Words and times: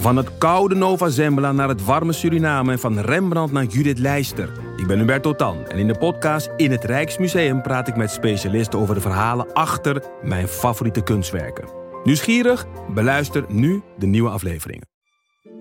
Van 0.00 0.16
het 0.16 0.38
koude 0.38 0.74
Nova 0.74 1.08
Zembla 1.08 1.52
naar 1.52 1.68
het 1.68 1.84
warme 1.84 2.12
Suriname 2.12 2.72
en 2.72 2.78
van 2.78 2.98
Rembrandt 2.98 3.52
naar 3.52 3.64
Judith 3.64 3.98
Leister. 3.98 4.52
Ik 4.76 4.86
ben 4.86 4.98
Hubert 4.98 5.22
Totan 5.22 5.66
en 5.66 5.78
in 5.78 5.86
de 5.86 5.98
podcast 5.98 6.50
In 6.56 6.70
het 6.70 6.84
Rijksmuseum 6.84 7.62
praat 7.62 7.88
ik 7.88 7.96
met 7.96 8.10
specialisten 8.10 8.78
over 8.78 8.94
de 8.94 9.00
verhalen 9.00 9.52
achter 9.52 10.02
mijn 10.22 10.48
favoriete 10.48 11.02
kunstwerken. 11.02 11.68
Nieuwsgierig? 12.04 12.66
Beluister 12.94 13.44
nu 13.48 13.82
de 13.98 14.06
nieuwe 14.06 14.30
afleveringen. 14.30 14.88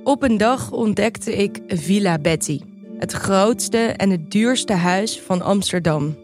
Op 0.04 0.24
een 0.24 0.38
dag 0.38 0.72
ontdekte 0.72 1.36
ik 1.36 1.60
Villa 1.68 2.18
Betty. 2.18 2.60
Het 2.98 3.12
grootste 3.12 3.78
en 3.78 4.10
het 4.10 4.32
duurste 4.32 4.74
huis 4.74 5.22
van 5.22 5.42
Amsterdam. 5.42 6.18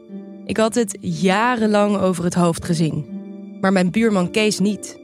Ik 0.45 0.57
had 0.57 0.75
het 0.75 0.97
jarenlang 1.01 1.97
over 1.97 2.23
het 2.23 2.33
hoofd 2.33 2.65
gezien. 2.65 3.05
Maar 3.61 3.71
mijn 3.71 3.91
buurman 3.91 4.31
Kees 4.31 4.59
niet. 4.59 5.03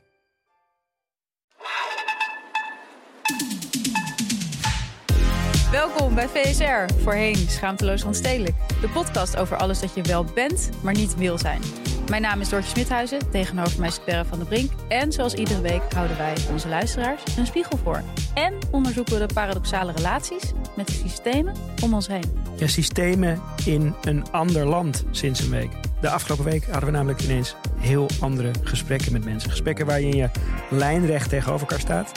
Welkom 5.97 6.15
bij 6.15 6.27
VSR, 6.27 6.93
voorheen 7.03 7.35
Schaamteloos 7.35 8.03
Randstedelijk. 8.03 8.55
De 8.81 8.89
podcast 8.89 9.37
over 9.37 9.57
alles 9.57 9.79
dat 9.79 9.95
je 9.95 10.01
wel 10.01 10.23
bent, 10.23 10.69
maar 10.83 10.93
niet 10.93 11.15
wil 11.15 11.37
zijn. 11.37 11.61
Mijn 12.09 12.21
naam 12.21 12.41
is 12.41 12.49
Doortje 12.49 12.69
Smithuizen, 12.69 13.31
tegenover 13.31 13.79
mij 13.79 13.89
zit 13.89 14.03
Perre 14.05 14.25
van 14.25 14.37
der 14.37 14.47
Brink. 14.47 14.71
En 14.87 15.11
zoals 15.11 15.33
iedere 15.33 15.61
week 15.61 15.81
houden 15.93 16.17
wij 16.17 16.35
onze 16.51 16.67
luisteraars 16.67 17.23
een 17.37 17.45
spiegel 17.45 17.77
voor. 17.77 18.01
En 18.33 18.53
onderzoeken 18.71 19.19
we 19.19 19.27
de 19.27 19.33
paradoxale 19.33 19.91
relaties 19.91 20.51
met 20.75 20.87
de 20.87 20.93
systemen 20.93 21.55
om 21.83 21.93
ons 21.93 22.07
heen. 22.07 22.37
Ja, 22.55 22.67
systemen 22.67 23.41
in 23.65 23.93
een 24.03 24.31
ander 24.31 24.65
land 24.65 25.03
sinds 25.11 25.39
een 25.39 25.49
week. 25.49 25.71
De 26.01 26.09
afgelopen 26.09 26.45
week 26.45 26.63
hadden 26.63 26.85
we 26.85 26.91
namelijk 26.91 27.21
ineens 27.21 27.55
heel 27.77 28.07
andere 28.19 28.51
gesprekken 28.63 29.11
met 29.11 29.25
mensen. 29.25 29.49
Gesprekken 29.49 29.85
waar 29.85 30.01
je 30.01 30.09
in 30.09 30.17
je 30.17 30.29
lijnrecht 30.69 31.29
tegenover 31.29 31.61
elkaar 31.61 31.79
staat. 31.79 32.11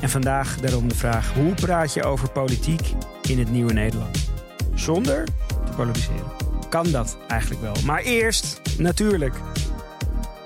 En 0.00 0.08
vandaag 0.10 0.60
daarom 0.60 0.88
de 0.88 0.94
vraag: 0.94 1.32
hoe 1.34 1.54
praat 1.54 1.92
je 1.94 2.02
over 2.04 2.30
politiek 2.30 2.92
in 3.22 3.38
het 3.38 3.50
nieuwe 3.50 3.72
Nederland? 3.72 4.30
Zonder 4.74 5.24
te 5.66 5.72
polariseren. 5.76 6.30
Kan 6.68 6.90
dat 6.90 7.18
eigenlijk 7.28 7.60
wel? 7.62 7.74
Maar 7.84 8.00
eerst, 8.02 8.60
natuurlijk, 8.78 9.34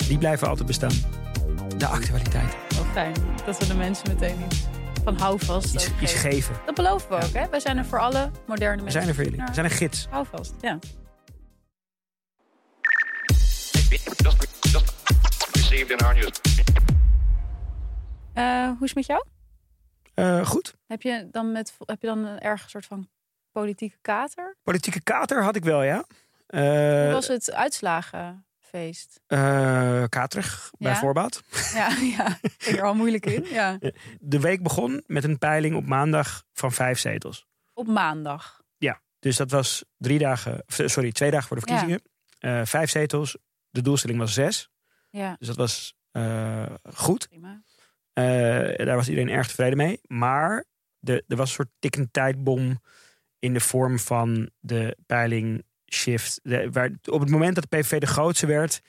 die 0.09 0.19
blijven 0.19 0.49
altijd 0.49 0.67
bestaan. 0.67 0.93
De 1.77 1.87
actualiteit. 1.87 2.57
Wel 2.75 2.85
fijn 2.93 3.15
dat 3.47 3.59
we 3.59 3.67
de 3.67 3.75
mensen 3.75 4.09
meteen 4.09 4.37
iets 4.47 4.61
van 5.05 5.17
houvast 5.19 5.75
Iets, 5.75 5.85
geven. 5.87 6.09
geven. 6.31 6.55
Dat 6.67 6.75
beloven 6.75 7.09
we 7.09 7.15
Ja. 7.15 7.23
ook, 7.27 7.33
hè? 7.33 7.49
Wij 7.51 7.61
zijn 7.61 7.77
er 7.79 7.85
voor 7.85 8.01
alle 8.01 8.31
moderne 8.47 8.77
We 8.77 8.83
mensen. 8.83 8.93
zijn 8.93 9.09
er 9.09 9.15
voor 9.15 9.23
jullie. 9.25 9.39
Nou, 9.39 9.49
We 9.49 9.55
zijn 9.55 9.67
een 9.67 9.77
gids. 9.77 10.07
Houvast, 10.11 10.55
ja. 10.61 10.79
Eh, 18.33 18.65
hoe 18.67 18.77
is 18.81 18.89
het 18.89 18.95
met 18.95 19.07
jou? 19.07 19.25
Eh, 20.23 20.47
goed. 20.47 20.75
Heb 20.87 21.03
je 21.03 21.29
dan, 21.31 21.53
met, 21.53 21.77
heb 21.85 22.01
je 22.01 22.07
dan 22.07 22.25
een 22.25 22.39
erg 22.41 22.71
soort 22.71 22.87
van 22.87 23.09
politieke 23.51 23.97
kater? 24.01 24.57
Politieke 24.63 25.01
kater 25.03 25.43
had 25.43 25.57
ik 25.57 25.65
wel, 25.65 25.83
ja. 25.83 26.05
Hoe 26.47 26.61
Eh 27.07 27.13
was 27.13 27.29
het 27.29 27.53
uitslagenfeest? 27.53 29.21
eh, 29.27 30.05
katerig, 30.09 30.71
bij 30.79 30.91
Ja? 30.93 30.99
voorbaat. 30.99 31.43
Ja, 31.75 31.89
ja. 32.17 32.39
Ik 32.41 32.55
ging 32.59 32.77
er 32.79 32.85
al 32.85 32.95
moeilijk 32.95 33.27
in. 33.27 33.45
Ja. 33.59 33.79
De 34.21 34.41
week 34.41 34.63
begon 34.63 35.03
met 35.07 35.25
een 35.25 35.39
peiling 35.39 35.75
op 35.77 35.87
maandag 35.87 36.45
van 36.53 36.73
vijf 36.73 36.99
zetels. 36.99 37.47
Op 37.73 37.87
maandag. 37.87 38.61
Dus 39.19 39.37
dat 39.37 39.51
was 39.51 39.85
drie 39.99 40.19
dagen, 40.19 40.65
sorry, 40.67 41.13
twee 41.13 41.31
dagen 41.31 41.49
voor 41.49 41.57
de 41.61 41.63
Ja. 41.73 41.79
verkiezingen. 41.79 42.67
Vijf 42.67 42.91
zetels. 42.91 43.37
De 43.71 43.81
doelstelling 43.83 44.19
was 44.19 44.35
zes. 44.35 44.71
Ja, 45.11 45.37
Dus 45.39 45.47
dat 45.49 45.57
was 45.57 45.95
goed. 46.95 47.29
prima. 47.29 47.63
Eh, 48.13 48.87
daar 48.87 48.97
was 48.97 49.09
iedereen 49.09 49.31
erg 49.35 49.47
tevreden 49.47 49.77
mee. 49.77 50.01
Maar 50.07 50.65
de, 50.99 51.25
er 51.29 51.37
was 51.37 51.49
een 51.49 51.55
soort 51.55 51.71
tikkende 51.79 52.11
tijdbom 52.11 52.81
in 53.39 53.53
de 53.53 53.61
vorm 53.61 53.99
van 53.99 54.51
de 54.61 54.97
peiling 55.07 55.63
shift. 55.93 56.41
De, 56.43 56.71
waar, 56.71 56.91
op 57.11 57.21
het 57.21 57.31
moment 57.31 57.55
dat 57.55 57.67
de 57.71 57.77
PVV 57.79 57.99
de 58.01 58.07
grootste 58.07 58.47
werd, 58.47 58.81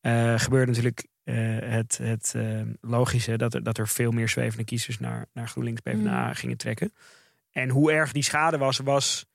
eh, 0.00 0.38
gebeurde 0.38 0.66
natuurlijk 0.72 1.06
eh, 1.24 1.34
het, 1.60 1.98
het 2.02 2.34
logische 2.80 3.36
dat 3.36 3.54
er, 3.54 3.62
dat 3.62 3.78
er 3.78 3.88
veel 3.88 4.10
meer 4.10 4.28
zwevende 4.28 4.64
kiezers 4.64 4.98
naar, 4.98 5.26
naar 5.32 5.48
GroenLinks 5.48 5.80
PvdA 5.80 6.26
Mm. 6.26 6.34
gingen 6.34 6.56
trekken. 6.56 6.92
En 7.50 7.68
hoe 7.68 7.92
erg 7.92 8.12
die 8.12 8.22
schade 8.22 8.58
was, 8.58 8.78
was 8.78 9.26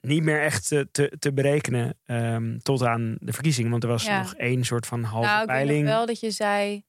niet 0.00 0.22
meer 0.22 0.40
echt 0.42 0.68
te, 0.68 0.88
te, 0.92 1.12
te 1.18 1.32
berekenen 1.32 1.98
ehm, 2.04 2.58
tot 2.58 2.82
aan 2.82 3.16
de 3.20 3.32
verkiezingen. 3.32 3.70
Want 3.70 3.82
er 3.82 3.88
was 3.88 4.04
Ja. 4.04 4.18
nog 4.18 4.34
één 4.34 4.64
soort 4.64 4.86
van 4.86 5.02
halve 5.02 5.26
Nou, 5.28 5.42
ik 5.42 5.48
weet 5.48 5.56
peiling. 5.56 5.84
nog 5.84 5.94
wel 5.94 6.06
dat 6.06 6.20
je 6.20 6.30
zei 6.30 6.84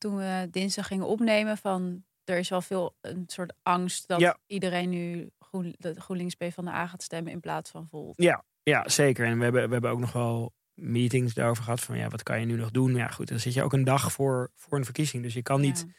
toen 0.00 0.16
we 0.16 0.48
dinsdag 0.50 0.86
gingen 0.86 1.06
opnemen 1.06 1.56
van 1.56 2.04
er 2.24 2.38
is 2.38 2.48
wel 2.48 2.62
veel 2.62 2.96
een 3.00 3.24
soort 3.26 3.52
angst 3.62 4.08
dat 4.08 4.20
Ja. 4.20 4.36
iedereen 4.46 4.88
nu 4.88 5.30
Groen, 5.38 5.74
dat 5.78 5.98
GroenLinks 5.98 6.34
P 6.34 6.44
van 6.52 6.64
de 6.64 6.70
A 6.70 6.86
gaat 6.86 7.02
stemmen 7.02 7.32
in 7.32 7.40
plaats 7.40 7.70
van 7.70 7.86
Volt. 7.88 8.14
Ja, 8.22 8.44
ja, 8.62 8.88
zeker. 8.88 9.26
En 9.26 9.36
we 9.38 9.44
hebben, 9.44 9.66
we 9.66 9.72
hebben 9.72 9.90
ook 9.90 9.98
nog 10.00 10.12
wel 10.12 10.52
meetings 10.74 11.34
daarover 11.34 11.64
gehad. 11.64 11.80
Van 11.80 11.96
ja, 11.98 12.08
wat 12.08 12.22
kan 12.22 12.40
je 12.40 12.46
nu 12.46 12.56
nog 12.56 12.70
doen? 12.70 12.94
Ja, 12.94 13.08
goed, 13.08 13.28
dan 13.28 13.40
zit 13.40 13.54
je 13.54 13.62
ook 13.62 13.72
een 13.72 13.84
dag 13.84 14.12
voor, 14.12 14.50
voor 14.54 14.78
een 14.78 14.84
verkiezing. 14.84 15.22
Dus 15.22 15.34
je 15.34 15.42
kan 15.42 15.60
niet, 15.60 15.84
Ja. 15.86 15.92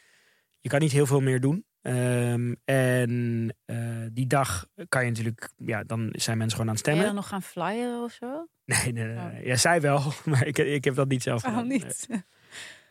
je 0.60 0.68
kan 0.68 0.80
niet 0.80 0.92
heel 0.92 1.06
veel 1.06 1.20
meer 1.20 1.40
doen. 1.40 1.64
Ehm, 1.80 2.54
en 2.64 3.54
eh, 3.64 3.76
die 4.12 4.26
dag 4.26 4.66
kan 4.88 5.02
je 5.04 5.08
natuurlijk, 5.10 5.50
ja, 5.56 5.82
dan 5.84 6.08
zijn 6.12 6.38
mensen 6.38 6.56
gewoon 6.58 6.70
aan 6.70 6.76
het 6.76 6.84
Ben 6.84 6.94
je 6.94 7.00
stemmen. 7.00 7.04
dan 7.04 7.14
nog 7.14 7.28
gaan 7.28 7.42
flyeren 7.42 8.02
of 8.02 8.12
zo? 8.12 8.46
Nee, 8.64 8.92
nee, 8.92 9.04
nee. 9.04 9.16
Oh. 9.40 9.44
Ja, 9.46 9.56
zij 9.56 9.80
wel, 9.80 10.02
maar 10.24 10.46
ik, 10.46 10.58
ik 10.58 10.84
heb 10.84 10.94
dat 10.94 11.08
niet 11.08 11.22
zelf 11.22 11.42
gedaan. 11.42 11.66
niet? 11.68 12.08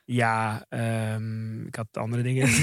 Ja, 0.05 0.65
ehm, 0.69 1.65
ik 1.65 1.75
had 1.75 1.87
andere 1.91 2.23
dingen. 2.23 2.47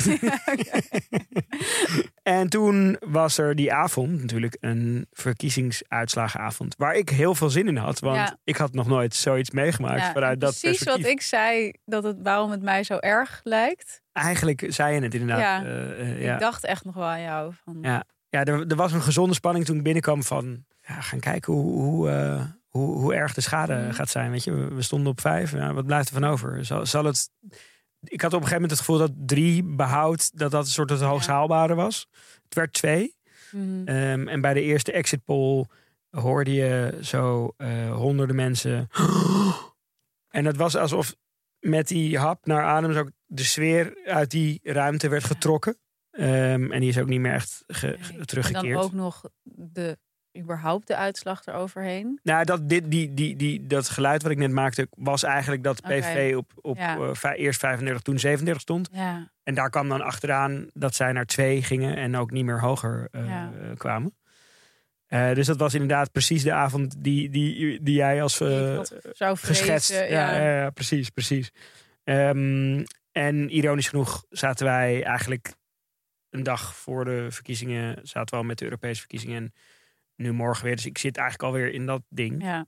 En 2.23 2.49
toen 2.49 2.97
was 3.01 3.39
er 3.39 3.55
die 3.55 3.73
avond 3.73 4.21
natuurlijk 4.21 4.57
een 4.61 5.07
verkiezingsuitslagenavond. 5.13 6.75
Waar 6.79 6.95
ik 6.95 7.09
heel 7.09 7.35
veel 7.35 7.51
zin 7.51 7.69
in 7.69 7.77
had. 7.77 7.99
Want 8.01 8.17
Ja. 8.17 8.39
ik 8.45 8.57
had 8.57 8.73
nog 8.73 8.87
nooit 8.87 9.15
zoiets 9.15 9.51
meegemaakt 9.51 10.01
Ja, 10.01 10.13
vanuit 10.13 10.41
dat 10.41 10.59
precies 10.61 10.83
wat 10.83 10.99
ik 11.05 11.21
zei, 11.23 11.73
dat 11.85 12.05
het 12.05 12.17
waarom 12.23 12.51
het 12.51 12.63
mij 12.63 12.83
zo 12.85 12.97
erg 12.97 13.41
lijkt. 13.45 14.01
Eigenlijk 14.13 14.65
zei 14.69 14.95
je 14.95 15.01
het 15.03 15.15
inderdaad. 15.15 15.41
Ja. 15.41 15.65
eh, 15.65 16.01
eh, 16.01 16.23
ja. 16.23 16.35
Ik 16.35 16.41
dacht 16.41 16.65
echt 16.65 16.85
nog 16.85 16.95
wel 16.95 17.05
aan 17.07 17.21
jou. 17.21 17.53
Van, 17.65 17.79
Ja. 17.83 18.05
ja, 18.29 18.45
er, 18.45 18.67
er 18.67 18.77
was 18.77 18.93
een 18.93 19.03
gezonde 19.03 19.35
spanning 19.35 19.65
toen 19.65 19.77
ik 19.77 19.83
binnenkwam 19.83 20.23
van... 20.23 20.65
Ja, 20.87 21.01
gaan 21.01 21.21
kijken 21.21 21.53
hoe, 21.53 21.81
hoe, 21.83 22.11
eh, 22.11 22.45
hoe, 22.69 22.97
hoe 22.99 23.15
erg 23.15 23.35
de 23.35 23.41
schade 23.41 23.75
Mhm. 23.75 23.91
gaat 23.93 24.09
zijn. 24.11 24.31
Weet 24.31 24.45
je, 24.45 24.53
we, 24.75 24.83
stonden 24.83 25.11
op 25.13 25.21
vijf. 25.21 25.53
Ja, 25.53 25.73
wat 25.73 25.87
blijft 25.87 26.09
er 26.09 26.15
van 26.15 26.25
over? 26.25 26.65
Zal, 26.65 26.87
zal 26.87 27.05
het... 27.05 27.31
Ik 28.03 28.21
had 28.21 28.33
op 28.33 28.41
een 28.41 28.47
gegeven 28.47 28.53
moment 28.63 28.71
het 28.71 28.79
gevoel 28.81 28.99
dat 28.99 29.13
drie 29.29 29.63
behoud... 29.65 30.39
dat 30.39 30.51
dat 30.51 30.65
een 30.65 30.71
soort 30.71 30.91
het 30.91 31.01
hoogst 31.01 31.27
Ja. 31.29 31.33
haalbare 31.35 31.75
was. 31.75 32.07
Het 32.45 32.55
werd 32.55 32.73
twee. 32.73 33.17
Mhm. 33.53 33.87
Ehm, 33.89 34.29
en 34.29 34.41
bij 34.41 34.55
de 34.55 34.63
eerste 34.63 34.93
exit 34.93 35.25
poll 35.25 35.65
hoorde 36.11 36.53
je 36.53 36.99
zo 37.03 37.53
eh, 37.57 37.95
honderden 37.95 38.37
mensen. 38.37 38.89
En 40.29 40.45
het 40.45 40.57
was 40.57 40.77
alsof 40.77 41.15
met 41.59 41.89
die 41.89 42.19
hap 42.19 42.47
naar 42.47 42.63
adem 42.65 43.13
de 43.27 43.45
sfeer 43.45 43.99
uit 44.05 44.31
die 44.31 44.61
ruimte 44.63 45.09
werd 45.09 45.25
getrokken. 45.25 45.79
Ehm, 46.11 46.73
en 46.73 46.81
die 46.81 46.89
is 46.89 46.99
ook 46.99 47.09
niet 47.09 47.21
meer 47.21 47.33
echt 47.33 47.65
ge- 47.67 47.87
Nee. 47.87 47.99
ge- 47.99 48.19
En 48.19 48.27
teruggekeerd. 48.27 48.75
dan 48.75 48.83
ook 48.85 48.93
nog 48.93 49.25
de, 49.43 49.99
überhaupt 50.39 50.87
de 50.87 50.97
uitslag 50.97 51.47
eroverheen. 51.47 52.21
Nou, 52.23 52.45
dat, 52.45 52.69
dit, 52.69 52.91
die, 52.91 53.15
die, 53.15 53.37
die, 53.37 53.67
dat 53.67 53.89
geluid 53.89 54.23
wat 54.23 54.31
ik 54.33 54.39
net 54.39 54.51
maakte, 54.51 54.89
was 54.97 55.23
eigenlijk 55.23 55.63
dat. 55.63 55.81
PVV 55.83 56.37
op, 56.37 56.51
op 56.61 56.77
Ja. 56.77 56.99
eh, 57.23 57.31
eerst 57.35 57.61
35, 57.61 58.03
toen 58.03 58.19
37 58.19 58.63
stond. 58.63 58.89
Ja, 58.93 59.31
En 59.43 59.55
daar 59.55 59.71
kwam 59.71 59.89
dan 59.89 60.01
achteraan 60.03 60.67
dat 60.73 60.95
zij 60.95 61.13
naar 61.13 61.27
twee 61.27 61.63
gingen 61.63 61.97
en 61.97 62.17
ook 62.17 62.31
niet 62.31 62.45
meer 62.45 62.61
hoger 62.61 63.09
eh, 63.11 63.27
Ja. 63.27 63.51
kwamen. 63.77 64.17
Eh, 65.07 65.35
dus 65.35 65.47
dat 65.47 65.57
was 65.57 65.73
inderdaad 65.75 66.13
precies 66.13 66.43
de 66.43 66.53
avond 66.53 66.95
die, 66.99 67.31
die, 67.31 67.83
die 67.83 67.95
jij 67.95 68.23
als 68.23 68.39
had 68.39 68.95
zou 69.13 69.37
geschetst. 69.37 69.91
vrezen, 69.93 70.11
ja, 70.13 70.31
ja. 70.35 70.41
ja, 70.43 70.61
ja, 70.63 70.71
precies, 70.71 71.11
precies. 71.11 71.51
Ehm, 72.05 72.85
en 73.13 73.51
ironisch 73.51 73.89
genoeg 73.89 74.25
zaten 74.31 74.67
wij 74.67 75.03
eigenlijk 75.05 75.53
een 76.31 76.43
dag 76.43 76.75
voor 76.77 77.05
de 77.05 77.27
verkiezingen, 77.31 77.99
zaten 78.03 78.31
we 78.35 78.37
al 78.37 78.47
met 78.47 78.59
de 78.59 78.65
Europese 78.65 78.99
verkiezingen 79.01 79.37
en 79.43 79.53
nu 80.19 80.33
morgen 80.33 80.65
weer. 80.65 80.77
Dus 80.77 80.87
ik 80.87 80.99
zit 80.99 81.17
eigenlijk 81.17 81.49
alweer 81.49 81.73
in 81.73 81.87
dat 81.87 82.03
ding. 82.09 82.43
Ja. 82.43 82.67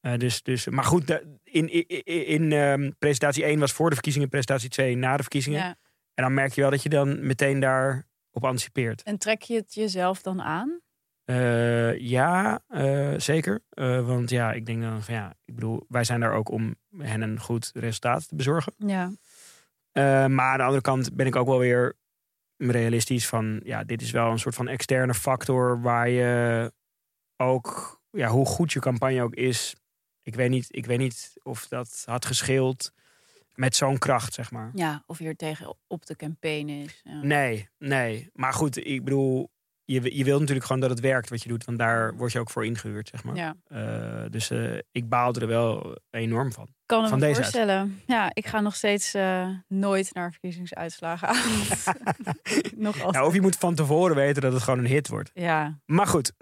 Eh, 0.00 0.16
dus, 0.16 0.42
dus, 0.42 0.68
maar 0.68 0.84
goed, 0.84 1.20
in, 1.42 1.68
in, 1.68 2.04
in, 2.26 2.52
ehm, 2.52 2.90
presentatie 2.98 3.44
1 3.44 3.58
was 3.58 3.72
voor 3.72 3.88
de 3.88 3.94
verkiezingen, 3.94 4.28
presentatie 4.28 4.68
2 4.68 4.96
na 4.96 5.16
de 5.16 5.22
verkiezingen. 5.22 5.58
ja. 5.58 5.76
En 6.14 6.26
dan 6.26 6.34
merk 6.34 6.52
je 6.52 6.60
wel 6.60 6.70
dat 6.70 6.82
je 6.82 6.88
dan 6.88 7.26
meteen 7.26 7.60
daar 7.60 8.06
op 8.30 8.44
anticipeert. 8.44 9.02
En 9.02 9.18
trek 9.18 9.42
je 9.42 9.54
het 9.54 9.74
jezelf 9.74 10.22
dan 10.22 10.42
aan? 10.42 10.80
Eh, 11.24 11.98
ja, 11.98 12.62
eh, 12.68 13.14
zeker. 13.16 13.62
Want 14.04 14.30
ja, 14.30 14.52
ik 14.52 14.66
denk 14.66 14.82
dan 14.82 15.02
van 15.02 15.14
ja, 15.14 15.34
ik 15.44 15.54
bedoel, 15.54 15.84
wij 15.88 16.04
zijn 16.04 16.20
daar 16.20 16.32
ook 16.32 16.50
om 16.50 16.74
hen 16.98 17.20
een 17.20 17.40
goed 17.40 17.70
resultaat 17.74 18.28
te 18.28 18.34
bezorgen. 18.34 18.72
Ja. 18.76 19.12
Maar 20.28 20.50
aan 20.52 20.56
de 20.56 20.62
andere 20.62 20.82
kant 20.82 21.14
ben 21.14 21.26
ik 21.26 21.36
ook 21.36 21.46
wel 21.46 21.58
weer 21.58 21.96
realistisch 22.56 23.28
van 23.28 23.60
ja, 23.64 23.84
dit 23.84 24.02
is 24.02 24.10
wel 24.10 24.30
een 24.30 24.38
soort 24.38 24.54
van 24.54 24.68
externe 24.68 25.14
factor 25.14 25.80
waar 25.80 26.08
je 26.08 26.72
ook, 27.40 28.00
ja, 28.10 28.28
hoe 28.28 28.46
goed 28.46 28.72
je 28.72 28.80
campagne 28.80 29.22
ook 29.22 29.34
is. 29.34 29.74
Ik 30.22 30.34
weet 30.34 30.50
niet, 30.50 30.66
ik 30.68 30.86
weet 30.86 30.98
niet 30.98 31.32
of 31.42 31.68
dat 31.68 32.02
had 32.06 32.24
gescheeld 32.24 32.92
met 33.54 33.76
zo'n 33.76 33.98
kracht, 33.98 34.34
zeg 34.34 34.50
maar. 34.50 34.70
ja, 34.74 35.02
of 35.06 35.18
hier 35.18 35.36
tegen 35.36 35.76
op 35.86 36.06
de 36.06 36.16
campaign 36.16 36.68
is. 36.68 37.00
Ja. 37.04 37.22
Nee, 37.22 37.68
nee. 37.78 38.30
Maar 38.32 38.52
goed, 38.52 38.86
ik 38.86 39.04
bedoel, 39.04 39.50
je, 39.84 40.16
je 40.16 40.24
wilt 40.24 40.40
natuurlijk 40.40 40.66
gewoon 40.66 40.80
dat 40.80 40.90
het 40.90 41.00
werkt 41.00 41.28
wat 41.28 41.42
je 41.42 41.48
doet. 41.48 41.64
Want 41.64 41.78
daar 41.78 42.16
word 42.16 42.32
je 42.32 42.38
ook 42.38 42.50
voor 42.50 42.64
ingehuurd, 42.64 43.08
zeg 43.08 43.24
maar. 43.24 43.36
Ja. 43.36 43.56
Eh, 43.66 44.30
dus 44.30 44.50
eh, 44.50 44.78
ik 44.92 45.08
baalde 45.08 45.40
er 45.40 45.46
wel 45.46 45.98
enorm 46.10 46.52
van. 46.52 46.68
kan 46.86 47.08
Van 47.08 47.18
me 47.18 47.24
deze 47.24 47.40
voorstellen. 47.40 48.00
Ja, 48.06 48.30
ik 48.32 48.46
ga 48.46 48.60
nog 48.60 48.74
steeds 48.74 49.14
eh, 49.14 49.48
nooit 49.68 50.14
naar 50.14 50.30
verkiezingsuitslagen 50.30 51.28
aan. 51.28 51.36
nog 52.76 52.94
altijd. 52.94 53.12
Nou, 53.12 53.26
of 53.26 53.34
je 53.34 53.40
moet 53.40 53.56
van 53.56 53.74
tevoren 53.74 54.16
weten 54.16 54.42
dat 54.42 54.52
het 54.52 54.62
gewoon 54.62 54.78
een 54.78 54.86
hit 54.86 55.08
wordt. 55.08 55.30
Ja. 55.34 55.78
Maar 55.86 56.06
goed, 56.06 56.32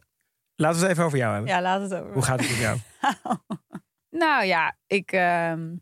laten 0.58 0.76
we 0.80 0.82
het 0.82 0.92
even 0.92 1.04
over 1.04 1.18
jou 1.18 1.32
hebben. 1.34 1.50
ja, 1.52 1.62
laat 1.62 1.80
het 1.80 1.94
over. 1.94 2.12
Hoe 2.12 2.22
gaat 2.22 2.40
het 2.40 2.48
met 2.48 2.58
jou? 2.58 2.78
Nou 4.10 4.44
ja, 4.44 4.76
ik. 4.86 5.12
ehm 5.12 5.72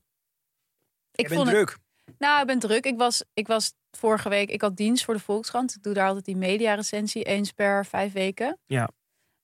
ik 1.13 1.29
ben 1.29 1.39
het- 1.39 1.49
druk. 1.49 1.79
Nou, 2.19 2.41
ik 2.41 2.47
ben 2.47 2.59
druk. 2.59 2.85
Ik 2.85 2.97
was, 2.99 3.25
ik 3.35 3.47
was 3.47 3.73
vorige 3.91 4.29
week, 4.29 4.51
ik 4.51 4.61
had 4.61 4.77
dienst 4.77 5.05
voor 5.05 5.15
de 5.15 5.21
Volkskrant. 5.21 5.75
Ik 5.75 5.83
doe 5.83 5.95
daar 5.95 6.07
altijd 6.07 6.25
die 6.25 6.37
mediarecensie, 6.37 7.23
eens 7.23 7.53
per 7.53 7.87
vijf 7.87 8.13
weken. 8.13 8.59
Ja. 8.67 8.91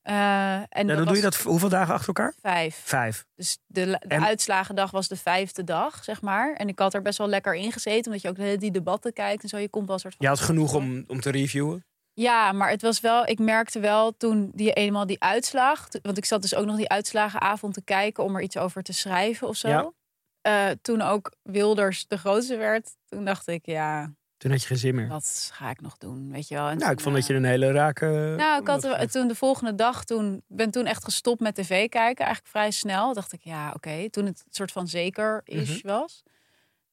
Eh, 0.03 0.55
en 0.69 0.87
dan 0.87 0.97
doe 0.97 1.05
was 1.05 1.17
je 1.17 1.23
dat 1.23 1.37
hoeveel 1.37 1.69
dagen 1.69 1.95
achter 1.95 2.07
elkaar? 2.09 2.35
Vijf. 2.41 2.77
Vijf. 2.85 3.25
Dus 3.35 3.59
de, 3.67 3.85
de 3.85 3.97
En- 3.99 4.25
uitslagendag 4.25 4.91
was 4.91 5.09
de 5.09 5.17
vijfde 5.17 5.65
dag, 5.65 6.05
zeg 6.05 6.23
maar. 6.23 6.55
En 6.55 6.69
ik 6.69 6.79
had 6.79 6.95
er 6.95 7.03
best 7.03 7.19
wel 7.19 7.29
lekker 7.29 7.55
in 7.55 7.73
gezeten, 7.73 8.05
omdat 8.07 8.23
je 8.23 8.29
ook 8.29 8.61
die 8.61 8.71
debatten 8.71 9.13
kijkt 9.13 9.43
en 9.43 9.49
zo. 9.49 9.59
Je 9.59 9.69
komt 9.69 9.87
wel 9.87 9.95
een 9.95 10.01
soort 10.01 10.15
van. 10.17 10.27
Je 10.27 10.33
had 10.33 10.41
genoeg 10.45 10.75
om, 10.75 11.05
om 11.07 11.21
te 11.21 11.31
reviewen. 11.31 11.87
Ja, 12.15 12.53
maar 12.53 12.71
het 12.71 12.83
was 12.83 13.01
wel, 13.01 13.27
ik 13.27 13.39
merkte 13.39 13.81
wel 13.81 14.17
toen 14.17 14.51
die 14.55 14.73
eenmaal 14.73 15.07
die 15.07 15.21
uitslag, 15.23 15.89
want 16.03 16.17
ik 16.19 16.25
zat 16.25 16.43
dus 16.43 16.55
ook 16.55 16.67
nog 16.67 16.77
die 16.77 16.89
uitslagenavond 16.89 17.75
te 17.75 17.83
kijken 17.83 18.25
om 18.25 18.37
er 18.37 18.43
iets 18.43 18.57
over 18.57 18.83
te 18.83 18.93
schrijven 18.93 19.49
of 19.49 19.57
zo. 19.57 19.69
Ja. 19.69 19.93
Eh, 20.41 20.71
toen 20.83 21.01
ook 21.01 21.33
Wilders 21.43 22.07
de 22.09 22.19
grootste 22.19 22.57
werd, 22.57 22.97
toen 23.09 23.25
dacht 23.25 23.47
ik, 23.47 23.67
ja, 23.67 24.13
Toen 24.37 24.51
had 24.51 24.61
je 24.61 24.67
geen 24.67 24.77
zin 24.79 24.95
meer. 24.95 25.09
wat 25.09 25.51
ga 25.53 25.71
ik 25.71 25.81
nog 25.81 25.97
doen, 25.99 26.31
weet 26.33 26.49
je 26.49 26.55
wel. 26.55 26.69
En 26.69 26.77
Nou, 26.79 26.81
toen, 26.81 26.91
ik 26.93 27.01
vond 27.01 27.15
dat 27.15 27.25
eh, 27.25 27.31
je 27.31 27.35
een 27.37 27.45
hele 27.45 27.73
rake... 27.73 28.35
Nou, 28.37 28.61
ik 28.61 28.67
had 28.69 28.85
er- 28.85 29.11
toen 29.11 29.29
de 29.29 29.35
volgende 29.35 29.75
dag, 29.75 30.05
toen 30.05 30.43
ben 30.47 30.71
toen 30.71 30.87
echt 30.87 31.05
gestopt 31.05 31.41
met 31.41 31.55
tv 31.55 31.89
kijken, 31.89 32.25
eigenlijk 32.25 32.47
vrij 32.55 32.71
snel. 32.71 33.15
Dacht 33.15 33.33
ik, 33.33 33.41
ja, 33.43 33.71
oké. 33.75 34.11
Toen 34.11 34.27
het 34.27 34.45
soort 34.51 34.73
van 34.73 34.89
zeker 34.89 35.41
is 35.45 35.83
Mhm. 35.83 35.87
was, 35.95 36.23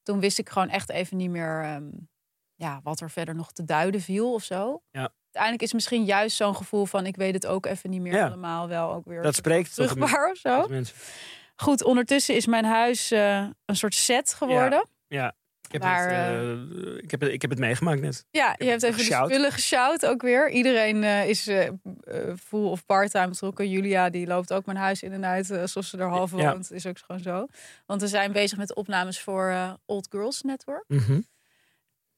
toen 0.04 0.20
wist 0.20 0.40
ik 0.40 0.50
gewoon 0.50 0.70
echt 0.70 0.90
even 0.90 1.18
niet 1.18 1.30
meer, 1.30 1.64
ehm, 1.64 1.90
ja, 2.60 2.80
wat 2.84 3.00
er 3.00 3.10
verder 3.12 3.36
nog 3.36 3.52
te 3.52 3.64
duiden 3.66 4.02
viel 4.02 4.34
of 4.34 4.44
zo. 4.44 4.82
Ja. 4.92 5.10
Uiteindelijk 5.24 5.64
is 5.64 5.74
misschien 5.74 6.04
juist 6.06 6.36
zo'n 6.36 6.56
gevoel 6.56 6.86
van, 6.86 7.06
ik 7.06 7.16
weet 7.16 7.34
het 7.34 7.46
ook 7.46 7.66
even 7.66 7.90
niet 7.90 8.02
meer 8.02 8.14
Ja. 8.14 8.28
allemaal, 8.28 8.68
wel 8.68 8.94
ook 8.94 9.06
weer 9.06 9.22
Dat 9.22 9.36
spreekt 9.36 9.74
terugbaar 9.74 10.32
of 10.32 10.38
zo. 10.38 10.68
Goed, 11.56 11.84
ondertussen 11.84 12.36
is 12.36 12.46
mijn 12.46 12.66
huis 12.66 13.12
eh, 13.12 13.48
een 13.66 13.76
soort 13.76 13.96
set 13.96 14.34
geworden. 14.34 14.88
Ja. 15.08 15.34
Ik 15.72 15.82
heb, 15.82 15.84
het, 15.84 16.12
eh, 16.12 17.04
ik, 17.04 17.12
heb 17.12 17.24
ik 17.24 17.42
heb 17.42 17.50
het 17.50 17.60
meegemaakt 17.60 18.02
net. 18.02 18.26
Ja, 18.32 18.56
je 18.58 18.66
hebt 18.66 18.84
even 18.84 18.98
de 18.98 19.04
spullen 19.26 19.52
gesjouwd 19.52 20.06
ook 20.06 20.22
weer. 20.22 20.50
Iedereen 20.50 21.04
eh, 21.04 21.30
is 21.30 21.48
eh, 21.48 21.68
eh, 21.68 21.74
full 22.44 22.66
of 22.66 22.86
part-time 22.86 23.28
betrokken. 23.30 23.70
Julia 23.70 24.10
die 24.10 24.28
loopt 24.28 24.54
ook 24.54 24.66
mijn 24.66 24.78
huis 24.78 25.04
in 25.04 25.12
en 25.14 25.26
uit 25.26 25.50
eh, 25.52 25.62
alsof 25.62 25.86
ze 25.86 25.98
er 25.98 26.08
half 26.08 26.32
woont. 26.32 26.72
Is 26.72 26.86
ook 26.86 26.98
gewoon 27.06 27.22
zo. 27.22 27.48
Want 27.86 28.02
we 28.02 28.08
zijn 28.08 28.32
bezig 28.32 28.58
met 28.58 28.76
opnames 28.76 29.20
voor 29.22 29.48
eh, 29.50 29.74
Old 29.86 30.08
Girls 30.12 30.42
Network. 30.42 30.84
Mhm. 30.88 31.20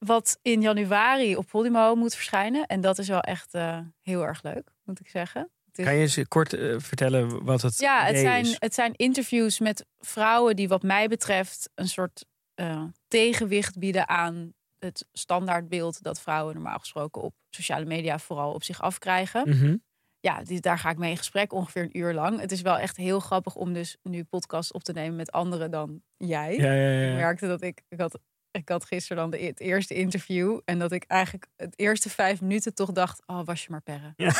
Wat 0.05 0.39
in 0.41 0.61
januari 0.61 1.35
op 1.35 1.47
Podimo 1.47 1.95
moet 1.95 2.15
verschijnen. 2.15 2.65
En 2.65 2.81
dat 2.81 2.97
is 2.97 3.07
wel 3.07 3.21
echt 3.21 3.53
eh, 3.53 3.79
heel 4.01 4.25
erg 4.25 4.43
leuk, 4.43 4.71
moet 4.83 4.99
ik 4.99 5.09
zeggen. 5.09 5.49
Is- 5.73 5.85
Kan 5.85 5.93
je 5.95 6.01
eens 6.01 6.19
kort 6.27 6.53
eh, 6.53 6.75
vertellen 6.79 7.43
wat 7.43 7.61
het 7.61 7.79
ja, 7.79 8.03
het 8.05 8.17
zijn, 8.17 8.45
is? 8.45 8.55
het 8.59 8.73
zijn 8.73 8.93
interviews 8.95 9.59
met 9.59 9.85
vrouwen 9.99 10.55
die 10.55 10.67
wat 10.67 10.83
mij 10.83 11.07
betreft 11.07 11.69
een 11.75 11.87
soort 11.87 12.25
eh, 12.53 12.83
tegenwicht 13.07 13.79
bieden 13.79 14.07
aan 14.09 14.53
het 14.79 15.05
standaardbeeld 15.11 16.03
dat 16.03 16.21
vrouwen 16.21 16.53
normaal 16.53 16.79
gesproken 16.79 17.21
op 17.21 17.33
sociale 17.49 17.85
media 17.85 18.19
vooral 18.19 18.53
op 18.53 18.63
zich 18.63 18.81
afkrijgen. 18.81 19.49
Mhm. 19.49 19.75
Ja, 20.19 20.43
die, 20.43 20.59
daar 20.59 20.79
ga 20.79 20.89
ik 20.89 20.97
mee 20.97 21.11
in 21.11 21.17
gesprek 21.17 21.53
ongeveer 21.53 21.81
een 21.83 21.97
uur 21.97 22.13
lang. 22.13 22.39
Het 22.39 22.51
is 22.51 22.61
wel 22.61 22.77
echt 22.77 22.97
heel 22.97 23.19
grappig 23.19 23.55
om 23.55 23.73
dus 23.73 23.97
nu 24.03 24.23
podcast 24.23 24.73
op 24.73 24.83
te 24.83 24.93
nemen 24.93 25.15
met 25.15 25.31
anderen 25.31 25.71
dan 25.71 26.01
jij. 26.17 26.55
Ja, 26.57 26.73
ja, 26.73 26.89
ja. 26.91 27.09
Ik 27.09 27.15
merkte 27.15 27.47
dat 27.47 27.61
ik, 27.61 27.81
ik 27.89 27.99
had, 27.99 28.19
ik 28.51 28.69
had 28.69 28.85
gisteren 28.85 29.17
dan 29.17 29.29
de, 29.31 29.45
het 29.45 29.59
eerste 29.59 29.93
interview. 29.93 30.59
En 30.65 30.79
dat 30.79 30.91
ik 30.91 31.03
eigenlijk 31.07 31.47
het 31.57 31.73
eerste 31.75 32.09
vijf 32.09 32.41
minuten 32.41 32.73
toch 32.73 32.91
dacht, 32.91 33.21
oh 33.25 33.45
was 33.45 33.61
je 33.63 33.67
maar 33.69 33.81
perren. 33.81 34.13
Ja. 34.15 34.27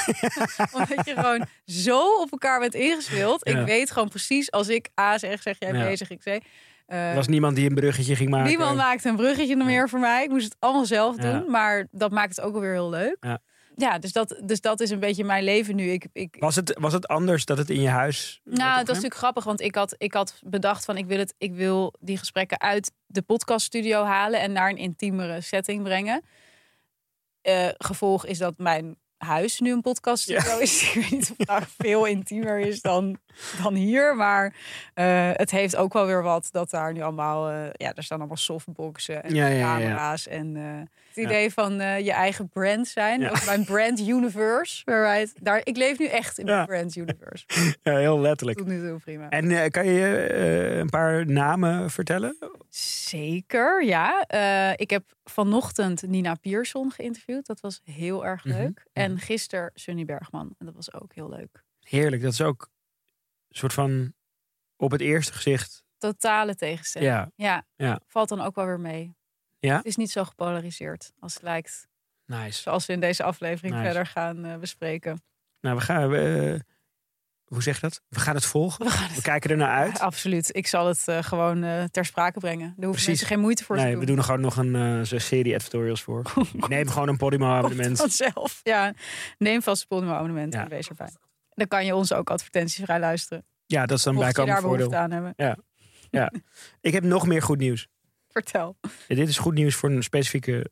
Omdat 0.74 1.06
je 1.06 1.14
gewoon 1.16 1.46
zo 1.66 2.22
op 2.22 2.32
elkaar 2.32 2.60
bent 2.60 2.74
ingespeeld. 2.74 3.48
Ja. 3.50 3.60
Ik 3.60 3.66
weet 3.66 3.92
gewoon 3.92 4.10
precies 4.10 4.52
als 4.52 4.68
ik 4.68 4.90
A 5.00 5.18
zeg, 5.18 5.42
zeg 5.42 5.56
jij 5.60 5.72
Ja. 5.74 5.92
B, 5.92 5.98
zeg 5.98 6.10
ik 6.10 6.20
C. 6.20 6.26
Eh, 6.86 7.10
Er 7.10 7.16
was 7.16 7.28
niemand 7.28 7.56
die 7.56 7.70
een 7.70 7.76
bruggetje 7.76 8.16
ging 8.16 8.30
maken. 8.30 8.50
Niemand 8.50 8.78
maakte 8.78 9.10
een 9.10 9.16
bruggetje 9.16 9.56
meer 9.56 9.90
voor 9.90 10.00
mij. 10.00 10.24
Ik 10.24 10.30
moest 10.30 10.44
het 10.46 10.56
allemaal 10.60 10.86
zelf 10.86 11.16
doen. 11.16 11.52
Maar 11.52 11.88
dat 11.92 12.12
maakt 12.12 12.36
het 12.36 12.46
ook 12.46 12.52
wel 12.52 12.62
weer 12.62 12.74
heel 12.74 12.90
leuk. 12.90 13.18
Ja. 13.20 13.40
Ja, 13.82 14.00
dus 14.00 14.12
dat, 14.12 14.42
dus 14.44 14.62
dat 14.62 14.80
is 14.80 14.90
een 14.90 15.00
beetje 15.00 15.24
mijn 15.24 15.44
leven 15.44 15.76
nu. 15.76 15.92
Ik, 15.92 16.06
ik, 16.14 16.36
Was 16.40 16.56
het, 16.56 16.78
was 16.80 16.94
het 16.94 17.08
anders 17.08 17.46
dat 17.46 17.58
het 17.58 17.70
in 17.70 17.82
je 17.82 17.90
huis 17.90 18.42
nou, 18.44 18.56
was 18.56 18.60
opgenomen? 18.60 18.86
natuurlijk 18.86 19.16
grappig, 19.16 19.44
want 19.44 19.62
ik 19.62 19.76
had, 19.76 19.96
ik 19.98 20.14
had 20.14 20.40
bedacht 20.44 20.86
van 20.86 20.98
ik 20.98 21.06
wil, 21.06 21.18
het, 21.18 21.34
ik 21.38 21.54
wil 21.54 21.94
die 22.00 22.18
gesprekken 22.18 22.60
uit 22.60 22.92
de 23.06 23.22
podcaststudio 23.22 24.04
halen 24.04 24.40
en 24.40 24.52
naar 24.52 24.70
een 24.70 24.78
intiemere 24.78 25.42
setting 25.42 25.84
brengen. 25.84 26.24
Eh, 27.42 27.68
gevolg 27.78 28.26
is 28.26 28.38
dat 28.38 28.54
mijn 28.58 28.98
huis 29.18 29.60
nu 29.60 29.72
een 29.72 29.82
podcaststudio 29.82 30.58
is. 30.58 30.82
Ik 30.88 30.94
weet 30.94 31.12
niet 31.12 31.32
of 31.32 31.38
het 31.38 31.48
nou 31.48 31.64
veel 31.78 32.06
intiemer 32.06 32.60
is 32.60 32.82
dan, 32.82 33.18
dan 33.64 33.74
hier, 33.74 34.16
maar 34.16 34.54
eh, 34.94 35.30
het 35.34 35.52
heeft 35.52 35.76
ook 35.76 35.94
wel 35.94 36.06
weer 36.06 36.24
wat 36.24 36.48
dat 36.52 36.70
daar 36.70 36.94
nu 36.94 37.02
allemaal, 37.02 37.50
eh, 37.50 37.70
ja, 37.74 37.94
er 37.94 38.04
staan 38.04 38.18
allemaal 38.20 38.38
softboxen 38.38 39.24
en 39.24 39.34
Ja, 39.36 39.48
ja, 39.48 39.54
ja, 39.54 39.58
ja. 39.78 39.78
camera's 39.78 40.28
en 40.28 40.56
eh, 40.56 40.64
het 41.08 41.18
idee 41.18 41.52
van 41.54 41.74
je 42.04 42.12
eigen 42.12 42.50
brand 42.50 42.88
zijn. 42.88 43.30
Ook 43.30 43.46
mijn 43.46 43.66
brand 43.66 44.00
universe, 44.00 44.82
waaruit 44.86 45.34
daar, 45.42 45.62
ik 45.64 45.78
leef 45.78 46.00
nu 46.00 46.06
echt 46.06 46.38
in 46.40 46.46
mijn 46.46 46.66
brand 46.66 46.96
universe. 46.96 47.46
Ja, 47.84 47.98
heel 47.98 48.20
letterlijk. 48.20 48.58
Tot 48.58 48.68
nu 48.68 48.88
toe 48.88 49.00
prima. 49.00 49.30
En 49.30 49.72
kan 49.72 49.86
je 49.86 50.34
een 50.80 50.90
paar 50.90 51.26
namen 51.26 51.90
vertellen? 51.90 52.38
Zeker, 52.70 53.84
ja. 53.84 54.26
Ik 54.76 54.90
heb 54.90 55.04
vanochtend 55.24 56.08
Nina 56.08 56.36
Pierson 56.36 56.92
geïnterviewd. 56.92 57.46
Dat 57.46 57.60
was 57.60 57.82
heel 57.84 58.26
erg 58.26 58.46
Mhm, 58.46 58.58
leuk. 58.58 58.86
En 58.94 59.20
gisteren 59.20 59.72
Sunny 59.74 60.06
Bergman. 60.06 60.56
En 60.58 60.66
dat 60.66 60.76
was 60.76 60.94
ook 60.94 61.14
heel 61.14 61.30
leuk. 61.30 61.64
Heerlijk, 61.82 62.22
dat 62.22 62.32
is 62.32 62.42
ook 62.42 62.70
soort 63.58 63.74
van 63.74 64.14
op 64.78 64.92
het 64.92 65.02
eerste 65.02 65.34
gezicht. 65.34 65.84
Totale 65.98 66.56
tegenstelling. 66.56 67.12
Ja, 67.12 67.32
Ja. 67.36 67.66
Ja. 67.76 68.00
Valt 68.08 68.30
dan 68.30 68.42
ook 68.42 68.56
wel 68.56 68.66
weer 68.66 68.80
mee. 68.80 69.16
Ja? 69.60 69.76
Het 69.78 69.86
is 69.86 69.96
niet 69.96 70.12
zo 70.12 70.24
gepolariseerd 70.24 71.12
als 71.20 71.34
het 71.34 71.44
lijkt. 71.44 71.88
nice. 72.26 72.62
Zoals 72.62 72.86
we 72.86 72.94
in 72.94 73.00
deze 73.00 73.24
aflevering 73.24 73.74
Nice. 73.74 73.86
verder 73.86 74.06
gaan 74.06 74.46
eh, 74.46 74.58
bespreken. 74.58 75.24
Nou, 75.62 75.76
we 75.76 75.82
gaan. 75.82 76.14
eh, 76.14 76.60
hoe 77.46 77.62
zeg 77.64 77.76
je 77.76 77.82
dat? 77.82 78.02
We 78.08 78.20
gaan 78.20 78.36
het 78.36 78.46
volgen. 78.46 78.86
We 78.86 78.92
gaan 78.92 79.08
We 79.08 79.14
het... 79.14 79.24
kijken 79.24 79.50
er 79.50 79.58
naar 79.58 79.78
uit. 79.80 79.98
Ja, 79.98 80.04
absoluut. 80.12 80.56
Ik 80.56 80.68
zal 80.68 80.88
het 80.88 81.08
eh, 81.08 81.24
gewoon 81.24 81.90
ter 81.90 82.06
sprake 82.06 82.40
brengen. 82.40 82.74
Daar 82.78 82.86
hoeven 82.86 83.06
mensen 83.08 83.28
geen 83.28 83.40
moeite 83.40 83.64
voor 83.64 83.76
te 83.76 83.82
Nee, 83.82 83.92
doen. 83.92 84.00
we 84.00 84.06
doen 84.06 84.18
er 84.18 84.24
gewoon 84.24 84.42
nog 84.42 84.58
een 84.58 85.06
serie 85.22 85.54
editorials 85.54 86.02
voor. 86.02 86.32
Neem 86.68 86.90
gewoon 86.90 87.08
een 87.08 87.18
Podimo 87.18 87.52
abonnement. 87.54 87.98
Vanzelf. 87.98 88.60
Ja, 88.64 88.94
neem 89.38 89.62
vast 89.62 89.82
een 89.82 89.88
Podimo 89.88 90.14
abonnement 90.14 90.54
Ja. 90.54 90.62
en 90.64 90.70
wees 90.70 90.88
erbij. 90.90 91.10
Dan 91.54 91.68
kan 91.68 91.86
je 91.86 91.96
onze 91.96 92.16
ook 92.16 92.30
advertentievrij 92.30 93.00
luisteren. 93.00 93.46
Ja, 93.66 93.86
dat 93.86 93.98
is 93.98 94.04
je 94.04 94.14
bijkomend 94.14 94.52
daar 94.54 94.62
behoefte 94.62 94.84
voordeel. 94.84 95.00
aan 95.00 95.12
hebben. 95.12 95.34
Ik 96.82 96.94
heb 96.94 97.04
nog 97.04 97.28
meer 97.28 97.42
goed 97.42 97.58
nieuws. 97.58 97.88
Vertel. 98.28 98.78
Ja, 99.08 99.16
dit 99.16 99.28
is 99.28 99.38
goed 99.38 99.54
nieuws 99.54 99.76
voor 99.76 99.90
een 99.90 100.04
specifieke 100.04 100.72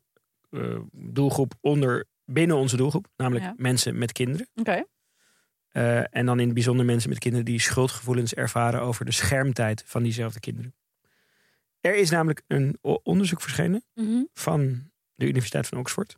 eh, 0.50 0.78
doelgroep 0.92 1.54
onder, 1.60 2.06
binnen 2.24 2.56
onze 2.56 2.76
doelgroep. 2.76 3.06
Namelijk 3.16 3.44
Ja. 3.44 3.54
mensen 3.56 3.98
met 3.98 4.12
kinderen. 4.12 4.48
Oké. 4.54 4.84
Eh, 5.68 6.16
en 6.16 6.26
dan 6.26 6.38
in 6.38 6.44
het 6.44 6.54
bijzonder 6.54 6.84
mensen 6.86 7.08
met 7.08 7.18
kinderen 7.18 7.46
die 7.46 7.60
schuldgevoelens 7.60 8.34
ervaren 8.34 8.80
over 8.80 9.04
de 9.04 9.12
schermtijd 9.12 9.82
van 9.86 10.02
diezelfde 10.02 10.40
kinderen. 10.40 10.74
Er 11.80 11.94
is 11.96 12.10
namelijk 12.10 12.42
een 12.46 12.78
onderzoek 13.02 13.40
verschenen 13.40 13.84
Mhm. 13.94 14.22
van 14.32 14.90
de 15.14 15.26
Universiteit 15.26 15.66
van 15.66 15.78
Oxford. 15.78 16.16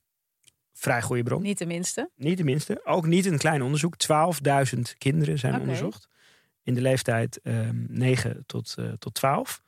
Vrij 0.83 1.03
goede 1.03 1.23
bron. 1.23 1.43
Niet 1.43 1.59
de 1.59 1.67
minste. 1.67 2.11
Niet 2.17 2.37
de 2.37 2.45
minste. 2.45 2.81
Ook 2.85 3.07
niet 3.07 3.27
een 3.27 3.39
klein 3.39 3.63
onderzoek. 3.63 3.95
12.000 3.97 4.81
kinderen 4.99 5.39
zijn 5.39 5.61
onderzocht. 5.61 6.09
In 6.63 6.75
de 6.75 6.81
leeftijd 6.81 7.41
ehm 7.43 7.85
9 7.89 8.43
tot, 8.47 8.75
eh, 8.79 8.93
tot 8.99 9.15
12. 9.15 9.63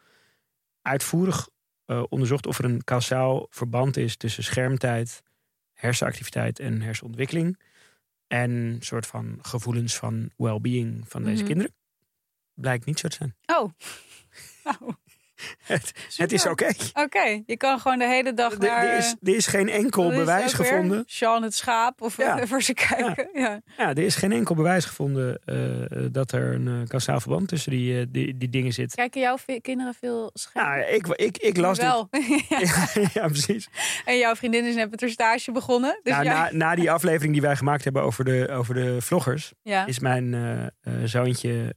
Uitvoerig 0.82 1.48
eh, 1.84 2.02
onderzocht 2.08 2.46
of 2.46 2.58
er 2.58 2.64
een 2.64 2.84
kausaal 2.84 3.46
verband 3.50 3.96
is 3.96 4.16
tussen 4.16 4.44
schermtijd, 4.44 5.22
hersenactiviteit 5.72 6.58
en 6.58 6.82
hersenontwikkeling. 6.82 7.58
en 8.26 8.76
soort 8.80 9.06
van 9.06 9.38
gevoelens 9.42 9.96
van 9.96 10.30
well-being 10.36 11.04
van 11.08 11.22
deze 11.22 11.36
Mhm. 11.36 11.46
kinderen. 11.46 11.74
Blijkt 12.54 12.84
niet 12.84 12.98
zo 12.98 13.08
te 13.08 13.16
zijn. 13.16 13.34
Oh. 13.46 13.70
Het, 15.64 15.92
het 16.16 16.32
is 16.32 16.46
oké. 16.46 16.68
Oké, 16.92 17.42
je 17.46 17.56
kan 17.56 17.78
gewoon 17.78 17.98
de 17.98 18.06
hele 18.08 18.34
dag 18.34 18.58
naar... 18.58 18.86
Er 18.86 18.96
is, 18.98 19.14
er 19.22 19.34
is 19.34 19.46
geen 19.46 19.68
enkel 19.68 20.10
is 20.10 20.16
bewijs 20.16 20.52
gevonden. 20.52 21.02
Sean 21.06 21.42
het 21.42 21.54
schaap 21.54 22.00
of 22.02 22.16
Ja. 22.16 22.26
whatever 22.34 22.62
ze 22.62 22.74
kijken. 22.74 23.28
Ja. 23.32 23.60
Ja, 23.76 23.88
er 23.88 23.98
is 23.98 24.14
geen 24.16 24.32
enkel 24.32 24.54
bewijs 24.54 24.84
gevonden 24.84 25.40
eh, 25.44 25.56
dat 26.12 26.32
er 26.32 26.54
een 26.54 26.66
uh, 26.66 26.86
kausaal 26.86 27.20
verband 27.20 27.48
tussen 27.48 27.70
die, 27.70 28.00
eh, 28.00 28.06
die, 28.08 28.36
die 28.38 28.48
dingen 28.48 28.72
zit. 28.72 28.94
Kijken 28.94 29.20
jouw 29.20 29.36
kinderen 29.60 29.94
veel 29.94 30.30
scherm? 30.34 30.66
Ja, 30.66 30.74
ik, 30.84 31.06
ik, 31.06 31.36
ik 31.38 31.56
las 31.56 31.78
dit. 31.78 31.86
wel. 31.86 32.08
Ja. 33.14 33.26
Precies. 33.28 33.68
En 34.04 34.18
jouw 34.18 34.34
vriendin 34.34 34.64
is 34.64 34.74
net 34.74 34.90
met 34.90 35.00
haar 35.00 35.10
stage 35.10 35.52
begonnen. 35.52 36.00
Dus 36.02 36.12
nou, 36.12 36.24
jij- 36.24 36.34
na, 36.34 36.48
na 36.52 36.74
die 36.74 36.90
aflevering 36.90 37.32
die 37.32 37.42
wij 37.42 37.56
gemaakt 37.56 37.84
hebben 37.84 38.02
over 38.02 38.24
de, 38.24 38.48
over 38.50 38.74
de 38.74 38.96
vloggers, 39.00 39.52
is 39.86 39.98
mijn 39.98 40.34
zoontje 41.04 41.74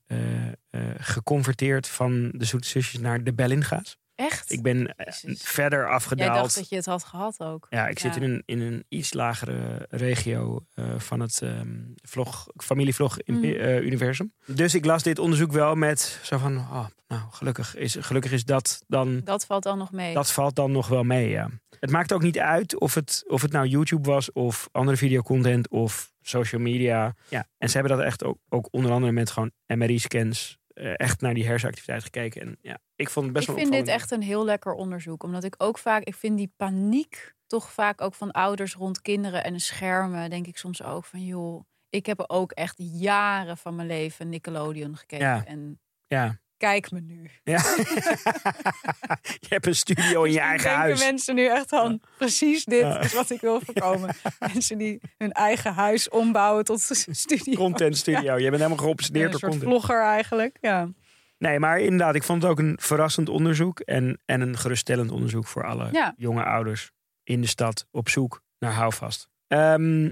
geconverteerd 0.98 1.88
van 1.88 2.30
de 2.34 2.46
Zoete 2.46 2.68
Zusjes 2.68 3.00
naar 3.02 3.24
de 3.24 3.34
Bellinga's. 3.34 3.98
Echt? 4.16 4.52
Ik 4.52 4.62
ben 4.62 4.96
eh, 4.96 5.06
Jezus. 5.06 5.42
verder 5.44 5.80
Jij 5.80 5.88
afgedaald. 5.88 6.34
dacht 6.42 6.56
dat 6.56 6.70
je 6.70 6.76
het 6.76 6.86
had 6.86 7.04
gehad 7.04 7.40
ook. 7.40 7.68
Ja, 7.70 7.88
ik 7.88 8.00
zit 8.00 8.16
in 8.16 8.24
een, 8.24 8.44
in 8.46 8.60
een 8.62 8.86
iets 8.90 9.14
lagere 9.14 9.86
regio 9.90 10.66
eh, 10.74 10.86
van 11.00 11.20
het 11.20 11.42
ehm, 11.42 11.68
vlog, 11.96 12.48
familievlog 12.56 13.20
in- 13.22 13.34
Mhm. 13.40 13.46
eh, 13.46 13.80
universum. 13.82 14.34
Dus 14.46 14.76
ik 14.76 14.86
las 14.86 15.04
dit 15.04 15.20
onderzoek 15.20 15.52
wel 15.52 15.76
met 15.76 16.20
zo 16.24 16.38
van, 16.38 16.58
oh, 16.58 16.86
nou 17.08 17.22
gelukkig 17.32 17.76
is, 17.76 17.96
gelukkig 18.00 18.32
is 18.32 18.46
dat 18.46 18.84
dan, 18.88 19.22
Dat 19.24 19.46
valt 19.46 19.64
dan 19.64 19.78
nog 19.78 19.92
mee. 19.92 20.14
dat 20.14 20.32
valt 20.32 20.56
dan 20.56 20.72
nog 20.72 20.88
wel 20.88 21.04
mee. 21.04 21.30
Ja. 21.30 21.50
Het 21.80 21.90
maakt 21.92 22.14
ook 22.14 22.22
niet 22.22 22.40
uit 22.40 22.80
of 22.80 22.94
het, 22.94 23.24
of 23.28 23.42
het 23.42 23.52
nou 23.52 23.68
YouTube 23.68 24.10
was 24.10 24.32
of 24.32 24.70
andere 24.72 24.98
videocontent 24.98 25.70
of 25.70 26.12
social 26.22 26.62
media. 26.62 27.16
Ja, 27.30 27.48
en 27.58 27.70
ze 27.70 27.78
hebben 27.78 27.98
dat 27.98 28.06
echt 28.06 28.24
ook, 28.24 28.38
ook 28.50 28.68
onder 28.72 28.92
andere 28.92 29.12
met 29.12 29.32
gewoon 29.32 29.52
MRI-scans 29.68 30.58
eh, 30.67 30.67
echt 30.78 31.22
naar 31.22 31.34
die 31.34 31.46
hersenactiviteit 31.46 32.04
gekeken. 32.04 32.42
En 32.42 32.58
ja, 32.62 32.80
ik 32.96 33.10
vond 33.10 33.26
het 33.26 33.34
best 33.34 33.48
ik 33.50 33.56
wel 33.56 33.64
vind 33.64 33.76
dit 33.76 33.88
echt 33.88 34.12
een 34.12 34.22
heel 34.22 34.46
lekker 34.46 34.74
onderzoek. 34.74 35.24
Omdat 35.24 35.44
ik 35.44 35.56
ook 35.58 35.78
vaak, 35.78 36.04
ik 36.04 36.16
vind 36.16 36.38
die 36.38 36.54
paniek 36.56 37.36
toch 37.48 37.72
vaak 37.72 38.02
ook 38.02 38.14
van 38.14 38.32
ouders 38.32 38.76
rond 38.76 39.02
kinderen 39.02 39.44
en 39.44 39.60
schermen. 39.60 40.30
Denk 40.30 40.48
ik 40.48 40.58
soms 40.58 40.84
ook 40.84 41.06
van 41.06 41.26
joh, 41.26 41.64
ik 41.90 42.06
heb 42.06 42.24
ook 42.28 42.52
echt 42.52 42.76
jaren 42.78 43.58
van 43.58 43.76
mijn 43.76 43.88
leven 43.88 44.30
Nickelodeon 44.30 44.98
gekeken. 44.98 45.28
Ja. 45.28 45.46
En 45.46 45.80
Ja. 46.08 46.40
Kijk 46.58 46.92
me 46.92 47.00
nu. 47.00 47.30
Ja. 47.44 47.58
je 49.40 49.48
hebt 49.50 49.66
een 49.66 49.76
studio 49.76 50.24
in 50.24 50.32
je 50.32 50.40
eigen 50.40 50.64
denken 50.64 50.82
huis. 50.82 51.00
mensen 51.00 51.36
nu 51.36 51.46
echt 51.48 51.70
van 51.70 52.02
precies 52.18 52.66
dit 52.66 52.80
Ja. 52.82 53.00
is 53.00 53.14
wat 53.14 53.30
ik 53.30 53.42
wil 53.42 53.62
voorkomen. 53.62 54.16
mensen 54.54 54.78
die 54.78 55.02
hun 55.18 55.32
eigen 55.32 55.74
huis 55.74 56.10
ombouwen 56.10 56.64
tot 56.66 56.82
studio. 57.12 57.54
Content 57.54 57.98
studio. 57.98 58.36
Je 58.38 58.50
bent 58.50 58.62
helemaal 58.62 58.84
geobsedeerd 58.86 59.34
een 59.34 59.40
door 59.40 59.50
content. 59.50 59.70
vlogger 59.70 60.02
eigenlijk. 60.02 60.58
Ja. 60.62 60.90
Nee, 61.38 61.60
maar 61.60 61.80
inderdaad, 61.80 62.16
ik 62.16 62.24
vond 62.24 62.42
het 62.42 62.52
ook 62.52 62.60
een 62.60 62.78
verrassend 62.82 63.30
onderzoek. 63.30 63.80
En, 63.80 64.22
en 64.26 64.42
een 64.42 64.58
geruststellend 64.58 65.12
onderzoek 65.12 65.48
voor 65.48 65.66
alle 65.66 66.14
jonge 66.18 66.44
ouders 66.44 66.92
in 67.24 67.42
de 67.42 67.48
stad 67.48 67.86
op 67.92 68.10
zoek 68.10 68.42
naar 68.60 68.74
houvast. 68.74 69.30
Ehm 69.48 70.10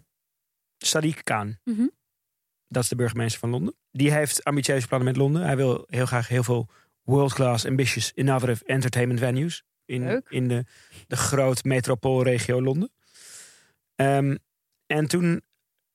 Sadiq 0.85 1.23
Khan, 1.23 1.57
Mhm. 1.63 1.85
Dat 2.67 2.84
is 2.84 2.89
de 2.89 2.95
burgemeester 2.95 3.39
van 3.39 3.50
Londen. 3.50 3.75
Die 3.91 4.12
heeft 4.12 4.43
ambitieuze 4.43 4.88
plannen 4.88 5.07
met 5.07 5.17
Londen. 5.17 5.41
Hij 5.41 5.55
wil 5.55 5.84
heel 5.89 6.05
graag 6.05 6.27
heel 6.27 6.43
veel 6.43 6.69
world-class, 7.01 7.65
ambitious, 7.65 8.12
innovative 8.13 8.65
entertainment 8.65 9.19
venues. 9.19 9.63
In, 9.86 10.03
Leuk. 10.03 10.25
in 10.29 10.48
de, 10.48 10.65
de 11.07 11.15
groot 11.15 11.63
metropoolregio 11.63 12.62
Londen. 12.62 12.91
Ehm, 13.95 14.36
en 14.86 15.07
toen 15.07 15.41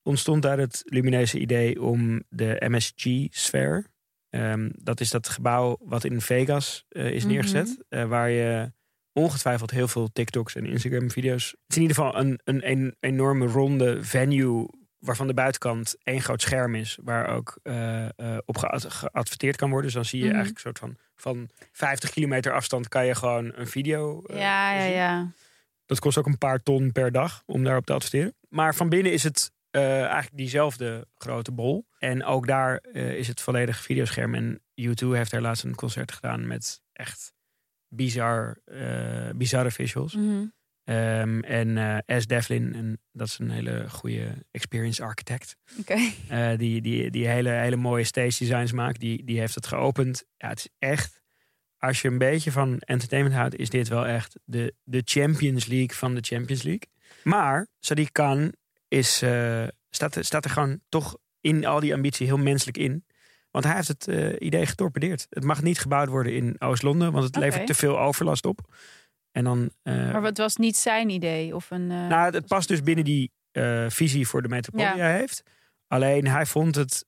ontstond 0.02 0.42
daar 0.42 0.58
het 0.58 0.82
lumineuze 0.84 1.38
idee 1.38 1.82
om 1.82 2.22
de 2.28 2.56
MSG-sfeer. 2.68 3.86
ehm, 4.30 4.70
dat 4.74 5.00
is 5.00 5.10
dat 5.10 5.28
gebouw 5.28 5.76
wat 5.84 6.04
in 6.04 6.20
Vegas 6.20 6.84
eh, 6.88 7.10
is 7.10 7.22
Mhm. 7.24 7.32
neergezet. 7.32 7.84
eh, 7.88 8.04
waar 8.04 8.30
je 8.30 8.72
ongetwijfeld 9.12 9.70
heel 9.70 9.88
veel 9.88 10.08
TikToks 10.12 10.54
en 10.54 10.66
Instagram-video's. 10.66 11.50
Het 11.50 11.58
is 11.68 11.76
in 11.76 11.82
ieder 11.82 11.96
geval 11.96 12.16
een, 12.20 12.40
een, 12.44 12.70
een 12.70 12.96
enorme 13.00 13.46
ronde 13.46 14.02
venue. 14.04 14.68
Waarvan 15.00 15.26
de 15.26 15.34
buitenkant 15.34 15.96
één 16.02 16.20
groot 16.20 16.42
scherm 16.42 16.74
is. 16.74 16.98
Waar 17.02 17.28
ook 17.28 17.58
eh, 17.62 18.04
eh, 18.18 18.38
op 18.44 18.58
gead- 18.58 18.92
geadverteerd 18.92 19.56
kan 19.56 19.68
worden. 19.68 19.86
Dus 19.86 19.94
dan 19.94 20.04
zie 20.04 20.18
je 20.18 20.24
Mhm. 20.26 20.34
eigenlijk 20.34 20.64
een 20.64 20.72
soort 20.76 20.78
van. 20.92 21.04
Van 21.14 21.48
50 21.72 22.10
kilometer 22.10 22.52
afstand 22.52 22.88
kan 22.88 23.06
je 23.06 23.14
gewoon 23.14 23.52
een 23.54 23.66
video. 23.66 24.22
eh, 24.22 24.38
ja, 24.38 24.72
ja, 24.74 24.82
zien. 24.82 24.92
ja. 24.92 25.32
Dat 25.86 25.98
kost 25.98 26.18
ook 26.18 26.26
een 26.26 26.38
paar 26.38 26.62
ton 26.62 26.92
per 26.92 27.12
dag 27.12 27.42
om 27.46 27.64
daarop 27.64 27.86
te 27.86 27.92
adverteren. 27.92 28.34
Maar 28.48 28.74
van 28.74 28.88
binnen 28.88 29.12
is 29.12 29.22
het 29.22 29.52
eigenlijk 29.70 30.36
diezelfde 30.36 31.06
grote 31.18 31.52
bol. 31.52 31.86
En 31.98 32.24
ook 32.24 32.46
daar 32.46 32.84
is 32.92 33.28
het 33.28 33.40
volledig 33.40 33.80
videoscherm. 33.82 34.34
En 34.34 34.62
U2 34.74 35.06
heeft 35.16 35.30
daar 35.30 35.40
laatst 35.40 35.64
een 35.64 35.74
concert 35.74 36.12
gedaan 36.12 36.46
met 36.46 36.82
echt 36.92 37.32
bizar, 37.88 38.58
bizarre 39.36 39.70
visuals. 39.70 40.14
Mhm. 40.14 40.44
Ehm, 40.90 41.40
en 41.40 41.78
eh 42.06 42.18
S. 42.18 42.26
Devlin, 42.26 42.74
en 42.74 43.00
dat 43.12 43.26
is 43.26 43.38
een 43.38 43.50
hele 43.50 43.90
goede 43.90 44.46
experience 44.50 45.02
architect. 45.02 45.56
Eh, 46.28 46.58
die, 46.58 46.80
die, 46.80 47.10
die 47.10 47.26
hele, 47.26 47.50
hele 47.50 47.76
mooie 47.76 48.04
stage 48.04 48.38
designs 48.38 48.72
maakt. 48.72 49.00
Die, 49.00 49.24
die 49.24 49.38
heeft 49.38 49.54
het 49.54 49.66
geopend. 49.66 50.24
Ja, 50.36 50.48
het 50.48 50.58
is 50.58 50.68
echt, 50.78 51.22
als 51.78 52.02
je 52.02 52.08
een 52.08 52.18
beetje 52.18 52.52
van 52.52 52.78
entertainment 52.78 53.36
houdt, 53.36 53.56
is 53.56 53.70
dit 53.70 53.88
wel 53.88 54.06
echt 54.06 54.38
de, 54.44 54.74
de 54.84 55.02
Champions 55.04 55.66
League 55.66 55.96
van 55.96 56.14
de 56.14 56.20
Champions 56.20 56.62
League. 56.62 56.88
Maar 57.22 57.66
Sadiq 57.80 58.12
Khan 58.12 58.52
is, 58.88 59.22
eh, 59.22 59.66
staat, 59.90 60.16
staat 60.20 60.44
er 60.44 60.50
gewoon 60.50 60.80
toch 60.88 61.18
in 61.40 61.66
al 61.66 61.80
die 61.80 61.94
ambitie 61.94 62.26
heel 62.26 62.38
menselijk 62.38 62.78
in. 62.78 63.04
Want 63.50 63.64
hij 63.64 63.74
heeft 63.74 63.88
het 63.88 64.06
idee 64.38 64.66
getorpedeerd. 64.66 65.26
Het 65.30 65.44
mag 65.44 65.62
niet 65.62 65.78
gebouwd 65.78 66.08
worden 66.08 66.34
in 66.34 66.56
Oost-Londen, 66.58 67.12
want 67.12 67.24
het 67.24 67.36
levert 67.36 67.66
te 67.66 67.74
veel 67.74 68.00
overlast 68.00 68.44
op. 68.44 68.68
En 69.32 69.44
dan, 69.44 69.70
eh, 69.82 70.12
Maar 70.12 70.22
het 70.22 70.38
was 70.38 70.56
niet 70.56 70.76
zijn 70.76 71.08
idee 71.10 71.54
of 71.54 71.70
een. 71.70 71.90
eh, 71.90 72.06
nou, 72.06 72.34
het 72.34 72.46
past 72.46 72.68
dus 72.68 72.82
binnen 72.82 73.04
die 73.04 73.32
eh, 73.50 73.86
visie 73.88 74.28
voor 74.28 74.42
de 74.42 74.48
metropolie 74.48 74.92
die 74.92 75.02
hij 75.02 75.16
heeft. 75.18 75.42
Alleen 75.86 76.26
hij 76.26 76.46
vond 76.46 76.74
het 76.74 77.04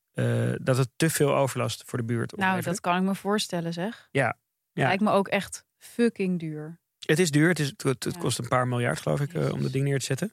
dat 0.63 0.77
het 0.77 0.89
te 0.97 1.11
veel 1.11 1.35
overlast 1.35 1.83
voor 1.87 1.99
de 1.99 2.05
buurt 2.05 2.37
nou, 2.37 2.61
dat 2.61 2.81
kan 2.81 2.97
ik 2.97 3.03
me 3.03 3.15
voorstellen, 3.15 3.73
zeg. 3.73 4.09
Ja. 4.11 4.37
Ja. 4.73 4.87
Lijkt 4.87 5.03
me 5.03 5.11
ook 5.11 5.29
echt 5.29 5.65
fucking 5.79 6.39
duur. 6.41 6.81
Het 7.07 7.19
is 7.19 7.31
duur. 7.31 7.49
Het, 7.49 7.59
is, 7.59 7.69
het, 7.69 7.83
het 8.05 8.15
Ja. 8.15 8.21
kost 8.21 8.39
een 8.39 8.49
paar 8.49 8.69
miljard, 8.69 9.01
geloof 9.01 9.21
ik, 9.21 9.35
om 9.53 9.63
dat 9.63 9.73
ding 9.73 9.85
neer 9.85 9.99
te 9.99 10.05
zetten. 10.05 10.33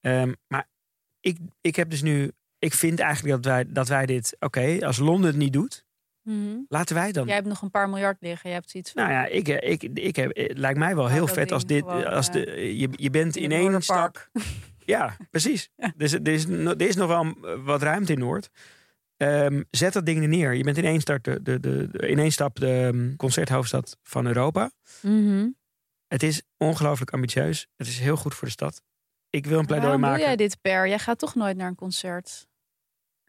Ehm, 0.00 0.32
maar 0.48 0.68
ik, 1.20 1.38
ik 1.60 1.76
heb 1.76 1.90
dus 1.90 2.02
nu... 2.02 2.32
Ik 2.58 2.74
vind 2.74 2.98
eigenlijk 3.00 3.42
dat 3.42 3.52
wij, 3.52 3.64
dat 3.68 3.88
wij 3.88 4.06
dit... 4.06 4.36
Oké, 4.38 4.86
als 4.86 4.98
Londen 4.98 5.30
het 5.30 5.38
niet 5.38 5.52
doet, 5.52 5.84
Mhm. 6.22 6.58
laten 6.68 6.94
wij 6.94 7.12
dan... 7.12 7.26
Jij 7.26 7.34
hebt 7.34 7.46
nog 7.46 7.62
een 7.62 7.70
paar 7.70 7.88
miljard 7.88 8.16
liggen. 8.20 8.48
Je 8.48 8.54
hebt 8.54 8.70
zoiets 8.70 8.92
van. 8.92 9.02
Nou 9.02 9.14
ja, 9.14 9.26
ik, 9.26 9.48
eh, 9.48 9.70
ik, 9.70 9.82
ik 9.82 10.16
heb, 10.16 10.36
het 10.36 10.58
lijkt 10.58 10.78
mij 10.78 10.94
wel 10.94 11.04
Nou, 11.04 11.14
heel 11.16 11.26
vet 11.26 11.52
als 11.52 11.64
dit... 11.64 11.82
gewoon, 11.82 12.04
als 12.06 12.28
eh, 12.28 12.32
de, 12.32 12.78
je, 12.78 12.88
je 12.92 13.10
bent 13.10 13.36
in 13.36 13.52
één 13.52 13.82
stap... 13.82 14.28
Ja, 14.84 15.16
precies. 15.30 15.70
Dus 15.96 16.12
er 16.12 16.28
is, 16.28 16.46
no- 16.46 16.70
er 16.70 16.88
is 16.88 16.96
nog 16.96 17.08
wel 17.08 17.24
eh, 17.24 17.64
wat 17.64 17.82
ruimte 17.82 18.12
in 18.12 18.18
Noord. 18.18 18.50
Ehm, 19.16 19.62
zet 19.70 19.92
dat 19.92 20.06
ding 20.06 20.22
er 20.22 20.28
neer. 20.28 20.54
Je 20.54 20.62
bent 20.64 20.76
in 20.76 20.84
één, 20.84 21.00
start 21.00 21.24
de, 21.24 21.42
de, 21.42 21.60
de, 21.60 21.88
in 22.06 22.18
één 22.18 22.32
stap 22.32 22.60
de 22.60 22.90
ehm, 22.92 23.16
concerthoofdstad 23.16 23.96
van 24.02 24.26
Europa. 24.26 24.70
Mhm. 25.02 25.48
Het 26.06 26.22
is 26.22 26.42
ongelooflijk 26.56 27.10
ambitieus. 27.10 27.66
Het 27.76 27.86
is 27.86 27.98
heel 27.98 28.16
goed 28.16 28.34
voor 28.34 28.46
de 28.46 28.52
stad. 28.52 28.82
Ik 29.30 29.46
wil 29.46 29.58
een 29.58 29.66
pleidooi 29.66 29.92
Waarom 29.92 30.00
maken. 30.10 30.18
doe 30.18 30.26
jij 30.26 30.36
dit 30.36 30.60
per? 30.60 30.88
Jij 30.88 30.98
gaat 30.98 31.18
toch 31.18 31.34
nooit 31.34 31.56
naar 31.56 31.68
een 31.68 31.74
concert. 31.74 32.48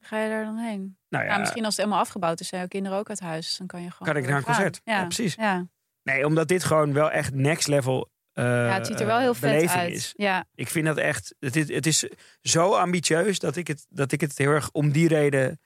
Ga 0.04 0.20
je 0.20 0.30
daar 0.30 0.44
dan 0.44 0.58
heen? 0.58 0.98
Nou 1.10 1.26
Ja, 1.26 1.38
misschien 1.38 1.66
als 1.66 1.76
het 1.76 1.84
helemaal 1.86 2.04
afgebouwd 2.06 2.40
is, 2.40 2.48
zijn 2.48 2.60
jouw 2.62 2.70
kinderen 2.70 2.98
ook 2.98 3.10
uit 3.10 3.20
huis. 3.20 3.58
Dan 3.58 3.68
kan 3.68 3.82
je 3.82 3.92
gewoon. 3.92 4.14
Kan 4.14 4.22
ik 4.22 4.28
naar 4.30 4.38
een 4.38 4.44
gaan. 4.44 4.54
concert? 4.56 4.82
Ja, 4.84 5.00
Ja, 5.00 5.06
precies. 5.06 5.36
Ja. 5.36 5.68
nee, 6.04 6.26
omdat 6.26 6.48
dit 6.48 6.64
gewoon 6.64 6.94
wel 6.94 7.12
echt 7.12 7.34
next 7.34 7.68
level 7.68 8.10
eh 8.32 8.46
ja, 8.46 8.74
het 8.74 8.88
ziet 8.88 9.00
er 9.00 9.06
wel 9.06 9.20
heel 9.20 9.34
vet 9.34 9.70
uit. 9.70 9.92
is. 9.92 10.14
Ja, 10.16 10.46
Ik 10.56 10.68
vind 10.68 10.86
dat 10.86 10.98
echt... 10.98 11.36
Het 11.40 11.56
is, 11.56 11.68
het 11.74 11.86
is 11.86 12.08
zo 12.42 12.74
ambitieus 12.74 13.40
dat 13.40 13.56
ik, 13.56 13.68
het, 13.68 13.86
dat 13.90 14.12
ik 14.12 14.22
het 14.22 14.38
heel 14.38 14.50
erg 14.52 14.70
om 14.72 14.92
die 14.92 15.08
reden... 15.08 15.60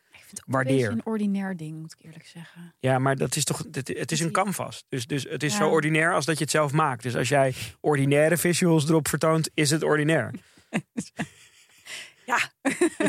Waardeer. 0.45 0.91
een 0.91 1.05
ordinair 1.05 1.57
ding, 1.57 1.77
moet 1.81 1.95
ik 1.97 2.05
eerlijk 2.05 2.25
zeggen. 2.25 2.73
Ja, 2.79 2.99
maar 2.99 3.15
dat 3.15 3.35
is 3.35 3.43
toch... 3.43 3.63
Het, 3.71 3.87
het 3.87 4.11
is 4.11 4.19
een 4.19 4.31
canvas. 4.31 4.85
Dus, 4.89 5.07
dus 5.07 5.23
het 5.29 5.43
is 5.43 5.51
Ja. 5.51 5.57
zo 5.57 5.69
ordinair 5.69 6.13
als 6.13 6.25
dat 6.25 6.37
je 6.37 6.43
het 6.43 6.51
zelf 6.51 6.71
maakt. 6.71 7.03
Dus 7.03 7.15
als 7.15 7.29
jij 7.29 7.53
ordinaire 7.79 8.37
visuals 8.37 8.89
erop 8.89 9.07
vertoont, 9.07 9.49
is 9.53 9.69
het 9.69 9.83
ordinair. 9.83 10.31
Ja. 12.25 12.37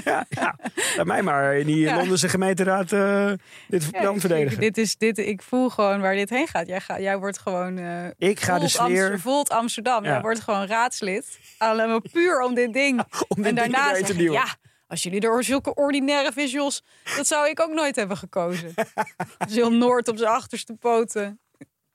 ja, 0.05 0.27
ja. 0.29 0.59
Laat 0.97 1.07
mij 1.07 1.23
maar 1.23 1.57
in 1.57 1.67
die 1.67 1.79
Ja. 1.79 1.97
Londense 1.97 2.29
gemeenteraad 2.29 2.93
eh, 2.93 3.33
dit 3.69 3.89
Ja, 3.93 4.03
land 4.03 4.21
verdedigen. 4.21 4.61
Dit 4.61 4.79
is, 4.79 4.97
dit, 4.97 5.19
ik 5.19 5.43
voel 5.43 5.69
gewoon 5.69 6.01
waar 6.01 6.15
dit 6.15 6.31
heen 6.31 6.49
gaat. 6.49 6.67
Jij, 6.67 6.81
gaat, 6.81 7.01
jij 7.01 7.19
wordt 7.19 7.39
gewoon. 7.39 7.79
eh 7.79 8.07
ik 8.17 8.41
ga 8.41 8.59
de 8.59 8.69
sfeer 8.69 9.21
Amsterdam. 9.49 10.05
Ja. 10.05 10.11
Jij 10.11 10.21
wordt 10.21 10.41
gewoon 10.41 10.67
raadslid. 10.67 11.39
Alleen 11.59 11.89
maar 11.89 12.01
puur 12.13 12.41
om 12.41 12.55
dit 12.55 12.73
ding. 12.73 13.01
om 13.29 13.45
en 13.45 13.55
dit 13.55 13.63
ding 13.65 13.75
daarna 13.75 13.93
te 14.03 14.17
duwen. 14.17 14.33
ja, 14.33 14.57
als 14.87 15.03
jullie 15.03 15.21
door 15.21 15.45
zulke 15.45 15.75
ordinaire 15.75 16.33
visuals, 16.33 16.83
dat 17.17 17.27
zou 17.27 17.49
ik 17.49 17.61
ook 17.61 17.73
nooit 17.73 17.97
hebben 17.97 18.17
gekozen. 18.17 18.75
Heel 19.49 19.73
Noord 19.73 20.09
op 20.09 20.17
zijn 20.17 20.31
achterste 20.31 20.75
poten. 20.75 21.41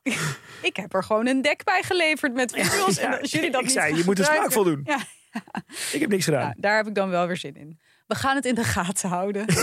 ik 0.61 0.75
heb 0.75 0.93
er 0.93 1.03
gewoon 1.03 1.27
een 1.27 1.41
dek 1.41 1.63
bij 1.63 1.83
geleverd 1.83 2.33
met 2.33 2.51
visuals. 2.51 2.95
Ja, 2.95 3.13
en 3.13 3.19
als 3.19 3.31
jullie 3.31 3.51
dat 3.51 3.59
ik 3.59 3.65
niet 3.67 3.75
zei, 3.75 3.95
je 3.95 4.03
moet 4.05 4.17
de 4.17 4.23
smaak 4.23 4.51
voldoen. 4.51 4.81
Ja, 4.83 4.97
Ik 5.91 5.99
heb 5.99 6.09
niks 6.09 6.25
gedaan. 6.25 6.53
daar 6.57 6.75
heb 6.75 6.87
ik 6.87 6.95
dan 6.95 7.09
wel 7.09 7.27
weer 7.27 7.37
zin 7.37 7.55
in. 7.55 7.79
We 8.07 8.15
gaan 8.15 8.35
het 8.35 8.45
in 8.45 8.55
de 8.55 8.63
gaten 8.63 9.09
houden. 9.09 9.41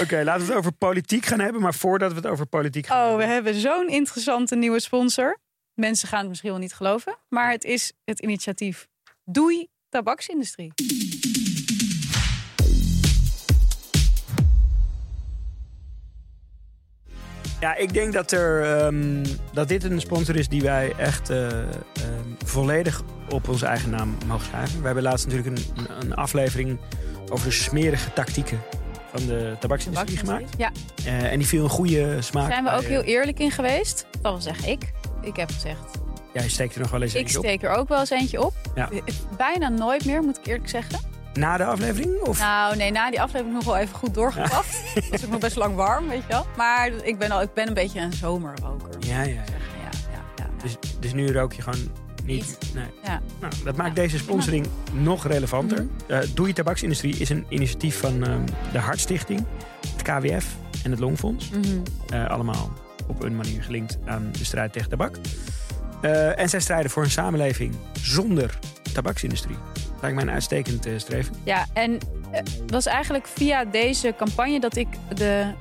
Oké, 0.00 0.22
laten 0.24 0.40
we 0.46 0.48
het 0.48 0.58
over 0.58 0.72
politiek 0.72 1.26
gaan 1.26 1.40
hebben. 1.40 1.60
Maar 1.60 1.74
voordat 1.74 2.10
we 2.10 2.16
het 2.16 2.26
over 2.26 2.46
politiek 2.46 2.86
gaan 2.86 2.98
Oh, 2.98 3.04
we 3.04 3.10
hebben. 3.24 3.34
hebben 3.34 3.54
zo'n 3.54 3.88
interessante 3.88 4.56
nieuwe 4.56 4.80
sponsor. 4.80 5.38
Mensen 5.74 6.08
gaan 6.08 6.18
het 6.20 6.28
misschien 6.28 6.50
wel 6.50 6.58
niet 6.58 6.72
geloven. 6.74 7.16
Maar 7.28 7.50
het 7.50 7.64
is 7.64 7.92
het 8.04 8.18
initiatief 8.20 8.86
Doei 9.24 9.66
Tabaksindustrie. 9.88 10.72
Ja, 17.60 17.76
ik 17.76 17.92
denk 17.92 18.12
dat, 18.12 18.30
er, 18.32 18.76
ehm, 18.78 19.24
dat 19.52 19.68
dit 19.68 19.84
een 19.84 20.00
sponsor 20.00 20.36
is 20.36 20.48
die 20.48 20.62
wij 20.62 20.92
echt 20.96 21.30
eh, 21.30 21.46
ehm, 21.48 21.66
volledig 22.44 23.02
op 23.28 23.48
onze 23.48 23.66
eigen 23.66 23.90
naam 23.90 24.16
mogen 24.26 24.44
schrijven. 24.46 24.78
We 24.80 24.84
hebben 24.86 25.02
laatst 25.02 25.26
natuurlijk 25.26 25.56
een, 25.58 25.86
een- 26.00 26.14
aflevering 26.14 26.78
over 27.28 27.46
de 27.46 27.52
smerige 27.52 28.12
tactieken 28.12 28.60
van 29.14 29.26
de 29.26 29.56
tabaksindustrie 29.60 30.16
gemaakt. 30.18 30.54
Ja, 30.56 30.70
Eh, 31.04 31.32
en 31.32 31.38
die 31.38 31.46
viel 31.48 31.64
een 31.64 31.70
goede 31.70 32.22
smaak. 32.22 32.42
daar 32.42 32.52
zijn 32.52 32.64
we 32.64 32.70
ook 32.70 32.82
eh, 32.82 32.88
heel 32.88 33.02
eerlijk 33.02 33.38
in 33.38 33.50
geweest. 33.50 34.06
Dat 34.22 34.32
wil 34.32 34.40
zeggen 34.40 34.68
ik. 34.68 34.92
Ik 35.22 35.36
heb 35.36 35.50
gezegd, 35.50 35.98
Ja, 36.34 36.42
je 36.42 36.48
steekt 36.48 36.74
er 36.74 36.80
nog 36.80 36.90
wel 36.90 37.02
eens 37.02 37.14
ik 37.14 37.20
eentje 37.20 37.38
op. 37.38 37.44
steek 37.44 37.62
er 37.62 37.70
ook 37.70 37.88
wel 37.88 37.98
eens 38.00 38.10
eentje 38.10 38.40
op. 38.44 38.52
Ja. 38.74 38.88
Bijna 39.36 39.68
nooit 39.68 40.04
meer, 40.04 40.22
moet 40.22 40.38
ik 40.38 40.46
eerlijk 40.46 40.68
zeggen. 40.68 40.98
Na 41.34 41.56
de 41.56 41.64
aflevering? 41.64 42.20
Of? 42.20 42.38
Nou, 42.38 42.76
nee, 42.76 42.90
na 42.90 43.10
die 43.10 43.20
aflevering 43.20 43.54
nog 43.54 43.64
wel 43.64 43.76
even 43.76 43.96
goed 43.96 44.14
doorgepaft. 44.14 44.94
Het 44.94 45.10
was 45.10 45.24
ook 45.24 45.30
nog 45.30 45.40
best 45.40 45.56
lang 45.56 45.74
warm, 45.74 46.08
weet 46.08 46.22
je 46.22 46.28
wel. 46.28 46.46
Maar 46.56 46.90
ik 47.02 47.18
ben, 47.18 47.30
al, 47.30 47.42
ik 47.42 47.54
ben 47.54 47.68
een 47.68 47.74
beetje 47.74 48.00
een 48.00 48.12
zomerroker. 48.12 48.88
Ja, 49.00 49.22
ja, 49.22 49.28
ja. 49.28 49.34
Ja, 49.34 49.98
ja, 50.12 50.20
ja. 50.36 50.46
Dus, 50.62 50.76
dus 51.00 51.12
nu 51.12 51.32
rook 51.32 51.52
je 51.52 51.62
gewoon 51.62 51.90
niet. 52.24 52.58
Nee. 52.74 52.84
Ja. 53.04 53.20
Nou, 53.40 53.52
dat 53.64 53.76
maakt 53.76 53.96
Ja, 53.96 54.02
deze 54.02 54.18
sponsoring 54.18 54.66
nog 54.92 55.26
relevanter. 55.26 55.82
Mhm. 55.84 56.12
Eh, 56.12 56.28
Doei 56.34 56.52
Tabaksindustrie 56.52 57.16
is 57.16 57.28
een 57.28 57.46
initiatief 57.48 57.98
van 58.00 58.24
ehm, 58.24 58.40
de 58.72 58.78
Hartstichting, 58.78 59.46
het 59.92 60.02
KWF 60.02 60.46
en 60.84 60.90
het 60.90 61.00
Longfonds. 61.00 61.50
Mhm. 61.50 61.78
Eh, 62.08 62.26
allemaal 62.30 62.72
op 63.06 63.22
een 63.22 63.36
manier 63.36 63.62
gelinkt 63.62 63.98
aan 64.06 64.28
de 64.32 64.44
strijd 64.44 64.72
tegen 64.72 64.88
tabak. 64.90 65.16
Eh, 66.00 66.38
en 66.38 66.48
zij 66.48 66.60
strijden 66.60 66.90
voor 66.90 67.02
een 67.02 67.10
samenleving 67.10 67.74
zonder 68.02 68.58
tabaksindustrie. 68.92 69.56
Lijkt 70.00 70.16
mij 70.16 70.24
een 70.24 70.32
uitstekend 70.32 70.86
eh, 70.86 70.92
streven. 70.96 71.34
Ja, 71.44 71.66
en 71.72 71.98
eh, 72.30 72.38
het 72.38 72.70
was 72.70 72.86
eigenlijk 72.86 73.26
via 73.26 73.64
deze 73.64 74.14
campagne 74.16 74.60
dat 74.60 74.76
ik 74.76 74.88
de, 75.14 75.52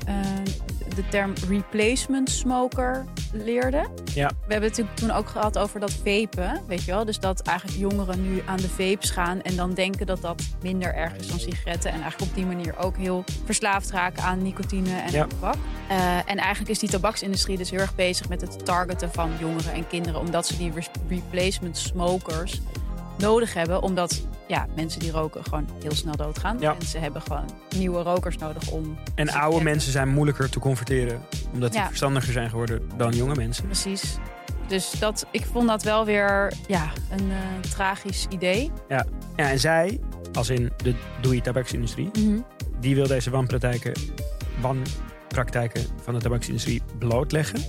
de 1.02 1.10
term 1.10 1.34
replacement 1.50 2.30
smoker 2.30 3.06
leerde. 3.32 3.88
Ja. 4.14 4.28
We 4.28 4.52
hebben 4.54 4.70
het 4.70 4.78
natuurlijk 4.78 4.96
toen 4.98 5.12
ook 5.12 5.30
gehad 5.30 5.58
over 5.58 5.80
dat 5.80 5.94
vapen, 5.94 6.62
weet 6.68 6.84
je 6.84 6.92
wel. 6.92 7.06
Dus 7.06 7.20
dat 7.20 7.42
eigenlijk 7.42 7.78
jongeren 7.80 8.22
nu 8.32 8.42
aan 8.46 8.58
de 8.58 8.70
vapes 8.70 9.10
gaan 9.10 9.42
en 9.42 9.56
dan 9.56 9.74
denken 9.74 10.06
dat 10.06 10.22
dat 10.22 10.42
minder 10.62 10.94
erg 10.94 11.16
is 11.16 11.28
dan 11.28 11.40
sigaretten. 11.40 11.92
En 11.92 12.02
eigenlijk 12.02 12.32
op 12.32 12.38
die 12.38 12.46
manier 12.46 12.78
ook 12.78 12.98
heel 12.98 13.24
verslaafd 13.46 13.92
raken 13.92 14.24
aan 14.24 14.42
nicotine 14.42 15.00
en 15.00 15.12
Ja. 15.12 15.26
tabak. 15.28 15.56
Eh, 15.90 16.18
en 16.18 16.38
eigenlijk 16.38 16.70
is 16.72 16.80
die 16.80 16.90
tabaksindustrie 16.90 17.58
dus 17.58 17.70
heel 17.70 17.80
erg 17.80 17.96
bezig 17.96 18.30
met 18.30 18.42
het 18.42 18.66
targeten 18.66 19.12
van 19.12 19.32
jongeren 19.40 19.74
en 19.74 19.88
kinderen. 19.88 20.20
Omdat 20.20 20.48
ze 20.48 20.58
die 20.58 20.72
re- 20.76 20.82
replacement 21.10 21.78
smokers 21.78 22.62
nodig 23.18 23.54
hebben. 23.54 23.82
Omdat 23.82 24.22
ja, 24.50 24.68
mensen 24.76 25.00
die 25.00 25.12
roken 25.12 25.44
gewoon 25.44 25.68
heel 25.82 25.96
snel 25.96 26.16
doodgaan. 26.16 26.58
Ja. 26.60 26.76
En 26.80 26.86
ze 26.86 26.98
hebben 26.98 27.22
gewoon 27.22 27.46
nieuwe 27.76 28.02
rokers 28.02 28.38
nodig 28.38 28.70
om... 28.70 28.98
En 29.16 29.30
oude 29.30 29.64
mensen 29.64 29.92
zijn 29.92 30.10
moeilijker 30.10 30.50
te 30.50 30.60
converteren. 30.60 31.22
Omdat 31.54 31.72
die 31.72 31.80
Ja. 31.82 31.88
verstandiger 31.88 32.34
zijn 32.34 32.50
geworden 32.50 32.82
dan 32.98 33.12
jonge 33.16 33.36
mensen. 33.36 33.66
Precies. 33.66 34.18
Dus 34.68 34.92
dat, 34.92 35.26
ik 35.32 35.46
vond 35.52 35.68
dat 35.68 35.84
wel 35.84 36.06
weer 36.06 36.54
ja, 36.68 36.92
een 37.12 37.32
eh, 37.32 37.70
tragisch 37.70 38.26
idee. 38.30 38.72
Ja, 38.88 39.06
en 39.36 39.60
zij, 39.60 40.00
als 40.34 40.50
in 40.50 40.72
de 40.84 40.96
Doei 41.22 41.42
Tabaksindustrie, 41.42 42.12
die 42.80 42.96
wil 42.96 43.08
deze 43.08 43.30
wanpraktijken, 43.30 43.94
wanpraktijken 44.62 45.82
van 46.04 46.14
de 46.14 46.20
tabaksindustrie 46.20 46.82
blootleggen. 46.98 47.62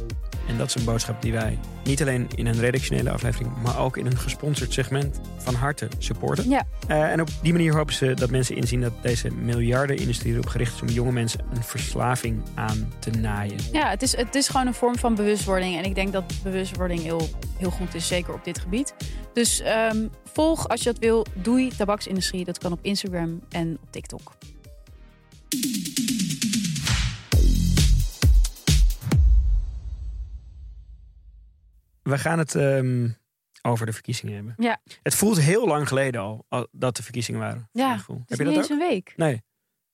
En 0.50 0.58
dat 0.58 0.68
is 0.68 0.74
een 0.74 0.84
boodschap 0.84 1.22
die 1.22 1.32
wij 1.32 1.58
niet 1.84 2.00
alleen 2.00 2.28
in 2.34 2.46
een 2.46 2.60
redactionele 2.60 3.10
aflevering, 3.10 3.50
maar 3.62 3.78
ook 3.78 3.96
in 3.96 4.06
een 4.06 4.16
gesponsord 4.16 4.72
segment 4.72 5.20
van 5.36 5.54
harte 5.54 5.88
supporten. 5.98 6.48
Ja. 6.48 6.66
Eh, 6.86 7.12
en 7.12 7.20
op 7.20 7.28
die 7.42 7.52
manier 7.52 7.74
hopen 7.74 7.94
ze 7.94 8.14
dat 8.14 8.30
mensen 8.30 8.56
inzien 8.56 8.80
dat 8.80 8.92
deze 9.02 9.30
miljardenindustrie 9.30 10.32
erop 10.32 10.46
gericht 10.46 10.74
is 10.74 10.80
om 10.82 10.88
jonge 10.88 11.12
mensen 11.12 11.40
een 11.54 11.62
verslaving 11.62 12.42
aan 12.54 12.92
te 12.98 13.10
naaien. 13.10 13.58
Ja, 13.72 13.90
het 13.90 14.02
is, 14.02 14.16
het 14.16 14.34
is 14.34 14.48
gewoon 14.48 14.66
een 14.66 14.74
vorm 14.74 14.98
van 14.98 15.14
bewustwording. 15.14 15.76
En 15.76 15.84
ik 15.84 15.94
denk 15.94 16.12
dat 16.12 16.42
bewustwording 16.42 17.02
heel, 17.02 17.28
heel 17.56 17.70
goed 17.70 17.94
is, 17.94 18.06
zeker 18.06 18.34
op 18.34 18.44
dit 18.44 18.58
gebied. 18.58 18.94
Dus 19.32 19.60
ehm, 19.60 20.06
volg 20.24 20.68
als 20.68 20.82
je 20.82 20.92
dat 20.92 20.98
wil. 20.98 21.26
Doei 21.34 21.70
tabaksindustrie. 21.76 22.44
Dat 22.44 22.58
kan 22.58 22.72
op 22.72 22.78
Instagram 22.82 23.40
en 23.48 23.78
op 23.82 23.92
TikTok. 23.92 24.32
We 32.02 32.18
gaan 32.18 32.38
het 32.38 32.54
ehm, 32.54 33.08
over 33.62 33.86
de 33.86 33.92
verkiezingen 33.92 34.34
hebben. 34.34 34.54
Ja. 34.58 34.80
Het 35.02 35.14
voelt 35.14 35.40
heel 35.40 35.66
lang 35.66 35.88
geleden 35.88 36.20
al, 36.20 36.44
al 36.48 36.66
dat 36.72 36.96
de 36.96 37.02
verkiezingen 37.02 37.40
waren. 37.40 37.68
Ja. 37.72 37.92
Het 37.96 38.06
Heb 38.06 38.38
je 38.38 38.44
niet 38.44 38.54
dat 38.54 38.62
eens 38.62 38.64
ook? 38.64 38.70
een 38.80 38.88
week. 38.88 39.12
Nee. 39.16 39.42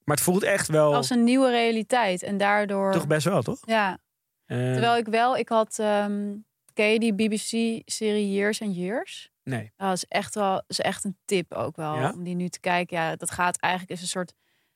Maar 0.05 0.17
het 0.17 0.25
voelt 0.25 0.43
echt 0.43 0.69
wel, 0.69 0.95
Als 0.95 1.11
een 1.11 1.25
nieuwe 1.25 1.51
realiteit. 1.51 2.23
En 2.23 2.37
daardoor... 2.37 2.93
toch 2.93 3.07
best 3.07 3.25
wel, 3.25 3.43
toch? 3.43 3.59
Ja, 3.65 3.99
Eh, 4.45 4.57
terwijl 4.57 4.97
ik 4.97 5.07
wel... 5.07 5.37
Ik 5.37 5.49
had... 5.49 5.79
ehm 5.79 6.35
ken 6.73 6.93
je 6.93 6.99
die 6.99 7.15
BBC-serie 7.15 8.33
Years 8.33 8.63
and 8.63 8.77
Years? 8.77 9.31
Nee. 9.43 9.73
Dat 9.77 9.93
is 9.93 10.05
echt 10.05 10.35
wel 10.35 10.63
is 10.67 10.81
echt 10.81 11.05
een 11.05 11.19
tip 11.25 11.53
ook 11.55 11.77
wel 11.77 11.95
Ja? 11.99 12.13
om 12.13 12.23
die 12.25 12.35
nu 12.35 12.49
te 12.49 12.61
kijken. 12.61 12.97
Ja, 12.97 13.17
dat 13.17 13.31
gaat 13.31 13.57
eigenlijk 13.61 13.93
is 13.93 14.01
een 14.01 14.09
soort, 14.09 14.33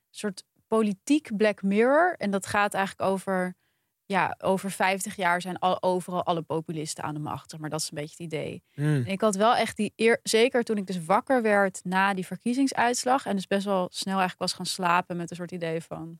soort 0.09 0.43
politiek 0.67 1.37
Black 1.37 1.61
Mirror 1.61 2.15
en 2.17 2.31
dat 2.31 2.45
gaat 2.45 2.73
eigenlijk 2.73 3.09
over 3.11 3.55
ja 4.11 4.35
over 4.39 4.71
50 4.71 5.15
jaar 5.15 5.41
zijn 5.41 5.59
al, 5.59 5.83
overal 5.83 6.23
alle 6.25 6.41
populisten 6.41 7.03
aan 7.03 7.13
de 7.13 7.19
macht. 7.19 7.57
Maar 7.57 7.69
dat 7.69 7.79
is 7.81 7.89
een 7.91 7.97
beetje 7.97 8.23
het 8.23 8.33
idee. 8.33 8.63
Hmm. 8.73 8.95
En 8.95 9.07
ik 9.07 9.21
had 9.21 9.35
wel 9.35 9.55
echt 9.55 9.77
die 9.77 9.93
eer, 9.95 10.19
zeker 10.23 10.63
toen 10.63 10.77
ik 10.77 10.85
dus 10.87 11.05
wakker 11.05 11.41
werd 11.41 11.79
na 11.83 12.13
die 12.13 12.25
verkiezingsuitslag 12.25 13.25
en 13.25 13.35
dus 13.35 13.47
best 13.47 13.65
wel 13.65 13.87
snel 13.91 14.17
eigenlijk 14.19 14.39
was 14.39 14.53
gaan 14.53 14.65
slapen 14.65 15.17
met 15.17 15.29
een 15.29 15.35
soort 15.35 15.51
idee 15.51 15.81
van 15.81 16.19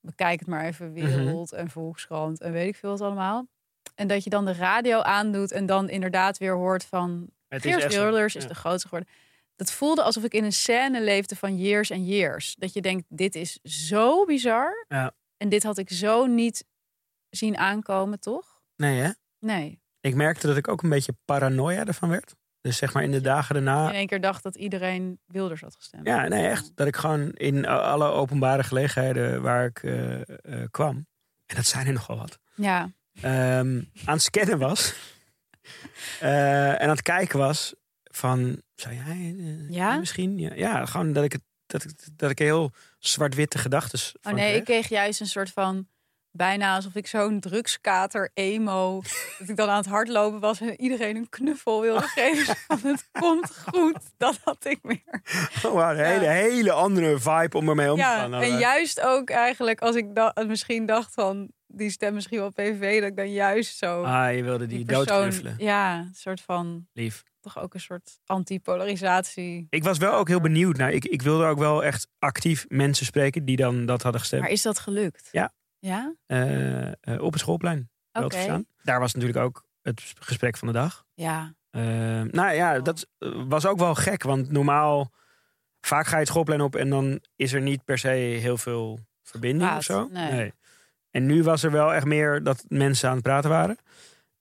bekijk 0.00 0.38
het 0.40 0.48
maar 0.48 0.64
even 0.64 0.92
wereld 0.92 1.52
en 1.52 1.70
Volkskrant 1.70 2.40
en 2.40 2.52
weet 2.52 2.68
ik 2.68 2.76
veel 2.76 2.90
wat 2.90 3.00
allemaal. 3.00 3.46
En 3.94 4.06
dat 4.08 4.24
je 4.24 4.30
dan 4.30 4.44
de 4.44 4.52
radio 4.52 5.00
aandoet 5.00 5.52
en 5.52 5.66
dan 5.66 5.88
inderdaad 5.88 6.38
weer 6.38 6.54
hoort 6.54 6.84
van 6.84 7.28
Het 7.48 7.64
is 7.64 7.74
Geert. 7.74 7.94
Wilders 7.94 8.36
is 8.36 8.42
Ja. 8.42 8.48
de 8.48 8.54
grootste 8.54 8.88
geworden. 8.88 9.12
Dat 9.56 9.72
voelde 9.72 10.02
alsof 10.02 10.24
ik 10.24 10.34
in 10.34 10.44
een 10.44 10.52
scène 10.52 11.02
leefde 11.02 11.36
van 11.36 11.56
years 11.56 11.90
en 11.90 12.04
years. 12.04 12.54
Dat 12.58 12.72
je 12.72 12.80
denkt, 12.80 13.04
dit 13.08 13.34
is 13.34 13.58
zo 13.62 14.24
bizar. 14.24 14.84
Ja. 14.88 15.12
En 15.36 15.48
dit 15.48 15.62
had 15.62 15.78
ik 15.78 15.90
zo 15.90 16.26
niet 16.26 16.64
zien 17.30 17.56
aankomen, 17.56 18.20
toch? 18.20 18.60
Nee, 18.76 19.00
hè? 19.00 19.10
Nee. 19.38 19.82
Ik 20.00 20.14
merkte 20.14 20.46
dat 20.46 20.56
ik 20.56 20.68
ook 20.68 20.82
een 20.82 20.88
beetje 20.88 21.16
paranoia 21.24 21.84
ervan 21.84 22.08
werd. 22.08 22.34
Dus 22.60 22.76
zeg 22.76 22.92
maar 22.92 23.02
in 23.02 23.10
de 23.10 23.20
dagen 23.20 23.54
daarna. 23.54 23.88
In 23.88 23.94
één 23.94 24.06
keer 24.06 24.20
dacht 24.20 24.42
dat 24.42 24.56
iedereen 24.56 25.20
Wilders 25.26 25.60
had 25.60 25.74
gestemd. 25.76 26.06
Ja, 26.06 26.28
nee, 26.28 26.46
echt. 26.46 26.72
Dat 26.74 26.86
ik 26.86 26.96
gewoon 26.96 27.30
in 27.32 27.66
alle 27.66 28.06
openbare 28.08 28.62
gelegenheden 28.62 29.42
waar 29.42 29.64
ik 29.64 29.82
eh, 29.82 30.20
eh, 30.20 30.26
kwam. 30.70 31.06
En 31.46 31.56
dat 31.56 31.66
zijn 31.66 31.86
er 31.86 31.92
nogal 31.92 32.16
wat. 32.16 32.38
Ja. 32.54 32.92
ehm, 33.20 33.82
aan 34.04 34.14
het 34.14 34.22
scannen 34.22 34.58
was. 34.58 34.94
Eh, 36.20 36.68
en 36.68 36.80
aan 36.80 36.88
het 36.88 37.02
kijken 37.02 37.38
was 37.38 37.74
van, 38.04 38.62
zou 38.74 38.94
jij 38.94 39.34
eh, 39.38 39.70
Ja? 39.70 39.96
misschien? 39.98 40.38
Ja, 40.38 40.54
ja, 40.54 40.86
gewoon 40.86 41.12
dat 41.12 41.24
ik, 41.24 41.32
het, 41.32 41.42
dat 41.66 41.84
ik, 41.84 41.90
dat 42.12 42.30
ik 42.30 42.38
heel 42.38 42.72
zwart-witte 42.98 43.58
gedachten 43.58 43.98
Oh 44.22 44.32
nee, 44.32 44.56
ik 44.56 44.64
kreeg 44.64 44.88
juist 44.88 45.20
een 45.20 45.26
soort 45.26 45.50
van... 45.50 45.88
Bijna 46.38 46.74
alsof 46.74 46.94
ik 46.94 47.06
zo'n 47.06 47.40
drugskater 47.40 48.30
emo... 48.34 49.00
dat 49.38 49.48
ik 49.48 49.56
dan 49.56 49.68
aan 49.68 49.76
het 49.76 49.86
hardlopen 49.86 50.40
was 50.40 50.60
en 50.60 50.80
iedereen 50.80 51.16
een 51.16 51.28
knuffel 51.28 51.80
wilde 51.80 52.02
geven. 52.06 52.56
Van 52.68 52.78
het 52.82 53.08
komt 53.12 53.58
goed. 53.66 53.98
Dat 54.16 54.38
had 54.44 54.64
ik 54.64 54.78
meer. 54.82 55.22
Oh, 55.66 55.88
een 55.90 56.04
hele, 56.04 56.26
hele 56.26 56.72
andere 56.72 57.18
vibe 57.18 57.56
om 57.56 57.68
ermee 57.68 57.90
om 57.90 57.96
te 57.96 58.02
Ja, 58.02 58.16
gaan. 58.18 58.34
En 58.34 58.58
juist 58.58 59.00
ook 59.00 59.30
eigenlijk 59.30 59.80
als 59.80 59.96
ik 59.96 60.14
da 60.14 60.34
misschien 60.46 60.86
dacht 60.86 61.14
van... 61.14 61.50
die 61.66 61.90
stem 61.90 62.14
misschien 62.14 62.38
wel 62.38 62.50
PV, 62.52 63.00
dat 63.00 63.08
ik 63.10 63.16
dan 63.16 63.32
juist 63.32 63.76
zo... 63.76 64.02
Ah, 64.02 64.34
je 64.34 64.42
wilde 64.42 64.66
die, 64.66 64.84
persoon- 64.84 65.04
doodknuffelen. 65.06 65.54
Ja, 65.58 65.98
een 65.98 66.14
soort 66.14 66.40
van... 66.40 66.86
Lief. 66.92 67.22
toch 67.40 67.58
ook 67.58 67.74
een 67.74 67.80
soort 67.80 68.18
antipolarisatie. 68.26 69.66
Ik 69.70 69.84
was 69.84 69.98
wel 69.98 70.12
ook 70.12 70.28
heel 70.28 70.40
benieuwd 70.40 70.76
naar. 70.76 70.90
Ik, 70.92 71.04
ik 71.04 71.22
wilde 71.22 71.44
ook 71.44 71.58
wel 71.58 71.84
echt 71.84 72.08
actief 72.18 72.64
mensen 72.68 73.06
spreken 73.06 73.44
die 73.44 73.56
dan 73.56 73.86
dat 73.86 74.02
hadden 74.02 74.20
gestemd. 74.20 74.42
Maar 74.42 74.50
is 74.50 74.62
dat 74.62 74.78
gelukt? 74.78 75.28
Ja. 75.32 75.52
Ja? 75.78 76.14
Eh, 76.26 76.86
eh, 76.86 76.94
op 77.20 77.32
het 77.32 77.40
schoolplein. 77.40 77.90
verstaan. 78.12 78.66
Daar 78.82 79.00
was 79.00 79.14
natuurlijk 79.14 79.44
ook 79.44 79.66
het 79.82 80.14
gesprek 80.18 80.56
van 80.56 80.68
de 80.68 80.74
dag. 80.74 81.04
Ja. 81.14 81.54
Eh, 81.70 81.82
nou 82.22 82.52
ja, 82.52 82.80
dat 82.80 83.06
was 83.48 83.66
ook 83.66 83.78
wel 83.78 83.94
gek. 83.94 84.22
Want 84.22 84.50
normaal, 84.50 85.12
vaak 85.80 86.06
ga 86.06 86.12
je 86.12 86.18
het 86.18 86.28
schoolplein 86.28 86.60
op 86.60 86.76
en 86.76 86.90
dan 86.90 87.20
is 87.36 87.52
er 87.52 87.60
niet 87.60 87.84
per 87.84 87.98
se 87.98 88.08
heel 88.08 88.58
veel 88.58 88.98
verbinding 89.22 89.64
Praat, 89.64 89.78
of 89.78 89.84
zo. 89.84 90.08
nee. 90.12 90.52
En 91.10 91.26
nu 91.26 91.42
was 91.42 91.62
er 91.62 91.70
wel 91.70 91.94
echt 91.94 92.06
meer 92.06 92.42
dat 92.42 92.64
mensen 92.68 93.08
aan 93.08 93.14
het 93.14 93.24
praten 93.24 93.50
waren. 93.50 93.76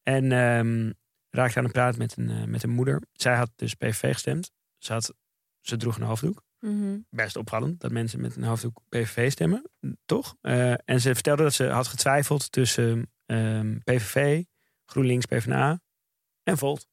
En 0.04 0.32
ehm 0.32 0.92
raakte 1.30 1.58
aan 1.58 1.64
het 1.64 1.74
praten 1.74 2.00
met 2.00 2.18
een, 2.18 2.50
met 2.50 2.64
een 2.64 2.70
moeder. 2.70 3.02
Zij 3.14 3.36
had 3.36 3.52
dus 3.56 3.74
PVV 3.74 4.14
gestemd. 4.14 4.52
Ze 4.78 4.94
had 4.94 5.14
ze 5.62 5.78
droeg 5.78 5.98
een 5.98 6.04
hoofddoek. 6.04 6.44
Mhm. 6.70 6.98
Best 7.10 7.36
opvallend 7.36 7.80
dat 7.80 7.92
mensen 7.92 8.22
met 8.22 8.36
een 8.36 8.44
hoofddoek 8.44 8.82
PVV 8.90 9.32
stemmen, 9.32 9.64
toch? 10.06 10.36
Eh, 10.42 10.72
en 10.72 11.02
ze 11.02 11.14
vertelde 11.14 11.44
dat 11.44 11.54
ze 11.54 11.66
had 11.68 11.88
getwijfeld 11.88 12.52
tussen 12.52 13.12
ehm, 13.26 13.78
PVV, 13.84 14.44
GroenLinks, 14.86 15.26
PvdA 15.26 15.80
en 16.44 16.58
Volt. 16.58 16.88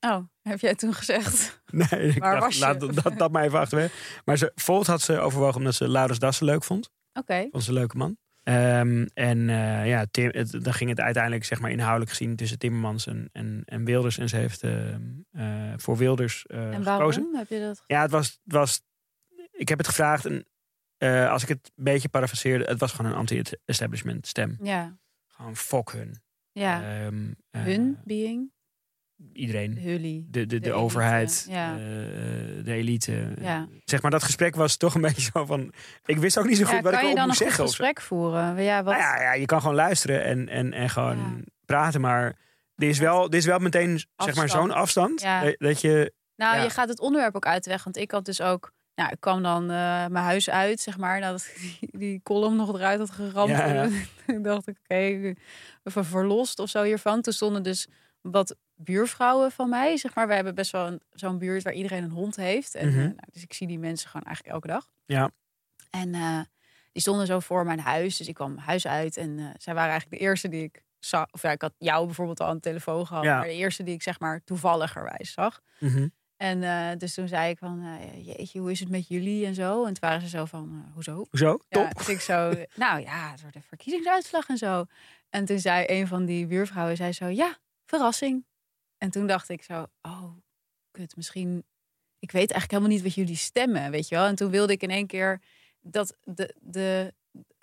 Oh, 0.00 0.24
heb 0.42 0.60
jij 0.60 0.74
toen 0.74 0.94
gezegd? 0.94 1.58
Nee, 1.70 2.02
ik 2.08 2.18
Waar 2.18 2.32
dacht, 2.32 2.44
was 2.44 2.54
je? 2.54 2.60
laat 2.60 3.02
dat, 3.04 3.18
dat 3.18 3.32
maar 3.32 3.44
even 3.44 3.58
achterwege. 3.58 3.94
Maar 4.24 4.36
ze, 4.38 4.52
Volt 4.54 4.86
had 4.86 5.00
ze 5.00 5.18
overwogen 5.18 5.56
omdat 5.56 5.74
ze 5.74 5.88
Laurens 5.88 6.18
Dassen 6.18 6.46
leuk 6.46 6.64
vond. 6.64 6.90
Oké. 7.12 7.46
Vond 7.50 7.62
ze 7.62 7.68
een 7.68 7.74
leuke 7.76 7.96
man. 7.96 8.16
Ehm, 8.42 9.06
en 9.14 9.48
eh, 9.50 9.86
ja, 9.88 10.06
Tim, 10.10 10.28
het, 10.32 10.64
dan 10.64 10.74
ging 10.74 10.90
het 10.90 11.00
uiteindelijk 11.00 11.44
zeg 11.44 11.60
maar 11.60 11.70
inhoudelijk 11.70 12.10
gezien 12.10 12.36
tussen 12.36 12.58
Timmermans 12.58 13.06
en, 13.06 13.28
en, 13.32 13.62
en 13.64 13.84
Wilders. 13.84 14.18
En 14.18 14.28
ze 14.28 14.36
heeft 14.36 14.62
ehm, 14.62 15.00
eh, 15.30 15.72
voor 15.76 15.96
Wilders 15.96 16.46
En 16.46 16.82
waarom 16.82 17.12
gekozen. 17.12 17.36
heb 17.36 17.48
je 17.48 17.60
dat? 17.60 17.82
Ja, 17.86 18.02
het 18.02 18.10
was, 18.10 18.26
het 18.26 18.52
was. 18.52 18.82
Ik 19.60 19.68
heb 19.68 19.78
het 19.78 19.88
gevraagd 19.88 20.24
en 20.24 20.46
eh, 20.96 21.30
als 21.30 21.42
ik 21.42 21.48
het 21.48 21.72
een 21.76 21.84
beetje 21.84 22.08
parafraseerde, 22.08 22.64
het 22.64 22.80
was 22.80 22.92
gewoon 22.92 23.10
een 23.10 23.16
anti-establishment 23.18 24.26
stem. 24.26 24.58
Ja. 24.62 24.96
Gewoon 25.28 25.56
fuck 25.56 25.90
hun. 25.92 26.22
Ja. 26.52 26.82
Eh, 26.82 27.62
Hun 27.62 27.98
being? 28.04 28.52
Iedereen. 29.32 29.74
De, 30.30 30.46
de, 30.46 30.60
de, 30.60 30.72
overheid, 30.72 31.46
ja. 31.48 31.72
eh, 31.72 31.78
de 32.64 32.72
elite. 32.72 33.32
Ja. 33.40 33.68
Zeg 33.84 34.02
maar, 34.02 34.10
dat 34.10 34.22
gesprek 34.22 34.54
was 34.54 34.76
toch 34.76 34.94
een 34.94 35.00
beetje 35.10 35.30
zo 35.32 35.44
van. 35.44 35.72
Ik 36.04 36.18
wist 36.18 36.38
ook 36.38 36.46
niet 36.46 36.56
zo 36.56 36.64
goed 36.64 36.74
Ja, 36.74 36.82
wat 36.82 36.92
ik 36.92 36.98
kan 36.98 37.08
je 37.08 37.14
dan 37.14 37.22
een 37.22 37.28
moest 37.28 37.42
zeggen. 37.42 37.64
gesprek 37.64 38.00
voeren? 38.00 38.62
Ja, 38.62 38.82
wat? 38.82 38.94
Nou 38.94 39.06
ja, 39.06 39.22
ja, 39.22 39.32
je 39.32 39.46
kan 39.46 39.60
gewoon 39.60 39.76
luisteren 39.76 40.24
en, 40.24 40.48
en, 40.48 40.72
en 40.72 40.90
gewoon 40.90 41.44
praten. 41.64 42.00
Maar 42.00 42.38
er 42.74 42.88
is 42.88 42.98
wel, 42.98 43.28
er 43.28 43.34
is 43.34 43.44
wel 43.46 43.58
meteen 43.58 44.04
zeg 44.16 44.34
maar, 44.36 44.48
zo'n 44.48 44.70
afstand. 44.70 45.20
Dat, 45.58 45.80
je. 45.80 46.12
Nou, 46.36 46.62
je 46.62 46.70
gaat 46.70 46.88
het 46.88 47.00
onderwerp 47.00 47.36
ook 47.36 47.46
uit 47.46 47.64
de 47.64 47.70
weg. 47.70 47.84
Want 47.84 47.96
ik 47.96 48.10
had 48.10 48.24
dus 48.24 48.40
ook... 48.40 48.72
Nou, 49.00 49.12
ik 49.12 49.20
kwam 49.20 49.42
dan 49.42 49.62
eh, 49.62 50.06
mijn 50.06 50.24
huis 50.24 50.50
uit, 50.50 50.80
zeg 50.80 50.98
maar. 50.98 51.20
Nadat 51.20 51.50
ik 51.54 51.76
die, 51.80 51.98
die 51.98 52.20
column 52.22 52.56
nog 52.56 52.74
eruit 52.74 52.98
had 52.98 53.10
geramd. 53.10 53.50
Ja, 53.50 53.66
ja. 53.66 53.88
Toen 54.26 54.42
dacht 54.42 54.66
ik, 54.68 54.76
oké, 54.82 54.94
even 55.84 56.04
verlost 56.04 56.58
of 56.58 56.68
zo 56.68 56.82
hiervan. 56.82 57.20
Toen 57.22 57.32
stonden 57.32 57.62
dus 57.62 57.86
wat 58.20 58.56
buurvrouwen 58.74 59.52
van 59.52 59.68
mij, 59.68 59.96
zeg 59.96 60.14
maar. 60.14 60.26
We 60.28 60.34
hebben 60.34 60.54
best 60.54 60.70
wel 60.72 60.98
zo'n 61.12 61.38
buurt 61.38 61.62
waar 61.62 61.72
iedereen 61.72 62.02
een 62.04 62.10
hond 62.10 62.36
heeft. 62.36 62.74
En, 62.74 62.88
Mhm. 62.88 62.98
eh, 62.98 63.04
nou, 63.04 63.26
dus 63.32 63.42
ik 63.42 63.52
zie 63.52 63.66
die 63.66 63.78
mensen 63.78 64.08
gewoon 64.08 64.26
eigenlijk 64.26 64.54
elke 64.54 64.66
dag. 64.68 64.90
Ja. 65.06 65.30
En 65.90 66.14
eh, 66.14 66.40
die 66.92 67.02
stonden 67.02 67.26
zo 67.26 67.40
voor 67.40 67.64
mijn 67.64 67.80
huis. 67.80 68.16
Dus 68.16 68.28
ik 68.28 68.34
kwam 68.34 68.52
mijn 68.54 68.66
huis 68.66 68.86
uit. 68.86 69.16
En 69.16 69.54
zij 69.58 69.74
waren 69.74 69.90
eigenlijk 69.90 70.20
de 70.22 70.26
eerste 70.28 70.48
die 70.48 70.62
ik 70.62 70.82
zag. 70.98 71.26
Of 71.30 71.42
ja, 71.42 71.50
ik 71.50 71.62
had 71.62 71.74
jou 71.78 72.06
bijvoorbeeld 72.06 72.40
al 72.40 72.46
aan 72.48 72.54
de 72.54 72.60
telefoon 72.60 73.06
gehad. 73.06 73.24
Ja. 73.24 73.36
Maar 73.38 73.46
de 73.46 73.52
eerste 73.54 73.82
die 73.82 73.94
ik 73.94 74.02
zeg 74.02 74.20
maar 74.20 74.44
toevalligerwijs 74.44 75.32
zag. 75.32 75.60
Mhm. 75.78 76.08
En 76.40 76.62
eh, 76.62 76.98
dus 76.98 77.14
toen 77.14 77.28
zei 77.28 77.50
ik 77.50 77.58
van, 77.58 77.82
eh, 77.84 78.26
jeetje, 78.26 78.58
hoe 78.60 78.70
is 78.70 78.80
het 78.80 78.88
met 78.88 79.08
jullie 79.08 79.46
en 79.46 79.54
zo? 79.54 79.78
En 79.84 79.92
toen 79.94 80.08
waren 80.08 80.20
ze 80.20 80.28
zo 80.28 80.44
van, 80.44 80.82
eh, 80.86 80.94
hoezo? 80.94 81.26
Hoezo? 81.30 81.58
Ja, 81.68 81.82
Top. 81.88 81.96
dus 81.96 82.08
ik 82.08 82.20
zo, 82.20 82.52
nou 82.74 83.00
ja, 83.00 83.36
soort 83.36 83.54
een 83.54 83.62
verkiezingsuitslag 83.62 84.48
en 84.48 84.56
zo. 84.56 84.84
En 85.30 85.44
toen 85.44 85.58
zei 85.58 85.84
een 85.88 86.06
van 86.06 86.24
die 86.24 86.46
buurvrouwen, 86.46 86.96
zei 86.96 87.12
zo, 87.12 87.26
ja, 87.26 87.58
verrassing. 87.86 88.44
En 88.98 89.10
toen 89.10 89.26
dacht 89.26 89.48
ik 89.48 89.62
zo, 89.62 89.86
oh, 90.02 90.24
kut, 90.90 91.16
misschien... 91.16 91.64
Ik 92.18 92.30
weet 92.30 92.50
eigenlijk 92.50 92.70
helemaal 92.70 92.92
niet 92.92 93.02
wat 93.02 93.14
jullie 93.14 93.36
stemmen, 93.36 93.90
weet 93.90 94.08
je 94.08 94.14
wel. 94.14 94.26
En 94.26 94.34
toen 94.34 94.50
wilde 94.50 94.72
ik 94.72 94.82
in 94.82 94.90
één 94.90 95.06
keer 95.06 95.40
dat, 95.80 96.16
de, 96.24 96.54
de, 96.60 97.14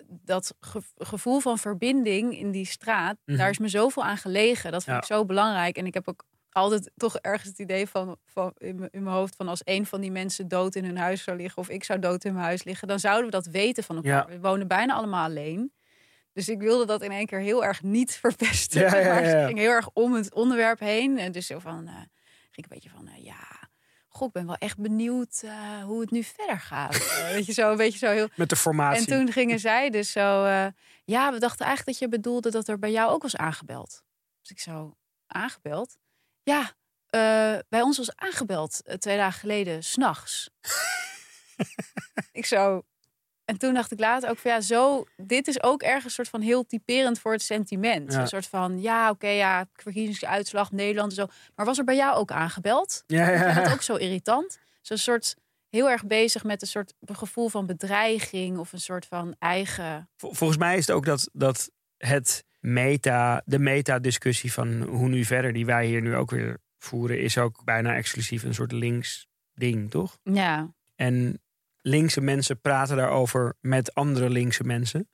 dat 0.06 0.54
ge- 0.60 0.82
gevoel 0.96 1.40
van 1.40 1.58
verbinding 1.58 2.38
in 2.38 2.50
die 2.50 2.64
straat... 2.66 3.16
Mhm. 3.24 3.38
daar 3.38 3.50
is 3.50 3.58
me 3.58 3.68
zoveel 3.68 4.04
aan 4.04 4.16
gelegen. 4.16 4.72
Dat 4.72 4.84
vind 4.84 4.96
Ja. 4.96 5.02
ik 5.02 5.08
zo 5.08 5.24
belangrijk. 5.24 5.76
En 5.76 5.86
ik 5.86 5.94
heb 5.94 6.08
ook 6.08 6.24
altijd 6.58 6.90
toch 6.96 7.16
ergens 7.18 7.48
het 7.48 7.58
idee 7.58 7.86
van, 7.86 8.16
van 8.26 8.52
in, 8.58 8.78
mijn- 8.78 8.90
in 8.92 9.02
mijn 9.02 9.16
hoofd... 9.16 9.36
van 9.36 9.48
als 9.48 9.60
een 9.64 9.86
van 9.86 10.00
die 10.00 10.10
mensen 10.10 10.48
dood 10.48 10.74
in 10.74 10.84
hun 10.84 10.96
huis 10.96 11.22
zou 11.22 11.36
liggen... 11.36 11.62
of 11.62 11.68
ik 11.68 11.84
zou 11.84 11.98
dood 11.98 12.24
in 12.24 12.32
mijn 12.32 12.44
huis 12.44 12.64
liggen... 12.64 12.88
dan 12.88 12.98
zouden 12.98 13.24
we 13.24 13.30
dat 13.30 13.46
weten 13.46 13.84
van 13.84 13.96
elkaar. 13.96 14.30
Ja. 14.30 14.36
We 14.36 14.40
wonen 14.40 14.68
bijna 14.68 14.94
allemaal 14.94 15.24
alleen. 15.24 15.72
Dus 16.32 16.48
ik 16.48 16.60
wilde 16.60 16.86
dat 16.86 17.02
in 17.02 17.12
één 17.12 17.26
keer 17.26 17.40
heel 17.40 17.64
erg 17.64 17.82
niet 17.82 18.16
verpesten. 18.24 18.80
Ja, 18.80 18.90
zeg 18.90 19.02
ja, 19.02 19.08
maar. 19.12 19.22
Het 19.22 19.46
ging 19.46 19.58
heel 19.58 19.70
erg 19.70 19.90
om 19.92 20.14
het 20.14 20.34
onderwerp 20.34 20.78
heen. 20.80 21.18
En 21.18 21.32
dus 21.32 21.46
zo 21.46 21.58
van, 21.58 21.86
eh, 21.86 21.94
ging 21.94 22.06
ik 22.50 22.64
een 22.64 22.68
beetje 22.68 22.90
van, 22.90 23.08
eh, 23.08 23.24
ja... 23.24 23.66
Goh, 24.10 24.26
ik 24.26 24.32
ben 24.32 24.46
wel 24.46 24.56
echt 24.56 24.78
benieuwd 24.78 25.40
eh, 25.44 25.82
hoe 25.84 26.00
het 26.00 26.10
nu 26.10 26.22
verder 26.22 26.60
gaat. 26.60 27.20
Weet 27.32 27.46
je, 27.46 27.52
zo 27.52 27.70
een 27.70 27.76
beetje 27.76 27.98
zo 27.98 28.10
heel... 28.10 28.28
Met 28.34 28.48
de 28.48 28.56
formatie. 28.56 29.00
En 29.00 29.18
toen 29.18 29.32
gingen 29.32 29.58
zij 29.58 29.90
dus 29.90 30.12
zo... 30.12 30.46
ja, 31.04 31.32
we 31.32 31.38
dachten 31.38 31.66
eigenlijk 31.66 31.98
dat 31.98 31.98
je 31.98 32.16
bedoelde 32.16 32.50
dat 32.50 32.68
er 32.68 32.78
bij 32.78 32.90
jou 32.90 33.10
ook 33.10 33.22
was 33.22 33.36
aangebeld. 33.36 34.02
Dus 34.40 34.50
ik 34.50 34.60
zo, 34.60 34.96
aangebeld? 35.26 35.96
Ja, 36.48 36.72
eh, 37.06 37.58
bij 37.68 37.82
ons 37.82 37.96
was 37.96 38.16
aangebeld 38.16 38.82
eh, 38.82 38.94
twee 38.94 39.16
dagen 39.16 39.40
geleden, 39.40 39.82
s'nachts. 39.84 40.50
ik 42.32 42.46
zo... 42.46 42.82
En 43.44 43.58
toen 43.58 43.74
dacht 43.74 43.92
ik 43.92 43.98
later 44.00 44.30
ook 44.30 44.38
van 44.38 44.50
ja, 44.50 44.60
zo... 44.60 45.04
Dit 45.16 45.48
is 45.48 45.62
ook 45.62 45.82
ergens 45.82 46.04
een 46.04 46.10
soort 46.10 46.28
van 46.28 46.40
heel 46.40 46.66
typerend 46.66 47.18
voor 47.18 47.32
het 47.32 47.42
sentiment. 47.42 48.12
Ja. 48.12 48.20
Een 48.20 48.28
soort 48.28 48.46
van, 48.46 48.80
ja, 48.80 49.10
oké, 49.10 49.28
ja, 49.28 49.66
verkiezingsuitslag, 49.72 50.72
Nederland 50.72 51.10
en 51.10 51.16
zo. 51.16 51.26
Maar 51.54 51.66
was 51.66 51.78
er 51.78 51.84
bij 51.84 51.96
jou 51.96 52.16
ook 52.16 52.30
aangebeld? 52.30 53.02
ja, 53.06 53.28
Ik 53.28 53.38
vind 53.42 53.54
ja, 53.54 53.62
dat 53.62 53.72
ook 53.72 53.82
zo 53.82 53.94
irritant. 53.94 54.58
Zo'n 54.82 54.96
soort 54.96 55.34
heel 55.68 55.90
erg 55.90 56.06
bezig 56.06 56.44
met 56.44 56.62
een 56.62 56.68
soort 56.68 56.94
gevoel 57.06 57.48
van 57.48 57.66
bedreiging 57.66 58.58
of 58.58 58.72
een 58.72 58.80
soort 58.80 59.06
van 59.06 59.34
eigen. 59.38 60.08
Vol- 60.16 60.34
Volgens 60.34 60.58
mij 60.58 60.76
is 60.76 60.86
het 60.86 60.96
ook 60.96 61.04
dat, 61.04 61.28
dat 61.32 61.70
het 61.96 62.44
meta, 62.58 63.42
de 63.44 63.58
meta-discussie 63.58 64.52
van 64.52 64.82
hoe 64.82 65.08
nu 65.08 65.24
verder, 65.24 65.52
die 65.52 65.66
wij 65.66 65.86
hier 65.86 66.00
nu 66.02 66.16
ook 66.16 66.30
weer 66.30 66.58
voeren, 66.78 67.20
is 67.20 67.38
ook 67.38 67.64
bijna 67.64 67.94
exclusief 67.94 68.42
een 68.42 68.54
soort 68.54 68.72
links 68.72 69.28
ding, 69.54 69.90
toch? 69.90 70.18
Ja, 70.22 70.74
En 70.96 71.40
linkse 71.80 72.20
mensen 72.20 72.60
praten 72.60 72.96
daarover 72.96 73.56
met 73.60 73.94
andere 73.94 74.30
linkse 74.30 74.64
mensen. 74.64 75.08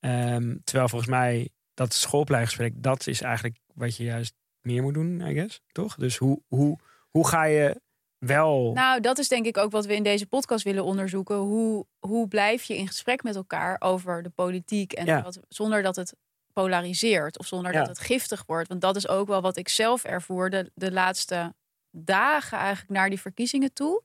Ehm, 0.00 0.56
terwijl 0.64 0.88
volgens 0.88 1.10
mij 1.10 1.48
dat 1.74 1.94
schoolpleingesprek, 1.94 2.72
dat 2.76 3.06
is 3.06 3.22
eigenlijk 3.22 3.58
wat 3.74 3.96
je 3.96 4.04
juist 4.04 4.34
meer 4.60 4.82
moet 4.82 4.94
doen, 4.94 5.20
I 5.20 5.34
guess. 5.34 5.60
Toch? 5.72 5.94
Dus 5.94 6.16
hoe, 6.16 6.42
hoe, 6.48 6.78
hoe 7.10 7.28
ga 7.28 7.44
je 7.44 7.80
wel... 8.18 8.72
nou, 8.74 9.00
dat 9.00 9.18
is 9.18 9.28
denk 9.28 9.46
ik 9.46 9.58
ook 9.58 9.70
wat 9.70 9.86
we 9.86 9.94
in 9.94 10.02
deze 10.02 10.26
podcast 10.26 10.64
willen 10.64 10.84
onderzoeken. 10.84 11.36
Hoe, 11.36 11.86
hoe 11.98 12.28
blijf 12.28 12.62
je 12.62 12.76
in 12.76 12.86
gesprek 12.86 13.22
met 13.22 13.36
elkaar 13.36 13.76
over 13.78 14.22
de 14.22 14.30
politiek 14.30 14.92
en 14.92 15.06
Ja. 15.06 15.22
wat, 15.22 15.40
zonder 15.48 15.82
dat 15.82 15.96
het 15.96 16.14
polariseert 16.52 17.38
of 17.38 17.46
zonder 17.46 17.72
Ja. 17.72 17.78
dat 17.78 17.88
het 17.88 17.98
giftig 17.98 18.44
wordt. 18.46 18.68
Want 18.68 18.80
dat 18.80 18.96
is 18.96 19.08
ook 19.08 19.28
wel 19.28 19.40
wat 19.40 19.56
ik 19.56 19.68
zelf 19.68 20.04
ervoer 20.04 20.50
de, 20.50 20.70
de 20.74 20.92
laatste 20.92 21.54
dagen 21.90 22.58
eigenlijk 22.58 22.90
naar 22.90 23.08
die 23.08 23.20
verkiezingen 23.20 23.72
toe. 23.72 24.02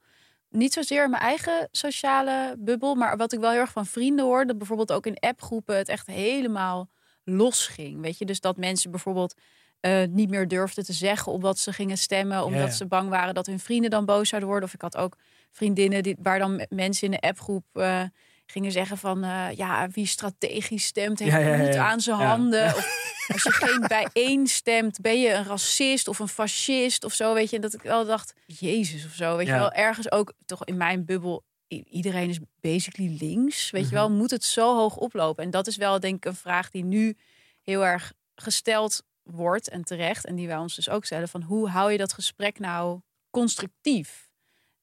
Niet 0.50 0.74
zozeer 0.74 1.04
in 1.04 1.10
mijn 1.10 1.22
eigen 1.22 1.68
sociale 1.72 2.56
bubbel, 2.58 2.96
maar 2.96 3.18
wat 3.18 3.34
ik 3.34 3.40
wel 3.40 3.52
heel 3.52 3.60
erg 3.60 3.72
van 3.72 3.86
vrienden 3.86 4.26
hoor, 4.26 4.46
dat 4.46 4.58
bijvoorbeeld 4.58 4.92
ook 4.92 5.06
in 5.06 5.20
appgroepen 5.20 5.78
het 5.78 5.90
echt 5.90 6.08
helemaal 6.08 6.90
los 7.24 7.68
ging. 7.68 8.02
Weet 8.02 8.18
je, 8.18 8.26
dus 8.26 8.40
dat 8.40 8.58
mensen 8.58 8.92
bijvoorbeeld 8.92 9.36
eh, 9.80 10.04
niet 10.10 10.30
meer 10.30 10.48
durfden 10.48 10.84
te 10.86 10.94
zeggen 10.94 11.32
op 11.32 11.42
wat 11.42 11.60
ze 11.60 11.74
gingen 11.74 11.98
stemmen, 11.98 12.44
omdat 12.46 12.74
ze 12.74 12.86
bang 12.86 13.10
waren 13.10 13.34
dat 13.34 13.46
hun 13.46 13.60
vrienden 13.60 13.90
dan 13.90 14.06
boos 14.06 14.30
zouden 14.30 14.50
worden. 14.50 14.68
Of 14.68 14.76
ik 14.76 14.82
had 14.82 14.98
ook 14.98 15.18
vriendinnen 15.52 16.04
die, 16.04 16.16
waar 16.22 16.40
dan 16.40 16.56
me- 16.56 16.66
mensen 16.70 17.06
in 17.12 17.12
de 17.22 17.28
appgroep 17.28 17.66
eh, 17.74 18.02
gingen 18.46 18.72
zeggen 18.72 18.98
van 18.98 19.24
eh, 19.24 19.48
ja, 19.56 19.90
wie 19.90 20.06
strategisch 20.06 20.86
stemt 20.86 21.20
heeft 21.20 21.32
Ja, 21.32 21.38
ja, 21.38 21.48
ja, 21.50 21.62
bloed 21.62 21.74
ja. 21.74 21.90
aan 21.90 22.00
zijn 22.02 22.18
handen. 22.18 22.66
Of 22.66 23.04
als 23.34 23.44
je 23.44 23.52
geen 23.52 23.86
bijeen 23.88 24.48
stemt, 24.48 25.02
ben 25.02 25.22
je 25.22 25.32
een 25.34 25.44
racist 25.46 26.08
of 26.08 26.20
een 26.20 26.28
fascist 26.28 27.04
of 27.04 27.14
zo, 27.14 27.34
weet 27.34 27.50
je. 27.50 27.56
En 27.56 27.62
dat 27.62 27.74
ik 27.74 27.82
wel 27.82 28.06
dacht, 28.06 28.34
jezus 28.46 29.06
of 29.06 29.12
zo, 29.14 29.36
weet 29.38 29.48
je 29.48 29.52
wel. 29.54 29.72
Ergens 29.72 30.12
ook 30.12 30.34
toch 30.46 30.66
in 30.66 30.78
mijn 30.78 31.06
bubbel, 31.06 31.44
iedereen 31.68 32.30
is 32.30 32.40
basically 32.62 33.18
links, 33.20 33.70
weet 33.72 33.82
Mhm. 33.82 33.90
je 33.90 33.96
wel. 34.00 34.12
Moet 34.12 34.32
het 34.32 34.44
zo 34.44 34.76
hoog 34.76 34.96
oplopen? 34.98 35.44
En 35.44 35.50
dat 35.52 35.68
is 35.68 35.76
wel 35.78 36.00
denk 36.00 36.16
ik 36.16 36.26
een 36.26 36.36
vraag 36.36 36.70
die 36.70 36.84
nu 36.84 37.18
heel 37.64 37.86
erg 37.86 38.14
gesteld 38.36 39.04
wordt 39.24 39.70
en 39.70 39.84
terecht. 39.84 40.26
En 40.26 40.36
die 40.36 40.48
wij 40.48 40.58
ons 40.58 40.76
dus 40.76 40.90
ook 40.90 41.06
stellen 41.06 41.28
van 41.28 41.42
hoe 41.42 41.70
hou 41.70 41.92
je 41.92 41.98
dat 41.98 42.14
gesprek 42.14 42.60
nou 42.60 43.00
constructief? 43.30 44.30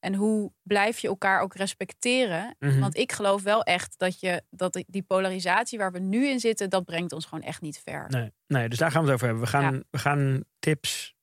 En 0.02 0.14
hoe 0.14 0.52
blijf 0.62 0.98
je 0.98 1.08
elkaar 1.08 1.40
ook 1.40 1.54
respecteren? 1.54 2.56
Mhm. 2.58 2.80
Want 2.80 2.96
ik 2.96 3.12
geloof 3.12 3.42
wel 3.42 3.62
echt 3.62 3.94
dat, 3.98 4.20
je, 4.20 4.42
dat 4.50 4.84
die- 4.86 5.02
polarisatie 5.02 5.78
waar 5.78 5.92
we 5.92 5.98
nu 5.98 6.26
in 6.28 6.40
zitten, 6.40 6.70
dat 6.70 6.84
brengt 6.84 7.12
ons 7.12 7.24
gewoon 7.24 7.44
echt 7.44 7.60
niet 7.60 7.80
ver. 7.84 8.06
Nee, 8.08 8.32
nee, 8.46 8.68
dus 8.68 8.78
daar 8.78 8.90
gaan 8.90 9.00
we 9.00 9.06
het 9.06 9.14
over 9.14 9.26
hebben. 9.26 9.44
We 9.44 9.50
gaan, 9.50 9.84
we 9.90 9.98
gaan 9.98 10.44
tips 10.58 11.14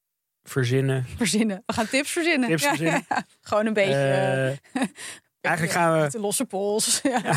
verzinnen. 0.43 1.05
Verzinnen. 1.17 1.63
We 1.65 1.73
gaan 1.73 1.87
tips 1.87 2.09
verzinnen. 2.11 2.49
Tips 2.49 2.65
verzinnen. 2.67 3.05
ja, 3.09 3.15
ja. 3.15 3.25
Gewoon 3.41 3.65
een 3.65 3.73
beetje. 3.73 4.57
Eh, 4.73 4.83
eigenlijk 5.41 5.75
gaan 5.75 6.02
we... 6.02 6.10
De 6.10 6.19
losse 6.19 6.45
pols. 6.45 7.02
Ja. 7.04 7.36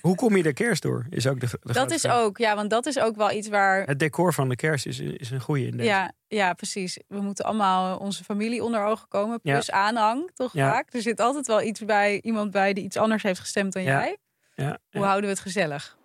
Hoe 0.00 0.16
kom 0.16 0.36
je 0.36 0.42
de 0.42 0.52
kerst 0.52 0.82
door? 0.82 1.06
Is 1.10 1.26
ook 1.26 1.40
de, 1.40 1.46
de 1.62 1.72
Dat 1.72 1.90
is 1.90 2.00
vraag. 2.00 2.18
ook, 2.20 2.38
ja, 2.38 2.54
want 2.54 2.70
dat 2.70 2.86
is 2.86 2.98
ook 2.98 3.16
wel 3.16 3.30
iets 3.30 3.48
waar. 3.48 3.86
Het 3.86 3.98
decor 3.98 4.34
van 4.34 4.48
de 4.48 4.56
kerst 4.56 4.86
is, 4.86 4.98
is 4.98 5.30
een 5.30 5.40
goede 5.40 5.66
in 5.66 5.76
deze. 5.76 5.88
Ja, 5.88 6.12
ja, 6.28 6.52
precies. 6.52 6.98
We 7.08 7.20
moeten 7.20 7.44
allemaal 7.44 7.98
onze 7.98 8.24
familie 8.24 8.64
onder 8.64 8.84
ogen 8.84 9.08
komen. 9.08 9.40
Plus 9.40 9.70
aanhang, 9.70 10.30
toch 10.34 10.52
vaak. 10.52 10.94
Er 10.94 11.02
zit 11.02 11.20
altijd 11.20 11.46
wel 11.46 11.62
iets 11.62 11.84
bij, 11.84 12.20
iemand 12.22 12.50
bij 12.50 12.72
die 12.72 12.84
iets 12.84 12.96
anders 12.96 13.22
heeft 13.22 13.40
gestemd 13.40 13.72
dan 13.72 13.82
jij. 13.82 14.16
Ja, 14.54 14.78
Hoe 14.90 15.02
houden 15.04 15.24
we 15.24 15.30
het 15.30 15.40
gezellig? 15.40 15.96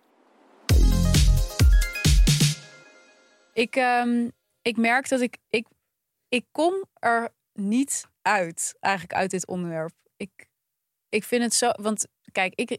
Ik, 3.54 3.76
ehm, 3.76 4.30
ik 4.62 4.78
merk 4.78 5.10
dat 5.10 5.22
ik, 5.22 5.38
ik... 5.50 5.68
Ik 6.30 6.46
kom 6.52 6.86
er 6.94 7.30
niet 7.54 8.06
uit, 8.22 8.76
eigenlijk 8.80 9.14
uit 9.16 9.32
dit 9.32 9.48
onderwerp. 9.48 9.92
ik, 10.18 10.30
ik 11.14 11.24
vind 11.24 11.44
het 11.44 11.54
zo. 11.54 11.70
Want 11.82 12.08
kijk, 12.32 12.54
ik, 12.56 12.78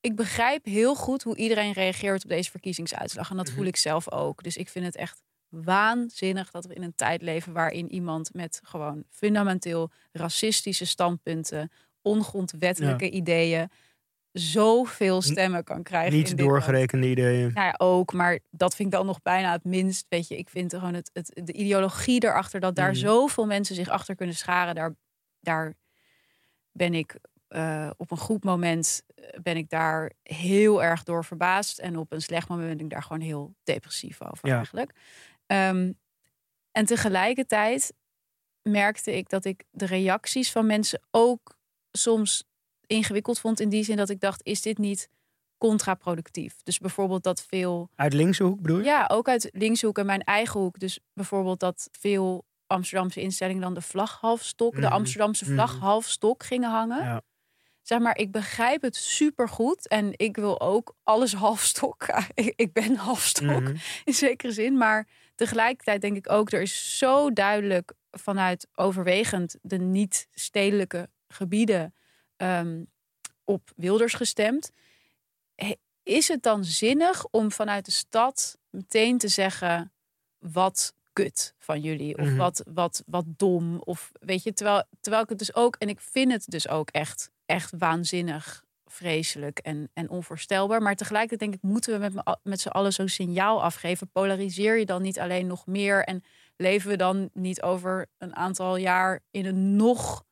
ik 0.00 0.16
begrijp 0.16 0.64
heel 0.64 0.94
goed 0.94 1.22
hoe 1.22 1.36
iedereen 1.36 1.72
reageert 1.72 2.22
op 2.24 2.30
deze 2.30 2.50
verkiezingsuitslag. 2.50 3.30
En 3.30 3.36
dat 3.36 3.46
Mhm. 3.46 3.54
voel 3.56 3.64
ik 3.64 3.76
zelf 3.76 4.10
ook. 4.10 4.42
Dus 4.42 4.56
ik 4.56 4.68
vind 4.68 4.84
het 4.84 4.96
echt 4.96 5.22
waanzinnig 5.48 6.50
dat 6.50 6.64
we 6.66 6.74
in 6.74 6.82
een 6.82 6.94
tijd 6.94 7.22
leven 7.22 7.52
waarin 7.52 7.92
iemand 7.92 8.34
met 8.34 8.60
gewoon 8.62 9.04
fundamenteel 9.10 9.90
racistische 10.12 10.84
standpunten, 10.86 11.70
ongrondwettelijke 12.02 13.10
ideeën, 13.10 13.70
zoveel 14.32 15.22
stemmen 15.22 15.64
kan 15.64 15.82
krijgen. 15.82 16.12
Niet 16.18 16.26
land. 16.26 16.38
doorgerekende 16.38 17.06
ideeën. 17.06 17.52
Nou 17.52 17.66
ja, 17.66 17.74
ook, 17.78 18.12
maar 18.12 18.38
dat 18.50 18.74
vind 18.74 18.88
ik 18.88 18.94
dan 18.94 19.06
nog 19.06 19.22
bijna 19.22 19.52
het 19.52 19.64
minst. 19.64 20.06
Weet 20.08 20.28
je, 20.28 20.36
ik 20.36 20.48
vind 20.48 20.74
gewoon 20.74 20.94
het, 20.94 21.10
het, 21.12 21.40
de 21.46 21.52
ideologie 21.52 22.24
erachter, 22.24 22.60
dat 22.60 22.74
daar 22.74 22.90
Mhm. 22.90 22.98
zoveel 22.98 23.46
mensen 23.46 23.74
zich 23.74 23.88
achter 23.88 24.14
kunnen 24.14 24.34
scharen, 24.36 24.74
daar, 24.74 24.94
daar 25.40 25.74
ben 26.72 26.94
ik 26.94 27.16
eh, 27.52 27.90
op 27.96 28.10
een 28.10 28.16
goed 28.18 28.44
moment 28.44 29.02
eh, 29.14 29.40
ben 29.42 29.56
ik 29.56 29.68
daar 29.68 30.12
heel 30.22 30.82
erg 30.82 31.02
door 31.02 31.24
verbaasd. 31.24 31.78
En 31.78 31.96
op 31.98 32.12
een 32.12 32.22
slecht 32.22 32.48
moment 32.48 32.68
ben 32.76 32.84
ik 32.84 32.90
daar 32.90 33.02
gewoon 33.02 33.20
heel 33.22 33.54
depressief 33.62 34.22
over 34.22 34.48
Ja. 34.48 34.56
eigenlijk. 34.56 34.92
Ehm, 35.46 35.92
en 36.70 36.84
tegelijkertijd 36.84 37.92
merkte 38.62 39.16
ik 39.16 39.28
dat 39.28 39.44
ik 39.44 39.64
de 39.70 39.86
reacties 39.86 40.52
van 40.52 40.66
mensen 40.66 41.00
ook 41.10 41.56
soms 41.92 42.44
ingewikkeld 42.86 43.38
vond. 43.40 43.60
In 43.60 43.68
die 43.68 43.84
zin 43.84 43.96
dat 43.96 44.08
ik 44.10 44.20
dacht, 44.20 44.44
is 44.44 44.62
dit 44.62 44.78
niet 44.78 45.08
contraproductief? 45.58 46.62
Dus 46.62 46.78
bijvoorbeeld 46.78 47.22
dat 47.22 47.42
veel 47.42 47.90
Uit 47.94 48.12
linkse 48.12 48.42
hoek 48.42 48.60
bedoel 48.60 48.78
je? 48.78 48.84
ja, 48.84 49.04
ook 49.08 49.28
uit 49.28 49.48
linkshoek 49.52 49.98
en 49.98 50.06
mijn 50.06 50.22
eigen 50.22 50.60
hoek. 50.60 50.78
Dus 50.78 50.98
bijvoorbeeld 51.14 51.60
dat 51.60 51.88
veel 51.92 52.44
Amsterdamse 52.66 53.20
instellingen 53.20 53.62
dan 53.62 53.74
de 53.74 53.80
vlag 53.80 54.20
halfstok, 54.20 54.74
de 54.74 54.80
Mhm. 54.80 54.92
Amsterdamse 54.92 55.44
vlag 55.44 55.74
Mhm. 55.74 55.82
halfstok 55.84 56.42
gingen 56.44 56.70
hangen. 56.70 57.04
Ja. 57.04 57.22
Zeg 57.82 57.98
maar, 57.98 58.16
ik 58.16 58.30
begrijp 58.30 58.82
het 58.82 58.96
supergoed 58.96 59.88
en 59.88 60.12
ik 60.16 60.36
wil 60.36 60.60
ook 60.60 60.94
alles 61.02 61.32
halfstok. 61.44 62.06
Ik, 62.34 62.52
ik 62.56 62.72
ben 62.72 62.96
halfstok 62.96 63.60
Mhm. 63.60 63.76
in 64.04 64.14
zekere 64.14 64.52
zin, 64.52 64.76
maar 64.76 65.08
tegelijkertijd 65.34 66.00
denk 66.00 66.16
ik 66.16 66.30
ook, 66.30 66.52
er 66.52 66.60
is 66.62 66.98
zo 66.98 67.32
duidelijk 67.32 67.92
vanuit 68.10 68.66
overwegend 68.74 69.56
de 69.62 69.78
niet-stedelijke 69.78 71.08
gebieden 71.28 71.94
ehm, 72.36 72.84
op 73.44 73.70
Wilders 73.76 74.14
gestemd. 74.14 74.70
Is 76.02 76.28
het 76.28 76.42
dan 76.42 76.64
zinnig 76.64 77.26
om 77.30 77.52
vanuit 77.52 77.84
de 77.84 77.90
stad 77.90 78.58
meteen 78.70 79.18
te 79.18 79.28
zeggen 79.28 79.92
wat 80.38 80.94
kut 81.12 81.54
van 81.58 81.80
jullie 81.80 82.18
of 82.18 82.26
Mhm. 82.26 82.36
wat, 82.36 82.62
wat, 82.74 83.02
wat 83.06 83.24
dom 83.26 83.78
of 83.78 84.10
weet 84.20 84.42
je, 84.42 84.52
terwijl, 84.52 84.84
terwijl 85.00 85.22
ik 85.22 85.28
het 85.28 85.38
dus 85.38 85.54
ook 85.54 85.76
en 85.76 85.88
ik 85.88 86.00
vind 86.00 86.32
het 86.32 86.44
dus 86.50 86.68
ook 86.68 86.90
echt, 86.90 87.30
echt 87.52 87.72
waanzinnig 87.78 88.64
vreselijk 88.84 89.58
en, 89.58 89.90
en 89.94 90.08
onvoorstelbaar. 90.10 90.82
Maar 90.82 90.94
tegelijkertijd 90.96 91.40
denk 91.40 91.54
ik, 91.54 91.70
moeten 91.70 91.92
we 91.92 91.98
met, 91.98 92.14
me- 92.14 92.36
met 92.42 92.60
z'n 92.60 92.68
allen 92.68 92.92
zo'n 92.92 93.08
signaal 93.08 93.62
afgeven? 93.62 94.10
Polariseer 94.10 94.78
je 94.78 94.86
dan 94.86 95.02
niet 95.02 95.18
alleen 95.18 95.46
nog 95.46 95.66
meer? 95.66 96.04
En 96.04 96.22
leven 96.56 96.90
we 96.90 96.96
dan 96.96 97.30
niet 97.32 97.62
over 97.62 98.06
een 98.18 98.36
aantal 98.36 98.76
jaar 98.76 99.20
in 99.30 99.46
een 99.46 99.76
nog 99.76 100.24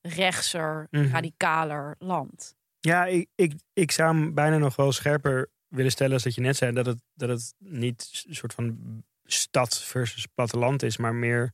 rechtser, 0.00 0.86
Mhm. 0.90 1.10
radicaler 1.12 1.94
land? 1.98 2.56
Ja, 2.80 3.06
ik, 3.06 3.28
ik, 3.34 3.52
ik 3.72 3.90
zou 3.90 4.14
hem 4.16 4.34
bijna 4.34 4.58
nog 4.58 4.76
wel 4.76 4.92
scherper 4.92 5.50
willen 5.68 5.90
stellen 5.90 6.12
als 6.12 6.22
dat 6.22 6.34
je 6.34 6.40
net 6.40 6.56
zei. 6.56 6.72
Dat 6.72 6.86
het, 6.86 7.02
dat 7.14 7.28
het 7.28 7.54
niet 7.58 8.24
een 8.28 8.34
soort 8.34 8.54
van 8.54 8.78
stad 9.24 9.82
versus 9.82 10.26
platteland 10.26 10.82
is, 10.82 10.96
maar 10.96 11.14
meer 11.14 11.52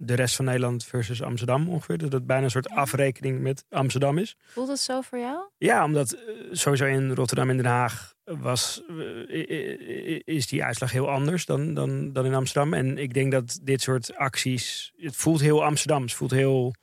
de 0.00 0.14
rest 0.14 0.36
van 0.36 0.44
Nederland 0.44 0.84
versus 0.84 1.22
Amsterdam 1.22 1.68
ongeveer. 1.68 1.98
Dat 1.98 2.12
het 2.12 2.26
bijna 2.26 2.44
een 2.44 2.50
soort 2.50 2.68
afrekening 2.68 3.40
met 3.40 3.64
Amsterdam 3.70 4.18
is. 4.18 4.36
Voelt 4.46 4.68
het 4.68 4.78
zo 4.78 5.00
voor 5.00 5.18
jou? 5.18 5.38
Ja, 5.58 5.84
omdat 5.84 6.12
eh, 6.12 6.20
sowieso 6.50 6.84
in 6.84 7.12
Rotterdam 7.12 7.50
en 7.50 7.56
Den 7.56 7.66
Haag 7.66 8.14
was, 8.24 8.82
eh, 9.28 10.20
is 10.24 10.46
die 10.46 10.64
uitslag 10.64 10.92
heel 10.92 11.10
anders 11.10 11.46
dan, 11.46 11.74
dan, 11.74 12.12
dan 12.12 12.24
in 12.26 12.34
Amsterdam. 12.34 12.74
En 12.74 12.98
ik 12.98 13.14
denk 13.14 13.32
dat 13.32 13.58
dit 13.62 13.82
soort 13.82 14.14
acties, 14.16 14.92
het 14.96 15.16
voelt 15.16 15.40
heel 15.40 15.64
Amsterdams, 15.64 16.04
het 16.04 16.14
voelt 16.14 16.30
heel 16.30 16.74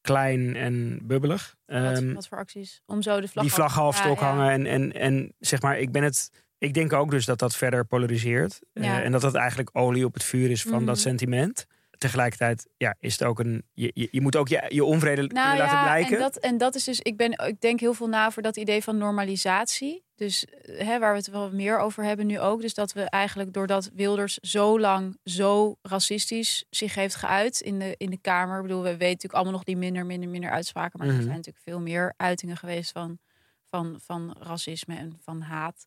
klein 0.00 0.56
en 0.56 0.98
bubbelig. 1.02 1.54
Wat, 1.66 1.76
Ehm, 1.78 2.12
wat 2.14 2.28
voor 2.28 2.38
acties? 2.38 2.82
Om 2.86 3.02
zo 3.02 3.20
de 3.20 3.28
vlag 3.28 3.44
die 3.44 3.52
vlag 3.52 3.74
half 3.74 3.96
stok 3.96 4.20
Ja, 4.20 4.26
ja. 4.26 4.34
hangen. 4.36 4.50
En, 4.50 4.66
en, 4.66 4.92
en 4.92 5.32
zeg 5.38 5.62
maar, 5.62 5.78
ik 5.78 5.92
ben 5.92 6.02
het. 6.02 6.30
Ik 6.58 6.74
denk 6.74 6.92
ook 6.92 7.10
dus 7.10 7.24
dat 7.24 7.38
dat 7.38 7.56
verder 7.56 7.84
polariseert. 7.86 8.60
Eh, 8.72 8.96
en 8.98 9.12
dat 9.12 9.20
dat 9.20 9.34
eigenlijk 9.34 9.70
olie 9.72 10.04
op 10.04 10.14
het 10.14 10.24
vuur 10.24 10.50
is 10.50 10.62
van 10.62 10.72
Mhm. 10.76 10.84
dat 10.84 10.98
sentiment. 10.98 11.66
Tegelijkertijd 11.98 12.68
ja, 12.76 12.96
is 13.00 13.12
het 13.18 13.22
ook 13.28 13.38
een. 13.38 13.64
Je, 13.72 13.90
je, 13.94 14.08
je 14.10 14.20
moet 14.20 14.36
ook 14.36 14.48
je, 14.48 14.64
je 14.68 14.84
onvrede 14.84 15.22
Nou 15.22 15.32
kunnen 15.32 15.56
laten 15.56 15.76
ja, 15.78 15.82
blijken. 15.84 16.12
en 16.16 16.22
dat, 16.22 16.36
en 16.36 16.58
dat 16.58 16.74
is 16.74 16.84
dus, 16.84 17.00
ik, 17.00 17.16
ben, 17.16 17.30
ik 17.46 17.60
denk 17.60 17.80
heel 17.80 17.94
veel 17.94 18.08
na 18.08 18.30
voor 18.30 18.42
dat 18.42 18.56
idee 18.56 18.82
van 18.82 18.96
normalisatie. 18.98 20.04
Dus 20.14 20.44
eh, 20.44 20.86
hè, 20.86 20.98
waar 20.98 21.10
we 21.12 21.18
het 21.18 21.28
wel 21.30 21.50
meer 21.52 21.78
over 21.78 22.04
hebben 22.04 22.26
nu 22.26 22.40
ook. 22.40 22.60
Dus 22.60 22.74
dat 22.74 22.92
we 22.92 23.02
eigenlijk 23.02 23.52
doordat 23.52 23.90
Wilders 23.94 24.34
zo 24.38 24.80
lang 24.80 25.18
zo 25.24 25.76
racistisch 25.82 26.64
zich 26.70 26.94
heeft 26.94 27.14
geuit 27.14 27.60
in 27.60 27.78
de, 27.78 27.94
in 27.96 28.10
de 28.10 28.18
Kamer. 28.20 28.56
Ik 28.56 28.62
bedoel, 28.62 28.82
we 28.82 28.88
weten 28.88 29.06
natuurlijk 29.06 29.34
allemaal 29.34 29.52
nog 29.52 29.64
die 29.64 29.76
minder, 29.76 30.06
minder, 30.06 30.28
minder 30.28 30.50
uitspraken. 30.50 30.98
Maar 30.98 31.08
er 31.08 31.14
Mhm. 31.14 31.22
zijn 31.24 31.36
natuurlijk 31.36 31.64
veel 31.64 31.80
meer 31.80 32.14
uitingen 32.16 32.56
geweest 32.56 32.92
van, 32.92 33.18
van, 33.64 33.98
van 34.04 34.36
racisme 34.40 34.96
en 34.96 35.18
van 35.22 35.40
haat. 35.40 35.86